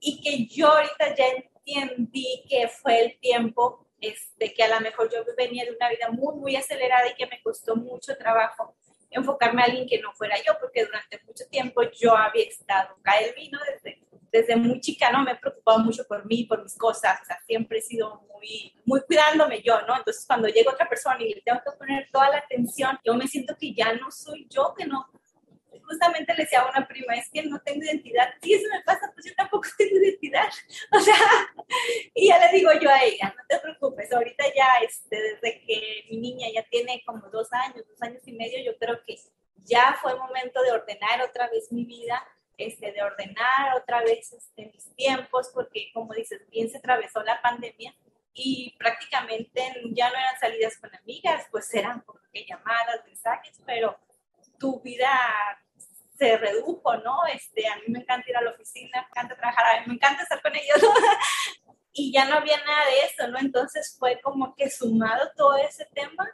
y 0.00 0.20
que 0.20 0.46
yo 0.46 0.68
ahorita 0.68 1.14
ya 1.14 1.26
entendí 1.28 2.44
que 2.48 2.68
fue 2.68 3.04
el 3.04 3.20
tiempo 3.20 3.86
este, 4.00 4.52
que 4.54 4.62
a 4.62 4.68
lo 4.68 4.80
mejor 4.80 5.10
yo 5.12 5.24
venía 5.36 5.64
de 5.64 5.72
una 5.72 5.88
vida 5.88 6.08
muy, 6.10 6.34
muy 6.36 6.56
acelerada 6.56 7.08
y 7.08 7.14
que 7.14 7.26
me 7.26 7.40
costó 7.42 7.76
mucho 7.76 8.16
trabajo 8.16 8.74
enfocarme 9.10 9.62
a 9.62 9.64
alguien 9.66 9.88
que 9.88 10.00
no 10.00 10.12
fuera 10.12 10.36
yo, 10.46 10.52
porque 10.60 10.84
durante 10.84 11.20
mucho 11.26 11.44
tiempo 11.50 11.82
yo 11.98 12.16
había 12.16 12.44
estado 12.44 12.96
caer 13.02 13.34
vino 13.34 13.58
desde, 13.72 14.00
desde 14.30 14.56
muy 14.56 14.80
chica, 14.80 15.10
¿no? 15.10 15.24
Me 15.24 15.32
he 15.32 15.36
preocupado 15.36 15.80
mucho 15.80 16.04
por 16.04 16.24
mí, 16.26 16.44
por 16.44 16.62
mis 16.62 16.76
cosas, 16.76 17.18
siempre 17.46 17.78
he 17.78 17.82
sido 17.82 18.22
muy, 18.32 18.72
muy 18.84 19.00
cuidándome 19.02 19.62
yo, 19.62 19.80
¿no? 19.82 19.96
Entonces 19.96 20.24
cuando 20.26 20.48
llega 20.48 20.72
otra 20.72 20.88
persona 20.88 21.16
y 21.20 21.34
le 21.34 21.42
tengo 21.42 21.60
que 21.64 21.76
poner 21.76 22.08
toda 22.12 22.30
la 22.30 22.38
atención, 22.38 22.98
yo 23.04 23.14
me 23.14 23.26
siento 23.26 23.56
que 23.58 23.74
ya 23.74 23.92
no 23.94 24.10
soy 24.10 24.46
yo, 24.48 24.74
que 24.76 24.86
no, 24.86 25.10
justamente 26.00 26.34
le 26.34 26.44
decía 26.44 26.60
a 26.60 26.70
una 26.70 26.86
prima, 26.86 27.14
es 27.14 27.28
que 27.30 27.42
no 27.42 27.60
tengo 27.60 27.84
identidad. 27.84 28.30
Si 28.42 28.54
eso 28.54 28.66
me 28.72 28.80
pasa, 28.82 29.10
pues 29.12 29.26
yo 29.26 29.34
tampoco 29.34 29.68
tengo 29.78 29.96
identidad. 29.96 30.48
O 30.92 31.00
sea, 31.00 31.14
y 32.14 32.28
ya 32.28 32.38
le 32.38 32.56
digo 32.56 32.70
yo 32.80 32.90
a 32.90 33.02
ella, 33.04 33.34
no 33.36 33.42
te 33.48 33.58
preocupes, 33.58 34.12
ahorita 34.12 34.44
ya, 34.54 34.78
este, 34.82 35.20
desde 35.20 35.60
que 35.60 36.04
mi 36.10 36.18
niña 36.18 36.48
ya 36.54 36.62
tiene 36.64 37.02
como 37.04 37.28
dos 37.28 37.52
años, 37.52 37.86
dos 37.86 38.00
años 38.02 38.22
y 38.26 38.32
medio, 38.32 38.62
yo 38.64 38.76
creo 38.78 39.02
que 39.06 39.18
ya 39.64 39.98
fue 40.00 40.16
momento 40.16 40.62
de 40.62 40.72
ordenar 40.72 41.22
otra 41.22 41.48
vez 41.50 41.70
mi 41.70 41.84
vida, 41.84 42.26
este, 42.56 42.92
de 42.92 43.02
ordenar 43.02 43.76
otra 43.76 44.02
vez 44.02 44.32
este, 44.32 44.66
mis 44.72 44.94
tiempos, 44.96 45.50
porque 45.52 45.90
como 45.92 46.14
dices, 46.14 46.40
bien 46.50 46.70
se 46.70 46.78
atravesó 46.78 47.22
la 47.22 47.40
pandemia 47.42 47.94
y 48.32 48.74
prácticamente 48.78 49.60
ya 49.92 50.08
no 50.08 50.16
eran 50.16 50.38
salidas 50.38 50.78
con 50.78 50.94
amigas, 50.94 51.46
pues 51.50 51.72
eran 51.74 52.00
como 52.00 52.20
que 52.32 52.46
llamadas, 52.46 53.04
mensajes, 53.06 53.60
pero 53.66 53.98
tu 54.58 54.80
vida 54.80 55.10
se 56.20 56.36
redujo, 56.36 56.96
¿no? 56.98 57.24
Este, 57.32 57.66
a 57.66 57.76
mí 57.76 57.84
me 57.88 58.00
encanta 58.00 58.28
ir 58.28 58.36
a 58.36 58.42
la 58.42 58.50
oficina, 58.50 59.00
me 59.00 59.08
encanta 59.08 59.34
trabajar, 59.34 59.64
a 59.64 59.80
mí 59.80 59.86
me 59.86 59.94
encanta 59.94 60.22
estar 60.22 60.42
con 60.42 60.54
ellos. 60.54 60.76
y 61.94 62.12
ya 62.12 62.26
no 62.26 62.36
había 62.36 62.58
nada 62.58 62.84
de 62.84 62.98
eso, 63.06 63.28
¿no? 63.28 63.38
Entonces 63.38 63.96
fue 63.98 64.20
como 64.20 64.54
que 64.54 64.68
sumado 64.68 65.30
todo 65.34 65.56
ese 65.56 65.86
tema, 65.86 66.30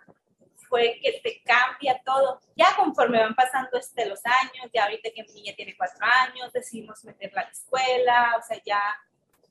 fue 0.68 0.98
que 1.00 1.20
te 1.22 1.40
cambia 1.44 2.02
todo. 2.04 2.40
Ya 2.56 2.74
conforme 2.74 3.20
van 3.20 3.36
pasando 3.36 3.78
este, 3.78 4.06
los 4.06 4.20
años, 4.26 4.68
ya 4.74 4.84
ahorita 4.84 5.10
que 5.14 5.22
mi 5.22 5.34
niña 5.34 5.54
tiene 5.56 5.76
cuatro 5.76 6.04
años, 6.04 6.52
decidimos 6.52 7.04
meterla 7.04 7.42
a 7.42 7.44
la 7.44 7.50
escuela, 7.50 8.34
o 8.40 8.42
sea, 8.42 8.60
ya, 8.66 8.82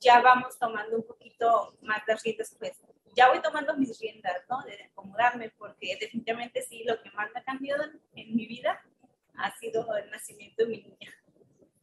ya 0.00 0.20
vamos 0.20 0.58
tomando 0.58 0.96
un 0.96 1.06
poquito 1.06 1.78
más 1.80 2.04
de 2.04 2.14
riendas, 2.16 2.54
pues 2.58 2.78
ya 3.14 3.30
voy 3.30 3.40
tomando 3.40 3.74
mis 3.74 3.98
riendas, 3.98 4.42
¿no? 4.50 4.62
De 4.64 4.84
acomodarme, 4.84 5.48
porque 5.56 5.96
definitivamente 5.98 6.60
sí, 6.60 6.84
lo 6.84 7.02
que 7.02 7.10
más 7.12 7.30
me 7.32 7.40
ha 7.40 7.44
cambiado 7.44 7.84
en, 7.84 7.98
en 8.14 8.36
mi 8.36 8.46
vida 8.46 8.84
ha 9.38 9.56
sido 9.58 9.86
el 9.96 10.10
nacimiento 10.10 10.64
de 10.64 10.68
mi 10.68 10.82
niña. 10.82 11.12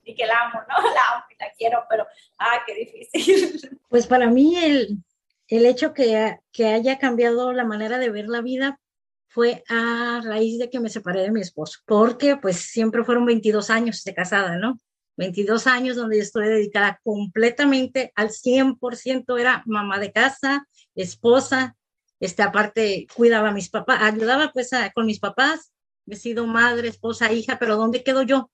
Y 0.04 0.16
que 0.16 0.26
la 0.26 0.42
amo, 0.42 0.60
¿no? 0.62 0.76
La 0.94 1.16
amo 1.16 1.26
y 1.30 1.36
la 1.40 1.52
quiero, 1.58 1.84
pero, 1.90 2.06
ah, 2.38 2.64
qué 2.66 2.76
difícil. 2.76 3.80
Pues 3.90 4.08
para 4.08 4.28
mí 4.28 4.58
el, 4.58 5.04
el 5.48 5.66
hecho 5.68 5.94
que, 5.94 6.40
que 6.52 6.68
haya 6.68 6.98
cambiado 6.98 7.54
la 7.54 7.64
manera 7.64 8.00
de 8.00 8.10
ver 8.10 8.28
la 8.28 8.42
vida 8.42 8.80
fue 9.28 9.64
a 9.70 10.22
raíz 10.24 10.60
de 10.60 10.70
que 10.70 10.80
me 10.80 10.90
separé 10.90 11.22
de 11.22 11.32
mi 11.32 11.42
esposo, 11.42 11.80
porque 11.86 12.38
pues 12.38 12.58
siempre 12.58 13.04
fueron 13.04 13.26
22 13.26 13.70
años 13.70 14.04
de 14.04 14.14
casada, 14.14 14.58
¿no? 14.58 14.80
22 15.18 15.68
años 15.68 15.96
donde 15.96 16.18
yo 16.18 16.24
estoy 16.24 16.48
dedicada 16.48 17.00
completamente 17.04 18.12
al 18.16 18.30
100%, 18.30 19.40
era 19.40 19.64
mamá 19.66 20.00
de 20.00 20.12
casa, 20.12 20.68
esposa, 20.96 21.76
este, 22.20 22.42
aparte 22.42 23.08
cuidaba 23.16 23.50
a 23.50 23.54
mis 23.54 23.70
papás, 23.70 24.02
ayudaba 24.02 24.52
pues 24.54 24.70
con 24.94 25.06
mis 25.06 25.20
papás, 25.20 25.73
he 26.08 26.16
sido 26.16 26.46
madre, 26.48 26.90
esposa, 26.90 27.32
hija, 27.32 27.58
pero 27.60 27.78
¿dónde 27.78 28.04
quedo 28.04 28.24
yo? 28.24 28.40
O 28.40 28.50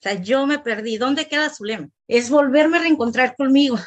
sea, 0.00 0.20
yo 0.20 0.46
me 0.46 0.58
perdí. 0.58 0.98
¿Dónde 0.98 1.28
queda 1.28 1.50
Zulema? 1.50 1.88
Es 2.08 2.30
volverme 2.30 2.78
a 2.78 2.82
reencontrar 2.82 3.36
conmigo, 3.36 3.78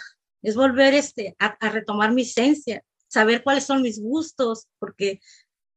es 0.41 0.55
volver 0.55 0.93
este, 0.93 1.35
a, 1.39 1.57
retomar 1.69 2.11
mi 2.11 2.23
esencia, 2.23 2.83
saber 3.07 3.43
cuáles 3.43 3.65
son 3.65 3.81
mis 3.81 4.01
gustos, 4.01 4.67
porque 4.79 5.19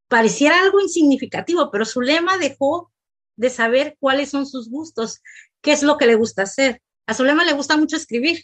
pareciera 0.07 0.59
algo 0.59 0.79
insignificativo, 0.79 1.69
pero 1.71 1.85
Zulema 1.85 2.37
dejó 2.37 2.91
de 3.35 3.49
saber 3.49 3.97
cuáles 3.99 4.29
son 4.29 4.45
sus 4.45 4.69
gustos, 4.69 5.21
qué 5.61 5.71
es 5.73 5.83
lo 5.83 5.97
que 5.97 6.07
le 6.07 6.15
gusta 6.15 6.43
hacer. 6.43 6.81
A 7.05 7.13
Zulema 7.13 7.45
le 7.45 7.53
gusta 7.53 7.77
mucho 7.77 7.95
escribir, 7.95 8.43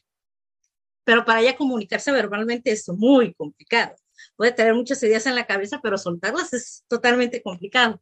pero 1.03 1.25
para 1.25 1.41
ella 1.41 1.57
comunicarse 1.57 2.11
verbalmente 2.11 2.71
es 2.71 2.87
muy 2.89 3.33
complicado. 3.33 3.95
Puede 4.37 4.53
tener 4.53 4.75
muchas 4.75 5.03
ideas 5.03 5.25
en 5.25 5.35
la 5.35 5.45
cabeza, 5.45 5.81
pero 5.83 5.97
soltarlas 5.97 6.53
es 6.53 6.85
totalmente 6.87 7.41
complicado. 7.41 8.01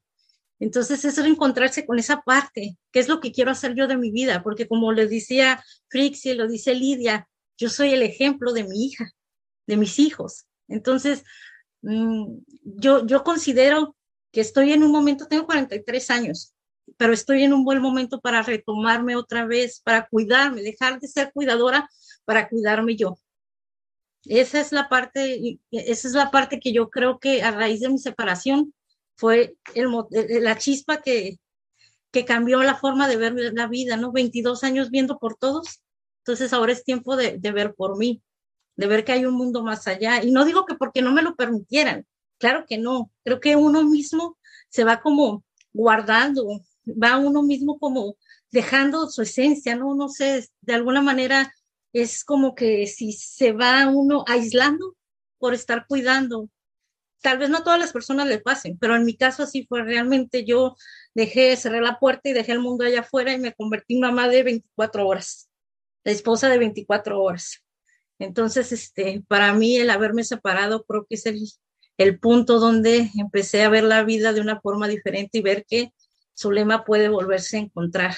Entonces, 0.59 1.03
es 1.03 1.17
reencontrarse 1.17 1.85
con 1.85 1.97
esa 1.99 2.21
parte, 2.21 2.77
qué 2.91 2.99
es 2.99 3.07
lo 3.07 3.19
que 3.19 3.31
quiero 3.31 3.51
hacer 3.51 3.73
yo 3.75 3.87
de 3.87 3.97
mi 3.97 4.11
vida, 4.11 4.43
porque 4.43 4.67
como 4.67 4.91
le 4.91 5.07
decía 5.07 5.63
Frixie, 5.89 6.35
lo 6.35 6.47
dice 6.47 6.75
Lidia, 6.75 7.27
yo 7.57 7.69
soy 7.69 7.93
el 7.93 8.03
ejemplo 8.03 8.53
de 8.53 8.63
mi 8.63 8.85
hija, 8.85 9.11
de 9.67 9.77
mis 9.77 9.99
hijos. 9.99 10.45
Entonces, 10.67 11.23
mm, 11.81 12.37
yo, 12.63 13.05
yo 13.05 13.23
considero 13.23 13.95
que 14.31 14.41
estoy 14.41 14.73
en 14.73 14.83
un 14.83 14.91
momento, 14.91 15.27
tengo 15.27 15.45
43 15.45 16.09
años, 16.11 16.53
pero 16.97 17.13
estoy 17.13 17.43
en 17.43 17.53
un 17.53 17.63
buen 17.63 17.81
momento 17.81 18.19
para 18.21 18.41
retomarme 18.41 19.15
otra 19.15 19.45
vez, 19.45 19.81
para 19.81 20.07
cuidarme, 20.07 20.61
dejar 20.61 20.99
de 20.99 21.07
ser 21.07 21.31
cuidadora 21.33 21.89
para 22.25 22.47
cuidarme 22.49 22.95
yo. 22.95 23.17
Esa 24.25 24.59
es 24.59 24.71
la 24.71 24.89
parte, 24.89 25.59
esa 25.71 26.07
es 26.07 26.13
la 26.13 26.31
parte 26.31 26.59
que 26.59 26.73
yo 26.73 26.89
creo 26.89 27.19
que 27.19 27.43
a 27.43 27.51
raíz 27.51 27.81
de 27.81 27.89
mi 27.89 27.99
separación 27.99 28.73
fue 29.15 29.55
el, 29.75 29.87
la 30.43 30.57
chispa 30.57 31.01
que, 31.01 31.37
que 32.11 32.25
cambió 32.25 32.61
la 32.63 32.75
forma 32.75 33.07
de 33.07 33.17
ver 33.17 33.33
la 33.53 33.67
vida, 33.67 33.97
¿no? 33.97 34.11
22 34.11 34.63
años 34.63 34.89
viendo 34.89 35.19
por 35.19 35.35
todos, 35.35 35.81
entonces 36.19 36.53
ahora 36.53 36.71
es 36.71 36.83
tiempo 36.83 37.15
de, 37.15 37.37
de 37.37 37.51
ver 37.51 37.75
por 37.75 37.97
mí, 37.97 38.21
de 38.75 38.87
ver 38.87 39.05
que 39.05 39.11
hay 39.11 39.25
un 39.25 39.35
mundo 39.35 39.63
más 39.63 39.87
allá. 39.87 40.23
Y 40.23 40.31
no 40.31 40.43
digo 40.43 40.65
que 40.65 40.75
porque 40.75 41.01
no 41.01 41.11
me 41.11 41.21
lo 41.21 41.35
permitieran, 41.35 42.05
claro 42.39 42.65
que 42.67 42.77
no, 42.77 43.11
creo 43.23 43.39
que 43.39 43.55
uno 43.55 43.83
mismo 43.83 44.37
se 44.69 44.83
va 44.83 45.01
como 45.01 45.43
guardando, 45.71 46.47
va 46.85 47.17
uno 47.17 47.43
mismo 47.43 47.77
como 47.79 48.15
dejando 48.51 49.09
su 49.09 49.21
esencia, 49.21 49.75
¿no? 49.75 49.95
No 49.95 50.09
sé, 50.09 50.47
de 50.61 50.73
alguna 50.73 51.01
manera 51.01 51.53
es 52.01 52.25
como 52.25 52.55
que 52.55 52.87
si 52.87 53.13
se 53.13 53.53
va 53.53 53.87
uno 53.87 54.25
aislando 54.27 54.95
por 55.37 55.53
estar 55.53 55.85
cuidando 55.87 56.49
tal 57.21 57.39
vez 57.39 57.49
no 57.49 57.63
todas 57.63 57.79
las 57.79 57.91
personas 57.91 58.27
le 58.27 58.39
pasen, 58.39 58.77
pero 58.77 58.95
en 58.95 59.03
mi 59.03 59.15
caso 59.15 59.43
así 59.43 59.65
fue 59.65 59.81
realmente 59.81 60.45
yo 60.45 60.75
dejé, 61.15 61.55
cerré 61.57 61.81
la 61.81 61.97
puerta 61.97 62.29
y 62.29 62.33
dejé 62.33 62.51
el 62.51 62.59
mundo 62.59 62.85
allá 62.85 62.99
afuera 62.99 63.33
y 63.33 63.39
me 63.39 63.53
convertí 63.53 63.95
en 63.95 64.01
mamá 64.01 64.27
de 64.27 64.43
24 64.43 65.07
horas, 65.07 65.49
la 66.03 66.11
esposa 66.11 66.49
de 66.49 66.59
24 66.59 67.19
horas. 67.19 67.63
Entonces, 68.19 68.71
este, 68.71 69.23
para 69.27 69.53
mí 69.53 69.77
el 69.77 69.89
haberme 69.89 70.23
separado 70.23 70.83
creo 70.83 71.07
que 71.09 71.15
es 71.15 71.25
el, 71.25 71.41
el 71.97 72.19
punto 72.19 72.59
donde 72.59 73.09
empecé 73.17 73.63
a 73.63 73.69
ver 73.69 73.85
la 73.85 74.03
vida 74.03 74.31
de 74.31 74.41
una 74.41 74.61
forma 74.61 74.87
diferente 74.87 75.39
y 75.39 75.41
ver 75.41 75.65
que 75.65 75.93
Zulema 76.37 76.85
puede 76.85 77.09
volverse 77.09 77.57
a 77.57 77.61
encontrar. 77.61 78.15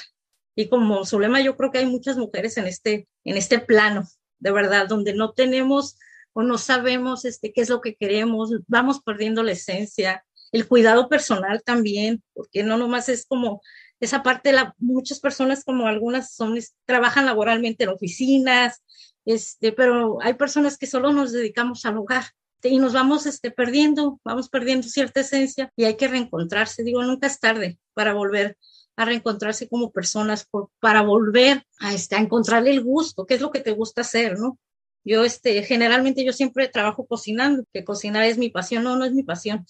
Y 0.57 0.69
como 0.69 1.05
Zulema, 1.05 1.39
yo 1.39 1.55
creo 1.55 1.71
que 1.71 1.77
hay 1.77 1.85
muchas 1.85 2.17
mujeres 2.17 2.57
en 2.57 2.65
este, 2.65 3.07
en 3.23 3.37
este 3.37 3.59
plano, 3.59 4.07
de 4.39 4.51
verdad, 4.51 4.87
donde 4.87 5.13
no 5.13 5.33
tenemos 5.33 5.99
o 6.33 6.41
no 6.41 6.57
sabemos 6.57 7.25
este, 7.25 7.53
qué 7.53 7.61
es 7.61 7.69
lo 7.69 7.79
que 7.79 7.95
queremos, 7.95 8.49
vamos 8.65 8.99
perdiendo 9.03 9.43
la 9.43 9.51
esencia, 9.51 10.25
el 10.51 10.67
cuidado 10.67 11.09
personal 11.09 11.61
también, 11.63 12.23
porque 12.33 12.63
no 12.63 12.75
nomás 12.75 13.07
es 13.07 13.27
como 13.27 13.61
esa 13.99 14.23
parte, 14.23 14.51
la, 14.51 14.73
muchas 14.79 15.19
personas 15.19 15.63
como 15.63 15.85
algunas 15.85 16.33
son, 16.33 16.57
trabajan 16.85 17.27
laboralmente 17.27 17.83
en 17.83 17.91
oficinas, 17.91 18.83
este, 19.25 19.73
pero 19.73 20.17
hay 20.23 20.33
personas 20.33 20.79
que 20.79 20.87
solo 20.87 21.11
nos 21.11 21.33
dedicamos 21.33 21.85
al 21.85 21.97
hogar 21.97 22.23
y 22.63 22.79
nos 22.79 22.93
vamos 22.93 23.27
este, 23.27 23.51
perdiendo, 23.51 24.19
vamos 24.23 24.49
perdiendo 24.49 24.87
cierta 24.87 25.19
esencia 25.19 25.71
y 25.75 25.83
hay 25.83 25.97
que 25.97 26.07
reencontrarse. 26.07 26.83
Digo, 26.83 27.03
nunca 27.03 27.27
es 27.27 27.39
tarde 27.39 27.77
para 27.93 28.13
volver 28.13 28.57
a 28.97 29.05
reencontrarse 29.05 29.69
como 29.69 29.91
personas, 29.91 30.49
para 30.79 31.03
volver 31.03 31.63
a, 31.79 31.93
este, 31.93 32.17
encontrarle 32.17 32.71
el 32.71 32.83
gusto, 32.83 33.25
qué 33.25 33.35
es 33.35 33.41
lo 33.41 33.51
que 33.51 33.61
te 33.61 33.71
gusta 33.71 34.01
hacer, 34.01 34.37
¿no? 34.39 34.59
Yo, 35.05 35.23
este, 35.23 35.63
generalmente 35.63 36.25
yo 36.25 36.33
siempre 36.33 36.67
trabajo 36.67 37.05
cocinando, 37.05 37.63
que 37.71 37.85
cocinar 37.85 38.25
es 38.25 38.37
mi 38.37 38.49
pasión, 38.49 38.83
no, 38.83 38.97
no 38.97 39.05
es 39.05 39.13
mi 39.13 39.23
pasión, 39.23 39.65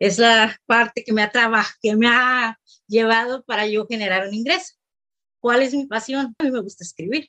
es 0.00 0.18
la 0.18 0.58
parte 0.66 1.04
que 1.04 1.12
me 1.12 1.22
ha 1.22 1.30
trabajado, 1.30 1.76
que 1.80 1.94
me 1.94 2.08
ha 2.08 2.58
llevado 2.88 3.44
para 3.44 3.66
yo 3.66 3.86
generar 3.86 4.26
un 4.26 4.34
ingreso. 4.34 4.74
¿Cuál 5.38 5.62
es 5.62 5.74
mi 5.74 5.86
pasión? 5.86 6.34
A 6.38 6.44
mí 6.44 6.50
me 6.50 6.60
gusta 6.60 6.82
escribir. 6.82 7.28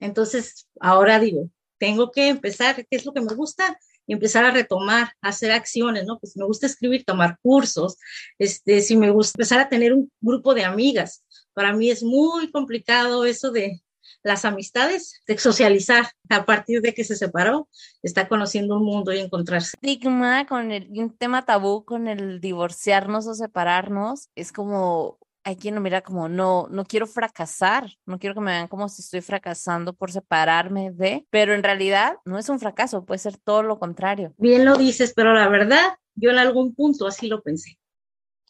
Entonces, 0.00 0.68
ahora 0.80 1.20
digo, 1.20 1.50
tengo 1.78 2.10
que 2.10 2.28
empezar, 2.28 2.74
¿qué 2.74 2.96
es 2.96 3.06
lo 3.06 3.14
que 3.14 3.20
me 3.20 3.34
gusta? 3.34 3.78
Y 4.08 4.14
empezar 4.14 4.44
a 4.44 4.50
retomar, 4.50 5.12
a 5.22 5.28
hacer 5.28 5.52
acciones, 5.52 6.04
¿no? 6.04 6.18
Pues 6.18 6.36
me 6.36 6.44
gusta 6.44 6.66
escribir, 6.66 7.04
tomar 7.04 7.38
cursos, 7.40 7.96
este, 8.38 8.80
si 8.80 8.96
me 8.96 9.10
gusta 9.10 9.36
empezar 9.36 9.60
a 9.60 9.68
tener 9.68 9.92
un 9.92 10.10
grupo 10.20 10.54
de 10.54 10.64
amigas. 10.64 11.24
Para 11.52 11.72
mí 11.72 11.90
es 11.90 12.02
muy 12.02 12.50
complicado 12.50 13.24
eso 13.24 13.52
de 13.52 13.80
las 14.22 14.44
amistades, 14.44 15.20
de 15.26 15.38
socializar 15.38 16.06
a 16.28 16.44
partir 16.44 16.80
de 16.80 16.94
que 16.94 17.04
se 17.04 17.16
separó, 17.16 17.68
está 18.02 18.28
conociendo 18.28 18.76
un 18.76 18.84
mundo 18.84 19.12
y 19.12 19.18
encontrarse. 19.18 19.76
Estigma 19.80 20.46
con 20.46 20.72
el, 20.72 20.88
un 20.90 21.16
tema 21.16 21.44
tabú 21.44 21.84
con 21.84 22.08
el 22.08 22.40
divorciarnos 22.40 23.26
o 23.26 23.34
separarnos, 23.34 24.28
es 24.34 24.52
como 24.52 25.18
hay 25.48 25.56
quien 25.56 25.74
lo 25.74 25.80
mira 25.80 26.02
como 26.02 26.28
no, 26.28 26.68
no 26.70 26.84
quiero 26.84 27.06
fracasar, 27.06 27.90
no 28.04 28.18
quiero 28.18 28.34
que 28.34 28.42
me 28.42 28.50
vean 28.50 28.68
como 28.68 28.86
si 28.90 29.00
estoy 29.00 29.22
fracasando 29.22 29.94
por 29.94 30.12
separarme 30.12 30.90
de, 30.90 31.26
pero 31.30 31.54
en 31.54 31.62
realidad 31.62 32.16
no 32.26 32.36
es 32.36 32.50
un 32.50 32.60
fracaso, 32.60 33.06
puede 33.06 33.18
ser 33.18 33.38
todo 33.38 33.62
lo 33.62 33.78
contrario. 33.78 34.34
Bien 34.36 34.66
lo 34.66 34.76
dices, 34.76 35.14
pero 35.16 35.32
la 35.32 35.48
verdad, 35.48 35.96
yo 36.14 36.28
en 36.28 36.36
algún 36.36 36.74
punto 36.74 37.06
así 37.06 37.28
lo 37.28 37.40
pensé. 37.40 37.78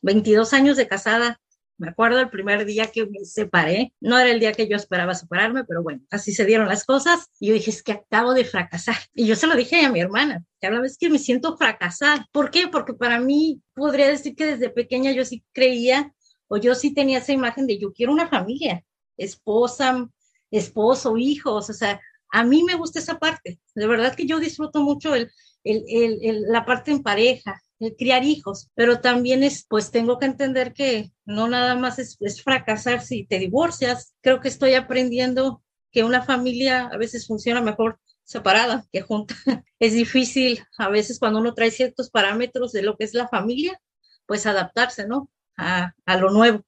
22 0.03 0.53
años 0.53 0.77
de 0.77 0.89
casada, 0.89 1.41
me 1.77 1.91
acuerdo 1.91 2.19
el 2.19 2.31
primer 2.31 2.65
día 2.65 2.89
que 2.89 3.07
me 3.07 3.25
separé, 3.25 3.95
no 4.01 4.19
era 4.19 4.33
el 4.33 4.41
día 4.41 4.53
que 4.53 4.69
yo 4.69 4.75
esperaba 4.75 5.15
separarme, 5.15 5.63
pero 5.63 5.85
bueno, 5.85 6.03
así 6.11 6.33
se 6.33 6.45
dieron 6.45 6.67
las 6.67 6.85
cosas. 6.85 7.29
Y 7.39 7.47
yo 7.47 7.55
dije, 7.55 7.71
es 7.71 7.85
que 7.85 7.93
acabo 7.93 8.35
de 8.35 8.45
fracasar. 8.45 8.97
Y 9.15 9.27
yo 9.27 9.37
se 9.37 9.47
lo 9.47 9.55
dije 9.55 9.87
a 9.87 9.93
mi 9.93 10.01
hermana, 10.01 10.45
que 10.61 10.69
la 10.69 10.81
vez 10.81 10.99
que 10.99 11.09
me 11.09 11.21
siento 11.21 11.57
fracasar. 11.57 12.27
¿Por 12.33 12.51
qué? 12.51 12.67
Porque 12.67 12.95
para 12.95 13.21
mí, 13.21 13.63
podría 13.75 14.09
decir 14.09 14.35
que 14.35 14.47
desde 14.47 14.71
pequeña 14.71 15.13
yo 15.13 15.25
sí 15.25 15.45
creía 15.53 16.13
o 16.49 16.57
yo 16.57 16.75
sí 16.75 16.95
tenía 16.95 17.19
esa 17.19 17.33
imagen 17.33 17.67
de 17.67 17.79
yo 17.79 17.93
quiero 17.93 18.13
una 18.13 18.29
familia, 18.29 18.85
esposa, 19.17 20.09
esposo, 20.51 21.17
hijos, 21.17 21.71
o 21.71 21.73
sea, 21.73 22.01
a 22.31 22.45
mí 22.45 22.63
me 22.63 22.75
gusta 22.75 22.99
esa 22.99 23.19
parte. 23.19 23.61
De 23.75 23.87
verdad 23.87 24.15
que 24.15 24.27
yo 24.27 24.39
disfruto 24.39 24.81
mucho 24.83 25.15
el, 25.15 25.31
el, 25.65 26.19
el, 26.23 26.43
la 26.43 26.65
parte 26.65 26.91
en 26.91 27.03
pareja, 27.03 27.63
el 27.81 27.97
criar 27.97 28.25
hijos, 28.25 28.71
pero 28.75 29.01
también 29.01 29.43
es, 29.43 29.65
pues 29.69 29.91
tengo 29.91 30.19
que 30.19 30.27
entender 30.27 30.73
que 30.73 31.13
no 31.25 31.49
nada 31.49 31.77
más 31.77 31.99
es, 31.99 32.17
es 32.21 32.43
fracasar 32.43 33.03
si 33.03 33.27
te 33.27 33.39
divorcias. 33.39 34.15
Creo 34.21 34.41
que 34.41 34.49
estoy 34.49 34.75
aprendiendo 34.75 35.63
que 35.91 36.05
una 36.05 36.23
familia 36.23 36.89
a 36.93 36.97
veces 36.97 37.27
funciona 37.27 37.61
mejor 37.61 37.99
separada 38.25 38.85
que 38.93 39.01
junta. 39.01 39.35
Es 39.81 39.95
difícil 39.95 40.61
a 40.77 40.89
veces 40.89 41.21
cuando 41.21 41.39
uno 41.39 41.55
trae 41.55 41.71
ciertos 41.71 42.11
parámetros 42.11 42.73
de 42.73 42.83
lo 42.83 42.97
que 42.97 43.05
es 43.05 43.15
la 43.15 43.29
familia, 43.29 43.81
pues 44.27 44.45
adaptarse, 44.45 45.07
¿no? 45.07 45.31
A, 45.59 45.93
lo 46.19 46.31
nuevo. 46.31 46.65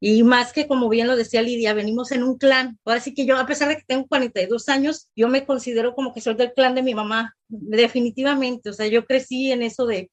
Y 0.00 0.22
más 0.24 0.52
que, 0.52 0.66
como 0.66 0.88
bien 0.88 1.06
lo 1.06 1.16
decía 1.16 1.40
Lidia, 1.42 1.72
venimos 1.72 2.12
en 2.12 2.22
un 2.22 2.36
clan. 2.36 2.78
Ahora 2.84 3.00
sí 3.00 3.14
que 3.14 3.24
yo, 3.24 3.38
a 3.38 3.46
pesar 3.46 3.68
de 3.68 3.76
que 3.76 3.84
tengo 3.86 4.06
42 4.06 4.68
años, 4.68 5.08
yo 5.16 5.28
me 5.28 5.46
considero 5.46 5.94
como 5.94 6.12
que 6.12 6.20
soy 6.20 6.34
del 6.34 6.52
clan 6.52 6.74
de 6.74 6.82
mi 6.82 6.94
mamá, 6.94 7.34
definitivamente. 7.48 8.70
O 8.70 8.72
sea, 8.72 8.86
yo 8.88 9.06
crecí 9.06 9.52
en 9.52 9.62
eso 9.62 9.86
de 9.86 10.10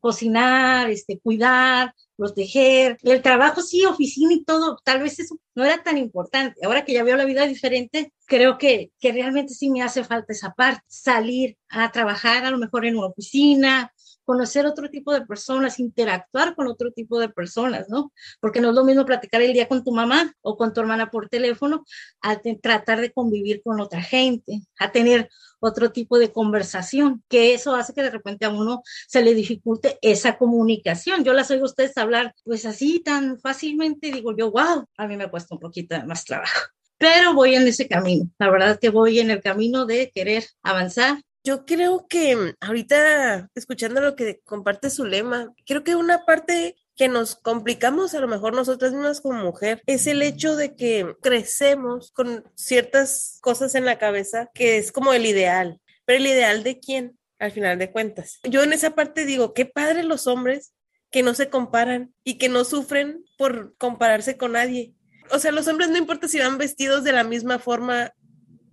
cocinar, 0.00 0.90
este, 0.90 1.18
cuidar, 1.18 1.94
proteger. 2.16 2.98
El 3.02 3.22
trabajo, 3.22 3.60
sí, 3.60 3.84
oficina 3.84 4.32
y 4.32 4.44
todo, 4.44 4.78
tal 4.84 5.02
vez 5.02 5.18
eso 5.18 5.38
no 5.54 5.64
era 5.64 5.82
tan 5.82 5.98
importante. 5.98 6.64
Ahora 6.64 6.84
que 6.84 6.94
ya 6.94 7.04
veo 7.04 7.16
la 7.16 7.24
vida 7.24 7.46
diferente, 7.46 8.12
creo 8.26 8.58
que, 8.58 8.90
que 8.98 9.12
realmente 9.12 9.54
sí 9.54 9.70
me 9.70 9.82
hace 9.82 10.02
falta 10.02 10.32
esa 10.32 10.52
parte. 10.52 10.82
Salir 10.86 11.56
a 11.68 11.92
trabajar 11.92 12.44
a 12.44 12.50
lo 12.50 12.58
mejor 12.58 12.86
en 12.86 12.96
una 12.96 13.08
oficina, 13.08 13.92
conocer 14.26 14.66
otro 14.66 14.90
tipo 14.90 15.14
de 15.14 15.24
personas, 15.24 15.78
interactuar 15.80 16.54
con 16.54 16.66
otro 16.66 16.90
tipo 16.90 17.18
de 17.18 17.30
personas, 17.30 17.88
¿no? 17.88 18.12
Porque 18.40 18.60
no 18.60 18.70
es 18.70 18.74
lo 18.74 18.84
mismo 18.84 19.06
platicar 19.06 19.40
el 19.40 19.52
día 19.54 19.68
con 19.68 19.84
tu 19.84 19.92
mamá 19.92 20.34
o 20.42 20.56
con 20.56 20.74
tu 20.74 20.80
hermana 20.80 21.10
por 21.10 21.28
teléfono, 21.28 21.84
a 22.20 22.38
tratar 22.60 23.00
de 23.00 23.12
convivir 23.12 23.62
con 23.62 23.80
otra 23.80 24.02
gente, 24.02 24.60
a 24.78 24.92
tener 24.92 25.30
otro 25.60 25.92
tipo 25.92 26.18
de 26.18 26.32
conversación, 26.32 27.22
que 27.28 27.54
eso 27.54 27.74
hace 27.74 27.94
que 27.94 28.02
de 28.02 28.10
repente 28.10 28.44
a 28.44 28.50
uno 28.50 28.82
se 29.08 29.22
le 29.22 29.32
dificulte 29.32 29.98
esa 30.02 30.36
comunicación. 30.36 31.24
Yo 31.24 31.32
las 31.32 31.50
oigo 31.50 31.62
a 31.62 31.70
ustedes 31.70 31.96
hablar 31.96 32.34
pues 32.44 32.66
así 32.66 33.00
tan 33.00 33.38
fácilmente, 33.38 34.10
digo 34.10 34.36
yo, 34.36 34.50
wow, 34.50 34.84
a 34.98 35.06
mí 35.06 35.16
me 35.16 35.30
cuesta 35.30 35.54
un 35.54 35.60
poquito 35.60 35.96
más 36.04 36.24
trabajo 36.24 36.76
pero 36.98 37.34
voy 37.34 37.54
en 37.54 37.66
ese 37.66 37.88
camino. 37.88 38.30
La 38.38 38.50
verdad 38.50 38.78
que 38.80 38.90
voy 38.90 39.20
en 39.20 39.30
el 39.30 39.40
camino 39.40 39.86
de 39.86 40.10
querer 40.14 40.44
avanzar, 40.62 41.20
yo 41.46 41.64
creo 41.64 42.08
que 42.08 42.34
mm, 42.34 42.54
ahorita, 42.60 43.50
escuchando 43.54 44.00
lo 44.00 44.16
que 44.16 44.40
comparte 44.40 44.90
su 44.90 45.04
lema, 45.04 45.54
creo 45.64 45.84
que 45.84 45.94
una 45.94 46.24
parte 46.24 46.74
que 46.96 47.08
nos 47.08 47.36
complicamos 47.36 48.14
a 48.14 48.20
lo 48.20 48.26
mejor 48.26 48.52
nosotras 48.52 48.92
mismas 48.92 49.20
como 49.20 49.44
mujer 49.44 49.80
es 49.86 50.08
el 50.08 50.22
hecho 50.22 50.56
de 50.56 50.74
que 50.74 51.14
crecemos 51.22 52.10
con 52.10 52.44
ciertas 52.56 53.38
cosas 53.42 53.76
en 53.76 53.84
la 53.84 53.98
cabeza 53.98 54.50
que 54.54 54.78
es 54.78 54.90
como 54.90 55.12
el 55.12 55.24
ideal, 55.24 55.80
pero 56.04 56.18
el 56.18 56.26
ideal 56.26 56.64
de 56.64 56.80
quién 56.80 57.16
al 57.38 57.52
final 57.52 57.78
de 57.78 57.92
cuentas. 57.92 58.40
Yo 58.42 58.64
en 58.64 58.72
esa 58.72 58.96
parte 58.96 59.24
digo, 59.24 59.54
qué 59.54 59.66
padre 59.66 60.02
los 60.02 60.26
hombres 60.26 60.72
que 61.12 61.22
no 61.22 61.34
se 61.34 61.48
comparan 61.48 62.12
y 62.24 62.38
que 62.38 62.48
no 62.48 62.64
sufren 62.64 63.24
por 63.38 63.76
compararse 63.76 64.36
con 64.36 64.52
nadie. 64.52 64.94
O 65.30 65.38
sea, 65.38 65.52
los 65.52 65.68
hombres 65.68 65.90
no 65.90 65.98
importa 65.98 66.26
si 66.26 66.40
van 66.40 66.58
vestidos 66.58 67.04
de 67.04 67.12
la 67.12 67.22
misma 67.22 67.60
forma 67.60 68.12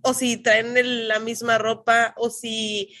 o 0.04 0.14
si 0.14 0.36
traen 0.36 1.08
la 1.08 1.18
misma 1.18 1.58
ropa, 1.58 2.14
o 2.16 2.30
si... 2.30 2.94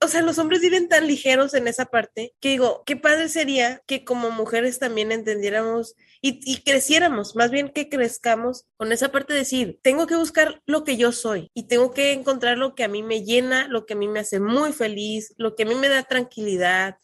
O 0.00 0.08
sea, 0.08 0.20
los 0.20 0.38
hombres 0.38 0.60
viven 0.60 0.88
tan 0.88 1.06
ligeros 1.06 1.54
en 1.54 1.66
esa 1.66 1.86
parte 1.86 2.34
que 2.38 2.50
digo, 2.50 2.82
qué 2.84 2.94
padre 2.94 3.30
sería 3.30 3.82
que 3.86 4.04
como 4.04 4.30
mujeres 4.30 4.78
también 4.78 5.12
entendiéramos 5.12 5.94
y, 6.20 6.40
y, 6.44 6.62
creciéramos, 6.62 7.36
más 7.36 7.50
bien 7.50 7.70
que 7.70 7.88
crezcamos 7.88 8.66
con 8.76 8.92
esa 8.92 9.10
parte 9.10 9.32
de 9.32 9.38
decir, 9.38 9.78
tengo 9.82 10.06
que 10.06 10.16
buscar 10.16 10.60
lo 10.66 10.84
que 10.84 10.98
yo 10.98 11.10
soy 11.10 11.50
y 11.54 11.68
tengo 11.68 11.92
que 11.92 12.12
encontrar 12.12 12.58
lo 12.58 12.74
que 12.74 12.84
a 12.84 12.88
mí 12.88 13.02
me 13.02 13.24
llena, 13.24 13.66
lo 13.68 13.86
que 13.86 13.94
a 13.94 13.96
mí 13.96 14.08
me 14.08 14.20
hace 14.20 14.40
muy 14.40 14.72
feliz, 14.74 15.32
lo 15.38 15.54
que 15.54 15.62
a 15.62 15.66
mí 15.66 15.74
me 15.74 15.88
da 15.88 16.02
tranquilidad 16.02 16.98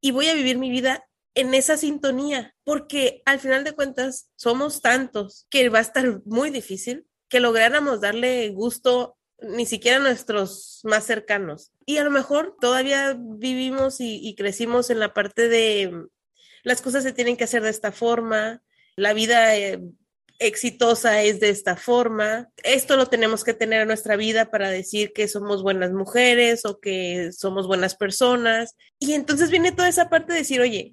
y 0.00 0.12
voy 0.12 0.28
a 0.28 0.34
vivir 0.34 0.56
mi 0.56 0.70
vida 0.70 1.06
en 1.34 1.54
esa 1.54 1.76
sintonía, 1.76 2.54
porque 2.64 3.22
al 3.24 3.38
final 3.38 3.64
de 3.64 3.72
cuentas 3.72 4.30
somos 4.36 4.80
tantos 4.80 5.46
que 5.50 5.68
va 5.68 5.78
a 5.78 5.82
estar 5.82 6.22
muy 6.24 6.50
difícil 6.50 7.06
que 7.28 7.40
lográramos 7.40 8.00
darle 8.00 8.48
gusto 8.50 9.16
ni 9.40 9.66
siquiera 9.66 9.98
a 9.98 10.00
nuestros 10.00 10.80
más 10.84 11.04
cercanos. 11.04 11.72
Y 11.86 11.98
a 11.98 12.04
lo 12.04 12.10
mejor 12.10 12.56
todavía 12.60 13.16
vivimos 13.18 13.96
y, 14.00 14.34
crecimos 14.36 14.90
en 14.90 14.98
la 14.98 15.14
parte 15.14 15.48
de 15.48 16.06
las 16.64 16.82
cosas 16.82 17.04
se 17.04 17.12
tienen 17.12 17.36
que 17.36 17.44
hacer 17.44 17.62
de 17.62 17.70
esta 17.70 17.92
forma, 17.92 18.62
la 18.96 19.12
vida 19.12 19.56
eh, 19.56 19.80
exitosa 20.40 21.22
es 21.22 21.40
de 21.40 21.50
esta 21.50 21.76
forma, 21.76 22.50
esto 22.62 22.96
lo 22.96 23.06
tenemos 23.06 23.44
que 23.44 23.54
tener 23.54 23.82
en 23.82 23.88
nuestra 23.88 24.16
vida 24.16 24.50
para 24.50 24.68
decir 24.70 25.12
que 25.12 25.28
somos 25.28 25.62
buenas 25.62 25.92
mujeres 25.92 26.64
o 26.64 26.80
que 26.80 27.30
somos 27.32 27.66
buenas 27.66 27.94
personas. 27.94 28.76
Y 28.98 29.14
entonces 29.14 29.50
viene 29.50 29.72
toda 29.72 29.88
esa 29.88 30.08
parte 30.10 30.32
de 30.32 30.40
decir, 30.40 30.60
oye, 30.60 30.92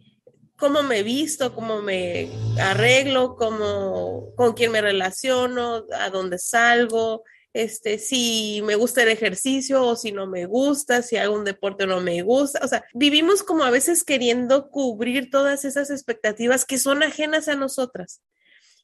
cómo 0.57 0.83
me 0.83 1.03
visto, 1.03 1.53
cómo 1.53 1.81
me 1.81 2.29
arreglo, 2.59 3.35
cómo, 3.35 4.33
con 4.35 4.53
quién 4.53 4.71
me 4.71 4.81
relaciono, 4.81 5.85
a 5.93 6.09
dónde 6.09 6.37
salgo, 6.39 7.23
este, 7.55 7.99
si 7.99 8.61
me 8.65 8.75
gusta 8.75 9.03
el 9.03 9.07
ejercicio 9.07 9.81
o 9.81 9.95
si 9.95 10.11
no 10.11 10.27
me 10.27 10.45
gusta, 10.45 11.01
si 11.01 11.15
hago 11.15 11.35
un 11.35 11.45
deporte 11.45 11.85
o 11.85 11.87
no 11.87 12.01
me 12.01 12.21
gusta. 12.21 12.59
O 12.63 12.67
sea, 12.67 12.83
vivimos 12.93 13.43
como 13.43 13.63
a 13.63 13.69
veces 13.69 14.03
queriendo 14.03 14.69
cubrir 14.69 15.29
todas 15.29 15.63
esas 15.63 15.89
expectativas 15.89 16.65
que 16.65 16.77
son 16.77 17.01
ajenas 17.01 17.47
a 17.47 17.55
nosotras. 17.55 18.21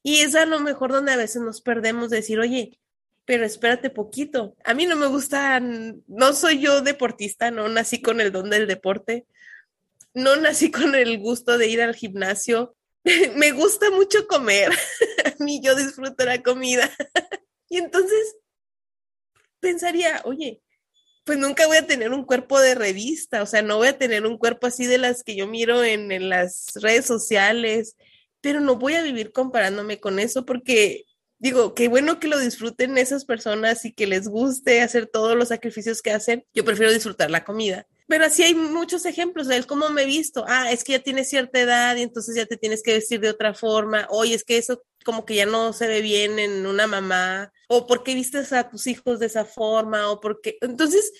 Y 0.03 0.19
es 0.19 0.35
a 0.35 0.45
lo 0.45 0.61
mejor 0.61 0.91
donde 0.91 1.11
a 1.11 1.17
veces 1.17 1.41
nos 1.41 1.61
perdemos 1.61 2.09
de 2.09 2.17
decir, 2.17 2.39
oye, 2.39 2.79
pero 3.25 3.45
espérate 3.45 3.89
poquito. 3.89 4.55
A 4.63 4.73
mí 4.73 4.85
no 4.85 4.95
me 4.95 5.07
gusta, 5.07 5.59
no 5.59 6.33
soy 6.33 6.59
yo 6.59 6.81
deportista, 6.81 7.51
no 7.51 7.67
nací 7.67 8.01
con 8.01 8.21
el 8.21 8.31
don 8.31 8.49
del 8.49 8.67
deporte 8.67 9.25
no 10.13 10.35
nací 10.35 10.71
con 10.71 10.95
el 10.95 11.19
gusto 11.19 11.57
de 11.57 11.67
ir 11.67 11.81
al 11.81 11.95
gimnasio. 11.95 12.75
Me 13.35 13.51
gusta 13.51 13.89
mucho 13.91 14.27
comer. 14.27 14.71
A 15.25 15.43
mí 15.43 15.61
yo 15.63 15.75
disfruto 15.75 16.25
la 16.25 16.41
comida. 16.41 16.89
Y 17.73 17.77
entonces 17.77 18.35
pensaría, 19.61 20.21
oye, 20.25 20.61
pues 21.23 21.37
nunca 21.37 21.67
voy 21.67 21.77
a 21.77 21.87
tener 21.87 22.11
un 22.11 22.25
cuerpo 22.25 22.59
de 22.59 22.75
revista, 22.75 23.41
o 23.43 23.45
sea, 23.45 23.61
no 23.61 23.77
voy 23.77 23.89
a 23.89 23.97
tener 23.97 24.25
un 24.25 24.37
cuerpo 24.37 24.67
así 24.67 24.85
de 24.85 24.97
las 24.97 25.23
que 25.23 25.35
yo 25.35 25.47
miro 25.47 25.83
en, 25.83 26.29
las 26.29 26.71
redes 26.75 27.05
sociales, 27.05 27.95
pero 28.41 28.59
no 28.59 28.75
voy 28.75 28.95
a 28.95 29.03
vivir 29.03 29.31
comparándome 29.31 29.99
con 29.99 30.19
eso 30.19 30.45
porque 30.45 31.05
digo, 31.39 31.73
qué 31.73 31.87
bueno 31.87 32.19
que 32.19 32.27
lo 32.27 32.39
disfruten 32.39 32.97
esas 32.97 33.23
personas 33.23 33.85
y 33.85 33.93
que 33.93 34.07
les 34.07 34.27
guste 34.27 34.81
hacer 34.81 35.07
todos 35.07 35.37
los 35.37 35.47
sacrificios 35.47 36.01
que 36.01 36.11
hacen. 36.11 36.45
Yo 36.53 36.65
prefiero 36.65 36.91
disfrutar 36.91 37.31
la 37.31 37.45
comida. 37.45 37.87
Pero 38.11 38.25
así 38.25 38.43
hay 38.43 38.53
muchos 38.53 39.05
ejemplos 39.05 39.47
de 39.47 39.63
cómo 39.63 39.89
me 39.89 40.03
he 40.03 40.05
visto. 40.05 40.43
Ah, 40.45 40.69
es 40.69 40.83
que 40.83 40.91
ya 40.91 40.99
tienes 40.99 41.29
cierta 41.29 41.61
edad 41.61 41.95
y 41.95 42.01
entonces 42.01 42.35
ya 42.35 42.45
te 42.45 42.57
tienes 42.57 42.83
que 42.83 42.95
vestir 42.95 43.21
de 43.21 43.29
otra 43.29 43.53
forma. 43.53 44.05
Oye, 44.09 44.33
es 44.33 44.43
que 44.43 44.57
eso 44.57 44.83
como 45.05 45.23
que 45.23 45.35
ya 45.35 45.45
no 45.45 45.71
se 45.71 45.87
ve 45.87 46.01
bien 46.01 46.37
en 46.37 46.65
una 46.65 46.87
mamá. 46.87 47.53
O 47.69 47.87
por 47.87 48.03
qué 48.03 48.13
vistes 48.13 48.51
a 48.51 48.69
tus 48.69 48.85
hijos 48.87 49.19
de 49.19 49.27
esa 49.27 49.45
forma. 49.45 50.11
O 50.11 50.19
porque. 50.19 50.57
Entonces, 50.59 51.13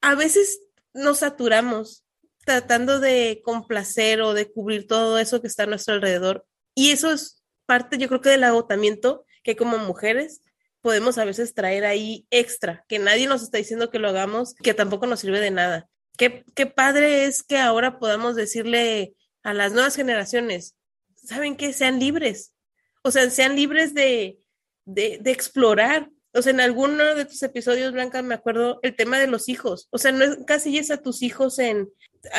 a 0.00 0.14
veces 0.14 0.62
nos 0.94 1.18
saturamos 1.18 2.02
tratando 2.46 2.98
de 2.98 3.42
complacer 3.44 4.22
o 4.22 4.32
de 4.32 4.50
cubrir 4.50 4.86
todo 4.86 5.18
eso 5.18 5.42
que 5.42 5.48
está 5.48 5.64
a 5.64 5.66
nuestro 5.66 5.92
alrededor. 5.92 6.46
Y 6.74 6.92
eso 6.92 7.12
es 7.12 7.42
parte, 7.66 7.98
yo 7.98 8.08
creo 8.08 8.22
que 8.22 8.30
del 8.30 8.44
agotamiento 8.44 9.26
que 9.42 9.54
como 9.54 9.76
mujeres 9.76 10.40
podemos 10.80 11.18
a 11.18 11.26
veces 11.26 11.52
traer 11.52 11.84
ahí 11.84 12.26
extra, 12.30 12.86
que 12.88 12.98
nadie 12.98 13.26
nos 13.26 13.42
está 13.42 13.58
diciendo 13.58 13.90
que 13.90 13.98
lo 13.98 14.08
hagamos, 14.08 14.54
que 14.54 14.72
tampoco 14.72 15.06
nos 15.06 15.20
sirve 15.20 15.38
de 15.38 15.50
nada. 15.50 15.90
Qué, 16.16 16.66
padre 16.66 17.24
es 17.24 17.42
que 17.42 17.58
ahora 17.58 17.98
podamos 17.98 18.36
decirle 18.36 19.14
a 19.42 19.54
las 19.54 19.72
nuevas 19.72 19.96
generaciones, 19.96 20.76
¿saben 21.16 21.56
qué? 21.56 21.72
Sean 21.72 21.98
libres. 21.98 22.54
O 23.02 23.10
sea, 23.10 23.28
sean 23.30 23.56
libres 23.56 23.94
de, 23.94 24.38
de, 24.84 25.20
explorar. 25.26 26.10
o 26.32 26.42
sea, 26.42 26.52
en 26.52 26.60
alguno 26.60 27.14
de 27.14 27.24
tus 27.24 27.42
episodios, 27.42 27.92
Blanca, 27.92 28.22
me 28.22 28.34
acuerdo 28.34 28.78
el 28.82 28.94
tema 28.94 29.18
de 29.18 29.26
los 29.26 29.48
hijos. 29.48 29.88
O 29.90 29.98
sea, 29.98 30.12
no 30.12 30.24
es 30.24 30.38
casi 30.46 30.78
a 30.92 31.02
tus 31.02 31.22
hijos 31.22 31.58
en, 31.58 31.88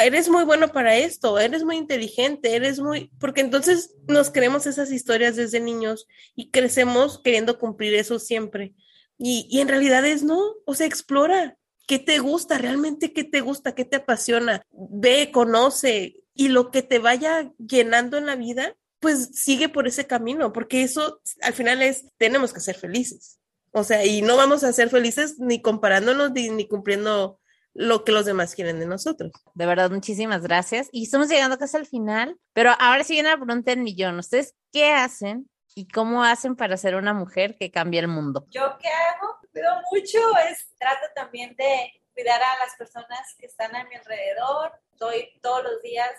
eres 0.02 0.30
muy 0.30 0.44
bueno 0.44 0.70
para 0.70 0.96
esto, 0.96 1.38
eres 1.40 1.64
muy 1.64 1.76
inteligente, 1.78 2.56
eres 2.56 2.80
muy, 2.80 3.12
porque 3.20 3.42
entonces 3.42 3.96
nos 4.08 4.32
creemos 4.32 4.66
esas 4.66 4.92
historias 4.92 5.36
desde 5.36 5.60
niños 5.60 6.08
y 6.36 6.52
crecemos 6.52 7.22
queriendo 7.22 7.60
cumplir 7.60 7.94
eso 7.96 8.20
siempre. 8.20 8.74
Y, 9.18 9.48
y 9.50 9.60
en 9.62 9.68
realidad 9.68 10.06
es 10.06 10.24
no, 10.24 10.40
o 10.66 10.74
sea, 10.74 10.88
explora. 10.88 11.58
¿Qué 11.88 12.00
te 12.00 12.20
gusta? 12.20 12.58
¿Realmente 12.58 13.14
qué 13.14 13.24
te 13.24 13.42
gusta? 13.42 13.76
¿Qué 13.76 13.86
te 13.86 13.98
apasiona? 13.98 14.62
Ve, 14.72 15.32
conoce 15.32 16.24
y 16.34 16.48
lo 16.48 16.72
que 16.72 16.82
te 16.82 17.00
vaya 17.00 17.52
llenando 17.58 18.18
en 18.18 18.26
la 18.26 18.36
vida, 18.36 18.76
pues 19.00 19.32
sigue 19.34 19.70
por 19.70 19.88
ese 19.88 20.08
camino, 20.08 20.54
porque 20.54 20.84
eso 20.84 21.22
al 21.42 21.54
final 21.54 21.82
es, 21.82 22.06
tenemos 22.18 22.54
que 22.54 22.62
ser 22.62 22.76
felices. 22.76 23.40
O 23.74 23.84
sea, 23.84 24.06
y 24.06 24.22
no 24.22 24.38
vamos 24.38 24.64
a 24.64 24.72
ser 24.72 24.90
felices 24.90 25.40
ni 25.40 25.62
comparándonos 25.62 26.32
ni, 26.32 26.68
cumpliendo 26.68 27.40
lo 27.74 28.04
que 28.04 28.12
los 28.12 28.26
demás 28.26 28.54
quieren 28.54 28.80
de 28.80 28.86
nosotros. 28.86 29.32
De 29.56 29.66
verdad, 29.66 29.90
muchísimas 29.90 30.44
gracias. 30.44 30.90
Y 30.92 31.04
estamos 31.04 31.28
llegando 31.28 31.58
casi 31.58 31.78
al 31.78 31.88
final, 31.88 32.38
pero 32.54 32.72
ahora 32.80 33.04
sí 33.04 33.14
viene 33.14 33.30
la 33.30 33.38
pregunta 33.38 33.72
del 33.72 33.82
millón. 33.82 34.20
¿Ustedes 34.20 34.54
qué 34.72 34.92
hacen 34.92 35.50
y 35.74 35.88
cómo 35.88 36.24
hacen 36.24 36.56
para 36.56 36.78
ser 36.78 36.96
una 36.96 37.16
mujer 37.16 37.58
que 37.60 37.72
cambie 37.72 38.00
el 38.00 38.08
mundo? 38.08 38.46
Yo 38.52 38.78
qué 38.80 38.90
hago, 38.90 39.40
cuido 39.54 39.82
mucho, 39.92 40.38
es 40.50 40.68
trato 40.78 41.06
también 41.16 41.56
de 41.56 41.94
cuidar 42.14 42.42
a 42.42 42.66
las 42.66 42.76
personas 42.76 43.36
que 43.40 43.46
están 43.46 43.76
a 43.76 43.86
mi 43.86 43.96
alrededor. 43.96 44.74
Estoy 44.92 45.40
todos 45.42 45.64
los 45.64 45.82
días 45.82 46.12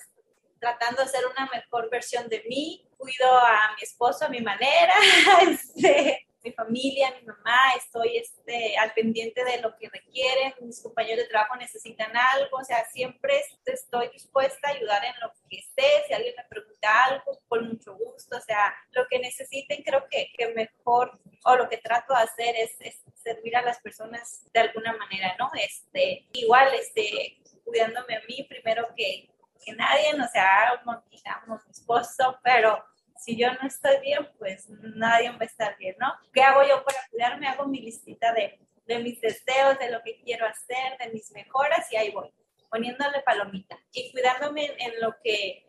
tratando 0.61 1.03
de 1.03 1.09
ser 1.09 1.27
una 1.27 1.51
mejor 1.53 1.91
versión 1.91 2.29
de 2.29 2.43
mí. 2.49 2.89
Cuido 2.97 3.31
a 3.37 3.75
mi 3.77 3.83
esposo 3.83 4.25
a 4.25 4.29
mi 4.29 4.41
manera. 4.41 4.95
Este, 5.43 6.27
mi 6.45 6.53
familia, 6.53 7.15
mi 7.19 7.27
mamá, 7.27 7.75
estoy 7.77 8.19
este, 8.19 8.77
al 8.77 8.93
pendiente 8.93 9.43
de 9.45 9.63
lo 9.63 9.75
que 9.77 9.89
requieren, 9.89 10.53
mis 10.61 10.83
compañeros 10.83 11.25
de 11.25 11.31
trabajo 11.31 11.57
necesitan 11.57 12.15
algo, 12.15 12.59
o 12.59 12.65
sea, 12.65 12.85
siempre 12.93 13.43
estoy 13.65 14.11
dispuesta 14.11 14.69
a 14.69 14.73
ayudar 14.73 15.03
en 15.05 15.15
lo 15.23 15.33
que 15.49 15.57
esté, 15.57 16.05
si 16.07 16.13
alguien 16.13 16.35
me 16.37 16.45
pregunta 16.45 17.05
algo, 17.05 17.41
con 17.49 17.69
mucho 17.69 17.97
gusto, 17.97 18.37
o 18.37 18.41
sea, 18.41 18.75
lo 18.91 19.07
que 19.09 19.19
necesiten 19.19 19.83
creo 19.83 20.07
que, 20.11 20.31
que 20.37 20.49
mejor, 20.49 21.19
o 21.45 21.57
lo 21.57 21.69
que 21.69 21.79
trato 21.79 22.13
de 22.13 22.21
hacer 22.21 22.55
es, 22.57 22.77
servir 23.23 23.57
a 23.57 23.63
las 23.63 23.81
personas 23.81 24.45
de 24.53 24.61
alguna 24.61 24.93
manera, 24.99 25.35
¿no? 25.39 25.51
Este, 25.55 26.27
igual, 26.35 26.75
este, 26.75 27.39
cuidándome 27.65 28.17
a 28.17 28.23
mí 28.29 28.45
primero 28.47 28.87
que, 28.95 29.31
nadie, 29.79 30.13
o 30.13 30.29
sea, 30.29 30.83
mi 30.85 31.71
esposo, 31.71 32.39
pero 32.43 32.85
si 33.17 33.37
yo 33.37 33.53
no 33.55 33.67
estoy 33.67 34.01
bien, 34.01 34.29
pues 34.39 34.69
nadie 34.69 35.31
va 35.31 35.39
a 35.41 35.45
estar 35.45 35.77
bien, 35.79 35.97
¿no? 35.99 36.13
¿Qué 36.33 36.43
hago 36.43 36.63
yo 36.63 36.85
para 36.85 36.99
cuidarme? 37.11 37.49
Hago 37.49 37.67
mi 37.67 37.81
listita 37.81 38.33
de, 38.33 38.59
de 38.87 38.99
mis 38.99 39.21
deseos, 39.21 39.79
de 39.79 39.91
lo 39.91 40.03
que 40.03 40.21
quiero 40.23 40.47
hacer, 40.47 40.99
de 40.99 41.13
mis 41.13 41.31
mejoras 41.33 41.91
y 41.93 41.97
ahí 41.97 42.11
voy, 42.11 42.31
poniéndole 42.69 43.23
palomita 43.23 43.79
y 43.93 44.13
cuidándome 44.13 44.75
en, 44.79 45.01
lo 45.01 45.17
que 45.23 45.67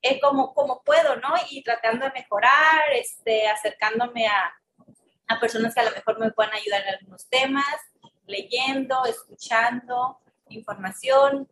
es 0.00 0.20
como, 0.20 0.54
como 0.54 0.82
puedo, 0.82 1.16
¿no? 1.16 1.34
Y 1.50 1.62
tratando 1.62 2.06
de 2.06 2.12
mejorar, 2.12 2.92
este, 2.92 3.48
acercándome 3.48 4.26
a, 4.26 4.54
a 5.26 5.40
personas 5.40 5.74
que 5.74 5.80
a 5.80 5.84
lo 5.84 5.90
mejor 5.90 6.18
me 6.18 6.30
puedan 6.30 6.54
ayudar 6.54 6.82
en 6.82 6.94
algunos 6.94 7.28
temas, 7.28 7.76
leyendo, 8.26 9.04
escuchando 9.06 10.18
información, 10.50 11.48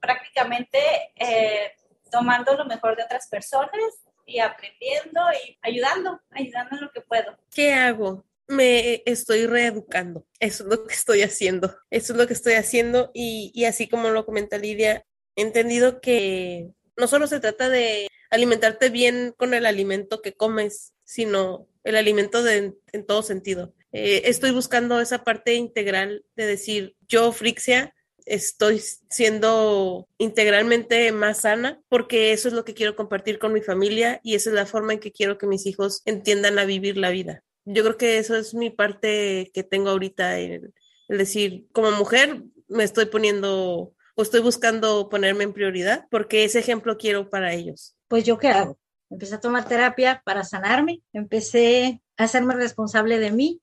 prácticamente 0.00 0.78
eh, 1.16 1.76
tomando 2.10 2.54
lo 2.54 2.64
mejor 2.64 2.96
de 2.96 3.02
otras 3.02 3.28
personas 3.28 4.07
y 4.28 4.38
aprendiendo 4.38 5.20
y 5.44 5.58
ayudando, 5.62 6.20
ayudando 6.30 6.76
en 6.76 6.82
lo 6.82 6.92
que 6.92 7.00
puedo. 7.00 7.36
¿Qué 7.50 7.72
hago? 7.72 8.24
me 8.50 9.02
estoy 9.04 9.46
reeducando. 9.46 10.26
Eso 10.40 10.64
es 10.64 10.70
lo 10.70 10.86
que 10.86 10.94
estoy 10.94 11.20
haciendo. 11.20 11.76
Eso 11.90 12.14
es 12.14 12.18
lo 12.18 12.26
que 12.26 12.32
estoy 12.32 12.54
haciendo 12.54 13.10
y, 13.12 13.52
y, 13.54 13.66
así 13.66 13.88
como 13.88 14.08
lo 14.08 14.24
comenta 14.24 14.56
Lidia, 14.56 15.04
he 15.36 15.42
entendido 15.42 16.00
que 16.00 16.70
no 16.96 17.06
solo 17.06 17.26
se 17.26 17.40
trata 17.40 17.68
de 17.68 18.08
alimentarte 18.30 18.88
bien 18.88 19.34
con 19.36 19.54
el 19.54 19.66
alimento 19.66 20.22
que 20.22 20.34
comes, 20.34 20.94
sino 21.04 21.68
el 21.84 21.96
alimento 21.96 22.42
de, 22.42 22.74
en 22.92 23.06
todo 23.06 23.22
sentido. 23.22 23.74
Eh, 23.92 24.22
estoy 24.24 24.50
buscando 24.50 25.00
esa 25.00 25.24
parte 25.24 25.54
integral 25.54 26.24
de 26.34 26.46
decir, 26.46 26.96
yo, 27.06 27.32
Frixia, 27.32 27.94
estoy 28.28 28.80
siendo 29.08 30.08
integralmente 30.18 31.10
más 31.12 31.40
sana 31.40 31.80
porque 31.88 32.32
eso 32.32 32.48
es 32.48 32.54
lo 32.54 32.64
que 32.64 32.74
quiero 32.74 32.96
compartir 32.96 33.38
con 33.38 33.52
mi 33.52 33.60
familia 33.60 34.20
y 34.22 34.34
esa 34.34 34.50
es 34.50 34.54
la 34.54 34.66
forma 34.66 34.92
en 34.92 35.00
que 35.00 35.12
quiero 35.12 35.38
que 35.38 35.46
mis 35.46 35.66
hijos 35.66 36.02
entiendan 36.04 36.58
a 36.58 36.64
vivir 36.64 36.96
la 36.96 37.10
vida. 37.10 37.42
Yo 37.64 37.82
creo 37.82 37.96
que 37.96 38.18
eso 38.18 38.36
es 38.36 38.54
mi 38.54 38.70
parte 38.70 39.50
que 39.52 39.62
tengo 39.62 39.90
ahorita, 39.90 40.38
el, 40.38 40.72
decir, 41.08 41.66
como 41.72 41.90
mujer 41.92 42.42
me 42.68 42.84
estoy 42.84 43.06
poniendo 43.06 43.94
o 44.14 44.22
estoy 44.22 44.40
buscando 44.40 45.08
ponerme 45.08 45.44
en 45.44 45.52
prioridad 45.52 46.06
porque 46.10 46.44
ese 46.44 46.58
ejemplo 46.58 46.96
quiero 46.96 47.30
para 47.30 47.52
ellos. 47.52 47.96
Pues 48.08 48.24
yo 48.24 48.38
qué 48.38 48.48
hago? 48.48 48.78
Empecé 49.10 49.36
a 49.36 49.40
tomar 49.40 49.66
terapia 49.66 50.22
para 50.24 50.44
sanarme, 50.44 51.02
empecé 51.12 52.02
a 52.16 52.24
hacerme 52.24 52.54
responsable 52.54 53.18
de 53.18 53.32
mí 53.32 53.62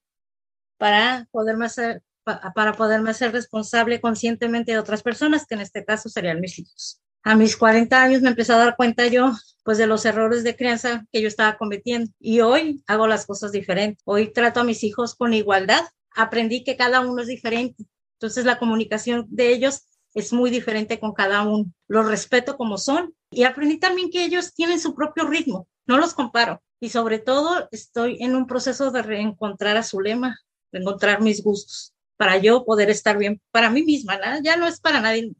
para 0.77 1.27
poderme 1.31 1.65
hacer, 1.65 2.01
para 2.25 2.73
poderme 2.73 3.11
hacer 3.11 3.31
responsable 3.31 4.01
conscientemente 4.01 4.71
de 4.71 4.79
otras 4.79 5.03
personas, 5.03 5.45
que 5.45 5.55
en 5.55 5.61
este 5.61 5.85
caso 5.85 6.09
serían 6.09 6.41
mis 6.41 6.57
hijos. 6.59 6.99
A 7.23 7.35
mis 7.35 7.55
40 7.55 8.01
años 8.01 8.21
me 8.21 8.29
empecé 8.29 8.53
a 8.53 8.57
dar 8.57 8.75
cuenta 8.75 9.07
yo, 9.07 9.31
pues, 9.63 9.77
de 9.77 9.87
los 9.87 10.05
errores 10.05 10.43
de 10.43 10.55
crianza 10.55 11.05
que 11.11 11.21
yo 11.21 11.27
estaba 11.27 11.57
cometiendo. 11.57 12.11
Y 12.19 12.41
hoy 12.41 12.83
hago 12.87 13.07
las 13.07 13.25
cosas 13.25 13.51
diferentes. 13.51 14.03
Hoy 14.05 14.31
trato 14.31 14.59
a 14.59 14.63
mis 14.63 14.83
hijos 14.83 15.15
con 15.15 15.33
igualdad. 15.33 15.81
Aprendí 16.15 16.63
que 16.63 16.77
cada 16.77 17.01
uno 17.01 17.21
es 17.21 17.27
diferente. 17.27 17.83
Entonces, 18.19 18.45
la 18.45 18.59
comunicación 18.59 19.25
de 19.29 19.53
ellos 19.53 19.87
es 20.13 20.33
muy 20.33 20.49
diferente 20.51 20.99
con 20.99 21.13
cada 21.13 21.43
uno. 21.43 21.65
Los 21.87 22.05
respeto 22.07 22.57
como 22.57 22.77
son. 22.77 23.15
Y 23.31 23.43
aprendí 23.43 23.79
también 23.79 24.11
que 24.11 24.23
ellos 24.23 24.53
tienen 24.53 24.79
su 24.79 24.93
propio 24.93 25.25
ritmo. 25.25 25.67
No 25.87 25.97
los 25.97 26.13
comparo. 26.13 26.61
Y 26.79 26.89
sobre 26.89 27.17
todo, 27.17 27.67
estoy 27.71 28.17
en 28.19 28.35
un 28.35 28.45
proceso 28.45 28.91
de 28.91 29.01
reencontrar 29.01 29.77
a 29.77 29.83
su 29.83 29.99
lema, 29.99 30.39
de 30.71 30.79
encontrar 30.79 31.21
mis 31.21 31.41
gustos 31.41 31.94
para 32.17 32.37
yo 32.37 32.65
poder 32.65 32.89
estar 32.89 33.17
bien 33.17 33.41
para 33.51 33.69
mí 33.69 33.83
misma, 33.83 34.19
ya 34.41 34.55
no 34.57 34.67
es 34.67 34.79
para 34.79 35.01
nadie 35.01 35.33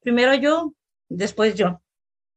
Primero 0.00 0.34
yo, 0.34 0.74
después 1.08 1.54
yo. 1.54 1.80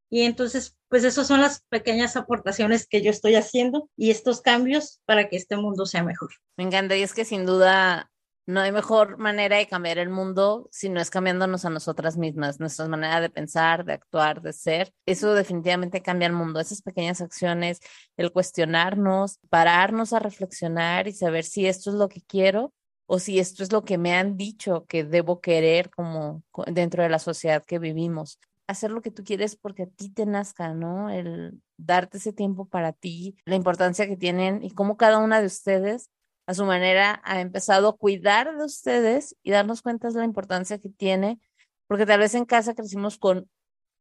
Y 0.09 0.21
entonces, 0.21 0.77
pues 0.87 1.03
esas 1.03 1.27
son 1.27 1.41
las 1.41 1.63
pequeñas 1.69 2.15
aportaciones 2.15 2.87
que 2.87 3.01
yo 3.01 3.11
estoy 3.11 3.35
haciendo 3.35 3.89
y 3.97 4.09
estos 4.09 4.41
cambios 4.41 5.01
para 5.05 5.27
que 5.27 5.35
este 5.35 5.57
mundo 5.57 5.85
sea 5.85 6.01
mejor. 6.01 6.29
Me 6.55 6.63
encanta 6.63 6.95
y 6.95 7.03
es 7.03 7.13
que 7.13 7.25
sin 7.25 7.45
duda 7.45 8.09
no 8.45 8.61
hay 8.61 8.71
mejor 8.71 9.17
manera 9.17 9.57
de 9.57 9.67
cambiar 9.67 9.97
el 9.97 10.09
mundo 10.09 10.69
si 10.71 10.87
no 10.87 11.01
es 11.01 11.09
cambiándonos 11.09 11.65
a 11.65 11.69
nosotras 11.69 12.15
mismas, 12.15 12.61
nuestra 12.61 12.87
manera 12.87 13.19
de 13.19 13.29
pensar, 13.29 13.83
de 13.83 13.91
actuar, 13.91 14.41
de 14.41 14.53
ser. 14.53 14.93
Eso 15.05 15.33
definitivamente 15.33 16.01
cambia 16.01 16.27
el 16.27 16.33
mundo. 16.33 16.61
Esas 16.61 16.81
pequeñas 16.81 17.19
acciones, 17.19 17.81
el 18.15 18.31
cuestionarnos, 18.31 19.39
pararnos 19.49 20.13
a 20.13 20.19
reflexionar 20.19 21.09
y 21.09 21.11
saber 21.11 21.43
si 21.43 21.67
esto 21.67 21.89
es 21.89 21.97
lo 21.97 22.07
que 22.07 22.21
quiero 22.21 22.73
o 23.07 23.19
si 23.19 23.39
esto 23.39 23.63
es 23.63 23.71
lo 23.71 23.83
que 23.83 23.97
me 23.97 24.13
han 24.13 24.37
dicho 24.37 24.85
que 24.87 25.03
debo 25.03 25.41
querer 25.41 25.89
como 25.89 26.43
dentro 26.67 27.01
de 27.01 27.09
la 27.09 27.19
sociedad 27.19 27.63
que 27.65 27.79
vivimos. 27.79 28.39
Hacer 28.67 28.91
lo 28.91 29.01
que 29.01 29.11
tú 29.11 29.23
quieres 29.23 29.55
porque 29.55 29.83
a 29.83 29.87
ti 29.87 30.09
te 30.09 30.25
nazca, 30.25 30.73
¿no? 30.73 31.09
El 31.09 31.61
darte 31.77 32.17
ese 32.17 32.33
tiempo 32.33 32.65
para 32.65 32.91
ti, 32.91 33.37
la 33.45 33.55
importancia 33.55 34.07
que 34.07 34.17
tienen 34.17 34.61
y 34.61 34.71
cómo 34.71 34.97
cada 34.97 35.19
una 35.19 35.39
de 35.39 35.47
ustedes 35.47 36.11
a 36.47 36.53
su 36.53 36.65
manera 36.65 37.21
ha 37.23 37.39
empezado 37.39 37.89
a 37.89 37.97
cuidar 37.97 38.57
de 38.57 38.65
ustedes 38.65 39.35
y 39.41 39.51
darnos 39.51 39.81
cuenta 39.81 40.09
de 40.09 40.19
la 40.19 40.25
importancia 40.25 40.77
que 40.79 40.89
tiene, 40.89 41.39
porque 41.87 42.05
tal 42.05 42.19
vez 42.19 42.35
en 42.35 42.45
casa 42.45 42.75
crecimos 42.75 43.17
con 43.17 43.49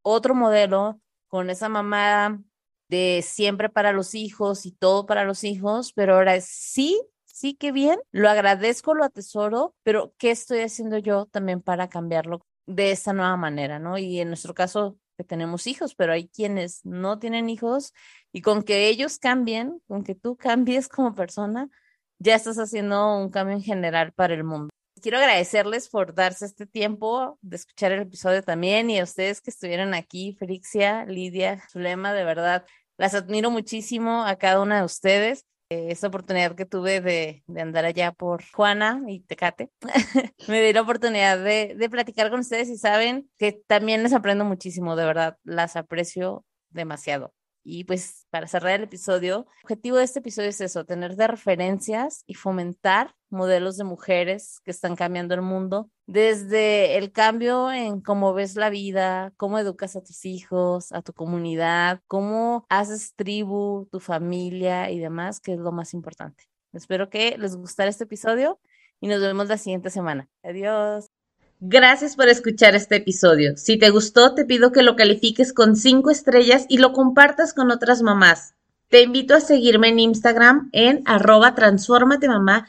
otro 0.03 0.35
modelo, 0.35 1.01
con 1.29 1.49
esa 1.51 1.69
mamá 1.69 2.43
de 2.89 3.23
siempre 3.25 3.69
para 3.69 3.93
los 3.93 4.15
hijos 4.15 4.67
y 4.67 4.73
todo 4.73 5.07
para 5.07 5.25
los 5.25 5.45
hijos, 5.45 5.93
pero 5.93 6.15
ahora 6.15 6.41
sí 6.41 7.01
sí, 7.37 7.55
qué 7.55 7.71
bien, 7.71 8.01
lo 8.13 8.31
agradezco, 8.31 8.95
lo 8.95 9.05
atesoro, 9.05 9.75
pero 9.83 10.15
¿qué 10.17 10.31
estoy 10.31 10.61
haciendo 10.61 10.97
yo 10.97 11.27
también 11.27 11.61
para 11.61 11.91
cambiarlo 11.91 12.47
de 12.65 12.93
esta 12.93 13.13
nueva 13.13 13.37
manera, 13.37 13.79
¿no? 13.79 13.99
Y 13.99 14.21
en 14.21 14.29
nuestro 14.29 14.55
caso, 14.55 14.99
que 15.19 15.25
tenemos 15.25 15.67
hijos, 15.67 15.95
pero 15.95 16.15
hay 16.15 16.29
quienes 16.29 16.85
no 16.85 17.19
tienen 17.19 17.51
hijos 17.51 17.93
y 18.33 18.41
con 18.41 18.63
que 18.63 18.89
ellos 18.89 19.19
cambien, 19.19 19.83
con 19.87 20.03
que 20.03 20.15
tú 20.15 20.37
cambies 20.37 20.89
como 20.89 21.15
persona, 21.15 21.69
ya 22.19 22.35
estás 22.35 22.59
haciendo 22.59 23.19
un 23.19 23.31
cambio 23.31 23.57
en 23.57 23.63
general 23.63 24.13
para 24.13 24.33
el 24.33 24.43
mundo. 24.45 24.71
Quiero 25.03 25.19
agradecerles 25.19 25.91
por 25.91 26.15
darse 26.15 26.47
este 26.47 26.67
tiempo 26.67 27.39
de 27.43 27.57
escuchar 27.57 27.93
el 27.93 28.01
episodio 28.01 28.43
también 28.43 28.89
y 28.89 28.99
a 28.99 29.05
ustedes 29.05 29.43
que 29.43 29.51
estuvieron 29.51 29.93
aquí, 29.93 30.35
Frixia, 30.39 31.05
Lidia, 31.05 31.63
Zulema, 31.71 32.15
de 32.15 32.25
verdad, 32.25 32.65
las 32.97 33.15
admiro 33.15 33.51
muchísimo 33.51 34.25
a 34.25 34.37
cada 34.37 34.63
una 34.63 34.79
de 34.79 34.85
ustedes. 34.87 35.45
Eh, 35.69 35.89
esa 35.91 36.07
oportunidad 36.07 36.55
que 36.55 36.65
tuve 36.65 37.01
de, 37.01 37.43
de, 37.49 37.61
andar 37.61 37.85
allá 37.85 38.13
por 38.13 38.45
Juana 38.53 39.03
y 39.09 39.21
Tecate, 39.21 39.71
me 40.49 40.63
dio 40.63 40.73
la 40.73 40.83
oportunidad 40.83 41.39
de, 41.43 41.75
de, 41.77 41.91
platicar 41.91 42.31
con 42.31 42.41
ustedes 42.41 42.69
y 42.69 42.79
saben 42.79 43.29
que 43.37 43.53
también 43.67 44.05
les 44.05 44.13
aprendo 44.13 44.45
muchísimo, 44.45 44.95
de 44.95 45.05
verdad, 45.05 45.39
las 45.43 45.75
aprecio 45.75 46.45
demasiado. 46.71 47.35
Y 47.65 47.83
pues 47.83 48.29
para 48.31 48.47
cerrar 48.47 48.75
el 48.77 48.85
episodio, 48.85 49.49
el 49.59 49.65
objetivo 49.65 49.97
de 49.97 50.05
este 50.05 50.21
episodio 50.21 50.51
es 50.51 50.61
eso, 50.61 50.85
tener 50.85 51.17
de 51.17 51.27
referencias 51.27 52.23
y 52.29 52.35
fomentar 52.35 53.17
modelos 53.31 53.77
de 53.77 53.85
mujeres 53.85 54.61
que 54.65 54.71
están 54.71 54.97
cambiando 54.97 55.35
el 55.35 55.43
mundo, 55.43 55.91
desde 56.07 56.97
el 56.97 57.13
cambio 57.13 57.73
en 57.73 58.01
cómo 58.01 58.35
ves 58.35 58.57
la 58.57 58.71
vida, 58.71 59.33
cómo 59.37 59.59
educas 59.59 59.97
a 59.97 60.03
tus 60.03 60.25
hijos, 60.25 60.93
a 60.93 61.03
tu 61.03 61.13
comunidad, 61.13 62.01
cómo 62.07 62.67
haces 62.69 63.15
tribu, 63.17 63.89
tu 63.91 64.01
familia 64.01 64.91
y 64.91 64.99
demás, 64.99 65.41
que 65.41 65.55
es 65.55 65.59
lo 65.59 65.73
más 65.73 65.95
importante. 65.95 66.45
Espero 66.73 67.09
que 67.11 67.37
les 67.39 67.57
gustara 67.57 67.91
este 67.91 68.05
episodio 68.05 68.59
y 69.01 69.09
nos 69.09 69.21
vemos 69.21 69.49
la 69.49 69.59
siguiente 69.59 69.91
semana. 69.91 70.29
Adiós. 70.43 71.11
Gracias 71.61 72.17
por 72.17 72.29
escuchar 72.29 72.75
este 72.75 72.97
episodio. 72.97 73.57
Si 73.57 73.79
te 73.79 73.89
gustó, 73.89 74.35
te 74.35 74.45
pido 74.45 74.73
que 74.73 74.83
lo 74.83 74.95
califiques 74.95 75.55
con 75.55 75.75
5 75.75 76.11
estrellas 76.11 76.67
y 76.69 76.79
lo 76.79 76.93
compartas 76.93 77.55
con 77.55 77.71
otras 77.71 78.03
mamás. 78.03 78.55
Te 78.89 79.03
invito 79.03 79.35
a 79.35 79.41
seguirme 79.41 79.89
en 79.89 79.99
Instagram 79.99 80.69
en 80.73 81.03
arroba 81.07 81.55
mamá 82.29 82.69